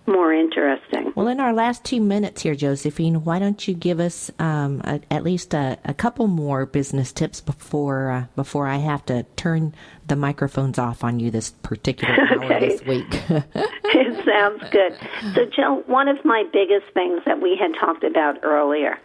more 0.08 0.32
interesting. 0.34 1.12
Well, 1.16 1.28
in 1.28 1.42
our 1.42 1.52
last 1.54 1.84
two 1.84 2.00
minutes 2.00 2.42
here, 2.42 2.56
Josephine, 2.56 3.26
why 3.26 3.40
don't 3.40 3.68
you 3.68 3.74
give 3.74 4.00
us 4.00 4.32
um, 4.40 4.82
a, 4.86 5.02
at 5.12 5.24
least 5.24 5.54
a, 5.54 5.78
a 5.84 5.94
couple 5.94 6.28
more 6.28 6.66
business 6.66 7.12
tips 7.12 7.42
before 7.42 8.10
uh, 8.12 8.26
before 8.36 8.68
I 8.68 8.78
have 8.78 9.06
to 9.08 9.24
turn 9.36 9.76
the 10.08 10.16
microphones 10.16 10.80
off 10.80 11.04
on 11.04 11.20
you 11.20 11.30
this 11.30 11.50
particular 11.50 12.14
hour 12.32 12.46
Okay. 12.46 12.70
this 12.70 12.84
week? 12.86 13.06
it 13.30 14.26
sounds 14.26 14.64
good. 14.72 14.98
So, 15.36 15.46
Jill, 15.54 15.82
one 15.88 16.08
of 16.08 16.24
my 16.24 16.46
biggest 16.54 16.86
things 16.94 17.22
that 17.26 17.42
we 17.42 17.58
had 17.58 17.74
talked 17.78 18.06
about 18.06 18.40
earlier 18.44 18.98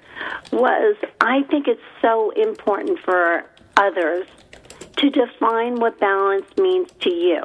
was 0.52 0.96
I 1.20 1.42
think 1.44 1.66
it's 1.66 1.82
so 2.00 2.30
important 2.30 3.00
for 3.00 3.44
others 3.76 4.26
to 4.98 5.10
define 5.10 5.80
what 5.80 5.98
balance 5.98 6.46
means 6.56 6.90
to 7.00 7.10
you, 7.12 7.42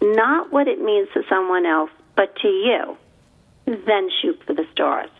not 0.00 0.52
what 0.52 0.68
it 0.68 0.80
means 0.80 1.08
to 1.14 1.22
someone 1.28 1.66
else, 1.66 1.90
but 2.16 2.34
to 2.36 2.48
you. 2.48 2.96
Then 3.66 4.10
shoot 4.20 4.40
for 4.46 4.54
the 4.54 4.66
stars. 4.72 5.10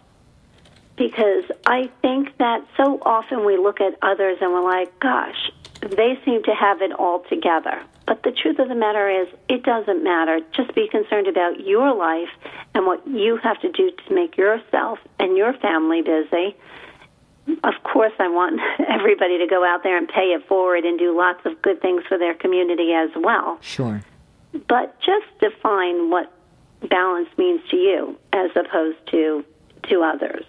Because 0.97 1.45
I 1.67 1.91
think 2.03 2.37
that 2.39 2.67
so 2.77 2.99
often 3.03 3.45
we 3.45 3.57
look 3.57 3.81
at 3.81 3.95
others 4.03 4.39
and 4.41 4.53
we're 4.53 4.65
like, 4.65 4.99
gosh, 5.01 5.51
they 5.81 6.19
seem 6.25 6.43
to 6.43 6.55
have 6.55 6.83
it 6.83 6.93
all 6.93 7.21
together. 7.21 7.83
But 8.07 8.23
the 8.23 8.33
truth 8.33 8.59
of 8.59 8.69
the 8.69 8.75
matter 8.75 9.09
is, 9.09 9.29
it 9.49 9.63
doesn't 9.63 10.03
matter. 10.03 10.41
Just 10.55 10.75
be 10.75 10.89
concerned 10.89 11.29
about 11.29 11.61
your 11.61 11.95
life 11.95 12.29
and 12.75 12.85
what 12.85 13.07
you 13.07 13.37
have 13.37 13.61
to 13.61 13.71
do 13.71 13.93
to 13.93 14.15
make 14.15 14.37
yourself 14.37 14.99
and 15.19 15.37
your 15.37 15.53
family 15.55 16.03
busy. 16.03 16.57
Of 17.65 17.75
course, 17.85 18.13
I 18.19 18.29
want 18.29 18.61
everybody 18.89 19.39
to 19.39 19.47
go 19.47 19.65
out 19.65 19.83
there 19.83 19.97
and 19.97 20.09
pay 20.09 20.33
it 20.35 20.47
forward 20.49 20.85
and 20.85 20.99
do 20.99 21.17
lots 21.17 21.41
of 21.47 21.63
good 21.63 21.81
things 21.81 22.03
for 22.09 22.19
their 22.19 22.35
community 22.35 22.93
as 22.93 23.11
well. 23.17 23.59
sure. 23.61 24.03
But 24.69 24.97
just 25.01 25.27
define 25.41 26.11
what 26.11 26.33
balance 26.89 27.29
means 27.39 27.61
to 27.71 27.77
you 27.77 28.17
as 28.33 28.51
opposed 28.57 28.99
to 29.11 29.45
to 29.85 30.03
others. 30.03 30.45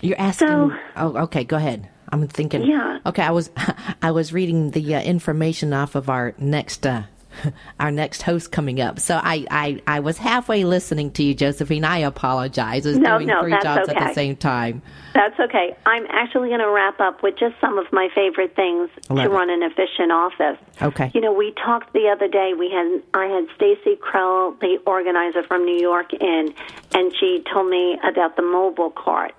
You're 0.00 0.20
asking. 0.20 0.48
So- 0.48 0.72
oh, 0.96 1.16
okay. 1.24 1.44
Go 1.44 1.56
ahead. 1.56 1.88
I'm 2.10 2.26
thinking. 2.28 2.64
Yeah. 2.64 2.98
Okay. 3.06 3.22
I 3.22 3.30
was 3.30 3.50
I 4.02 4.10
was 4.10 4.32
reading 4.32 4.70
the 4.72 4.94
uh, 4.94 5.00
information 5.02 5.72
off 5.72 5.94
of 5.94 6.08
our 6.08 6.34
next 6.38 6.86
uh, 6.86 7.02
our 7.80 7.90
next 7.90 8.22
host 8.22 8.52
coming 8.52 8.80
up. 8.80 8.98
So 9.00 9.16
I, 9.22 9.46
I 9.50 9.82
I 9.86 10.00
was 10.00 10.18
halfway 10.18 10.64
listening 10.64 11.10
to 11.12 11.22
you, 11.22 11.34
Josephine. 11.34 11.84
I 11.84 11.98
apologize. 11.98 12.86
I 12.86 12.90
was 12.90 12.98
No, 12.98 13.18
doing 13.18 13.28
no, 13.28 13.40
three 13.42 13.50
that's 13.52 13.64
jobs 13.64 13.88
at 13.88 13.96
the 13.98 14.12
same 14.14 14.36
time. 14.36 14.82
That's 15.14 15.38
okay. 15.40 15.74
I'm 15.86 16.04
actually 16.10 16.48
going 16.48 16.60
to 16.60 16.70
wrap 16.70 17.00
up 17.00 17.22
with 17.22 17.38
just 17.38 17.54
some 17.60 17.78
of 17.78 17.86
my 17.90 18.08
favorite 18.14 18.54
things 18.54 18.90
Love 19.08 19.18
to 19.18 19.24
it. 19.24 19.34
run 19.34 19.48
an 19.50 19.62
efficient 19.62 20.12
office. 20.12 20.58
Okay. 20.82 21.10
You 21.14 21.22
know, 21.22 21.32
we 21.32 21.52
talked 21.64 21.92
the 21.94 22.08
other 22.08 22.28
day. 22.28 22.52
We 22.58 22.70
had 22.70 23.02
I 23.14 23.26
had 23.26 23.46
Stacy 23.56 23.96
Krell, 23.96 24.58
the 24.60 24.78
organizer 24.86 25.42
from 25.44 25.64
New 25.64 25.78
York, 25.78 26.12
in, 26.12 26.54
and 26.92 27.12
she 27.18 27.42
told 27.52 27.70
me 27.70 27.98
about 28.04 28.36
the 28.36 28.42
mobile 28.42 28.90
cart. 28.90 29.34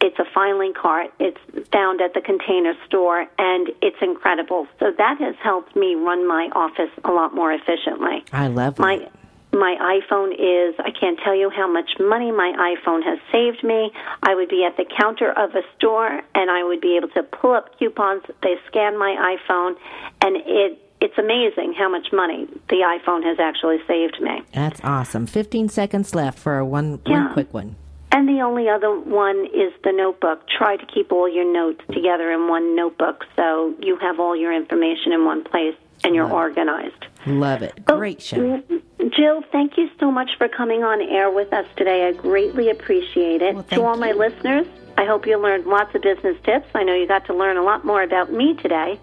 It's 0.00 0.18
a 0.18 0.24
filing 0.34 0.74
cart. 0.74 1.10
It's 1.18 1.40
found 1.72 2.00
at 2.00 2.12
the 2.14 2.20
container 2.20 2.74
store, 2.86 3.26
and 3.38 3.68
it's 3.80 3.96
incredible. 4.02 4.66
So 4.78 4.92
that 4.96 5.18
has 5.20 5.34
helped 5.42 5.74
me 5.74 5.94
run 5.94 6.26
my 6.28 6.50
office 6.54 6.90
a 7.04 7.10
lot 7.10 7.34
more 7.34 7.52
efficiently. 7.52 8.24
I 8.32 8.48
love 8.48 8.78
My 8.78 8.98
that. 8.98 9.12
my 9.52 9.74
iPhone 9.98 10.32
is 10.34 10.74
I 10.78 10.90
can't 10.90 11.18
tell 11.24 11.34
you 11.34 11.48
how 11.50 11.66
much 11.66 11.90
money 11.98 12.30
my 12.30 12.52
iPhone 12.76 13.02
has 13.04 13.18
saved 13.32 13.64
me. 13.64 13.90
I 14.22 14.34
would 14.34 14.50
be 14.50 14.64
at 14.64 14.76
the 14.76 14.84
counter 14.84 15.32
of 15.32 15.54
a 15.54 15.62
store 15.76 16.20
and 16.34 16.50
I 16.50 16.62
would 16.62 16.82
be 16.82 16.96
able 16.98 17.08
to 17.08 17.22
pull 17.22 17.52
up 17.54 17.78
coupons. 17.78 18.22
They 18.42 18.56
scan 18.68 18.98
my 18.98 19.36
iPhone 19.36 19.76
and 20.20 20.36
it 20.36 20.78
it's 21.00 21.16
amazing 21.18 21.74
how 21.76 21.90
much 21.90 22.08
money 22.12 22.46
the 22.68 22.76
iPhone 22.98 23.22
has 23.24 23.38
actually 23.38 23.78
saved 23.86 24.18
me. 24.20 24.42
That's 24.54 24.80
awesome. 24.82 25.26
15 25.26 25.68
seconds 25.68 26.14
left 26.14 26.38
for 26.38 26.58
a 26.58 26.64
one 26.66 27.00
Yeah. 27.06 27.24
one 27.24 27.32
quick 27.32 27.52
one. 27.54 27.76
And 28.12 28.28
the 28.28 28.40
only 28.40 28.68
other 28.68 28.98
one 28.98 29.46
is 29.46 29.72
the 29.84 29.92
notebook. 29.92 30.46
Try 30.48 30.76
to 30.76 30.86
keep 30.86 31.12
all 31.12 31.28
your 31.28 31.50
notes 31.50 31.82
together 31.92 32.30
in 32.32 32.48
one 32.48 32.74
notebook 32.76 33.24
so 33.36 33.74
you 33.82 33.96
have 33.96 34.20
all 34.20 34.36
your 34.36 34.52
information 34.52 35.12
in 35.12 35.24
one 35.24 35.44
place 35.44 35.74
and 36.04 36.14
you're 36.14 36.30
organized. 36.30 37.06
Love 37.26 37.62
it. 37.62 37.74
Oh, 37.88 37.96
Great 37.96 38.22
show. 38.22 38.62
Jill, 38.98 39.42
thank 39.52 39.76
you 39.76 39.88
so 39.98 40.10
much 40.10 40.30
for 40.38 40.48
coming 40.48 40.82
on 40.84 41.02
air 41.02 41.30
with 41.30 41.52
us 41.52 41.66
today. 41.76 42.06
I 42.08 42.12
greatly 42.12 42.70
appreciate 42.70 43.42
it. 43.42 43.54
Well, 43.54 43.64
to 43.64 43.82
all 43.82 43.96
my 43.96 44.12
listeners, 44.12 44.66
I 44.96 45.04
hope 45.04 45.26
you 45.26 45.36
learned 45.38 45.66
lots 45.66 45.94
of 45.94 46.02
business 46.02 46.36
tips. 46.44 46.66
I 46.74 46.84
know 46.84 46.94
you 46.94 47.06
got 47.06 47.26
to 47.26 47.34
learn 47.34 47.56
a 47.56 47.62
lot 47.62 47.84
more 47.84 48.02
about 48.02 48.32
me 48.32 48.54
today, 48.54 48.98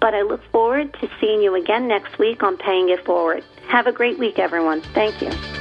but 0.00 0.14
I 0.14 0.22
look 0.22 0.42
forward 0.50 0.92
to 1.00 1.08
seeing 1.20 1.40
you 1.40 1.54
again 1.54 1.88
next 1.88 2.18
week 2.18 2.42
on 2.42 2.56
Paying 2.56 2.90
It 2.90 3.04
Forward. 3.04 3.44
Have 3.68 3.86
a 3.86 3.92
great 3.92 4.18
week, 4.18 4.38
everyone. 4.38 4.82
Thank 4.94 5.22
you. 5.22 5.57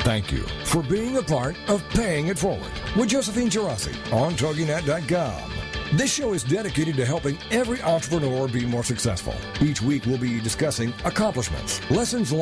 Thank 0.00 0.32
you 0.32 0.44
for 0.64 0.82
being 0.82 1.18
a 1.18 1.22
part 1.22 1.56
of 1.68 1.86
Paying 1.90 2.28
It 2.28 2.38
Forward 2.38 2.72
with 2.96 3.10
Josephine 3.10 3.50
Geraci 3.50 3.94
on 4.10 4.32
TogiNet.com. 4.32 5.52
This 5.92 6.10
show 6.14 6.32
is 6.32 6.42
dedicated 6.42 6.96
to 6.96 7.04
helping 7.04 7.36
every 7.50 7.82
entrepreneur 7.82 8.48
be 8.48 8.64
more 8.64 8.82
successful. 8.82 9.34
Each 9.60 9.82
week 9.82 10.06
we'll 10.06 10.16
be 10.16 10.40
discussing 10.40 10.94
accomplishments, 11.04 11.82
lessons 11.90 12.32
learned, 12.32 12.38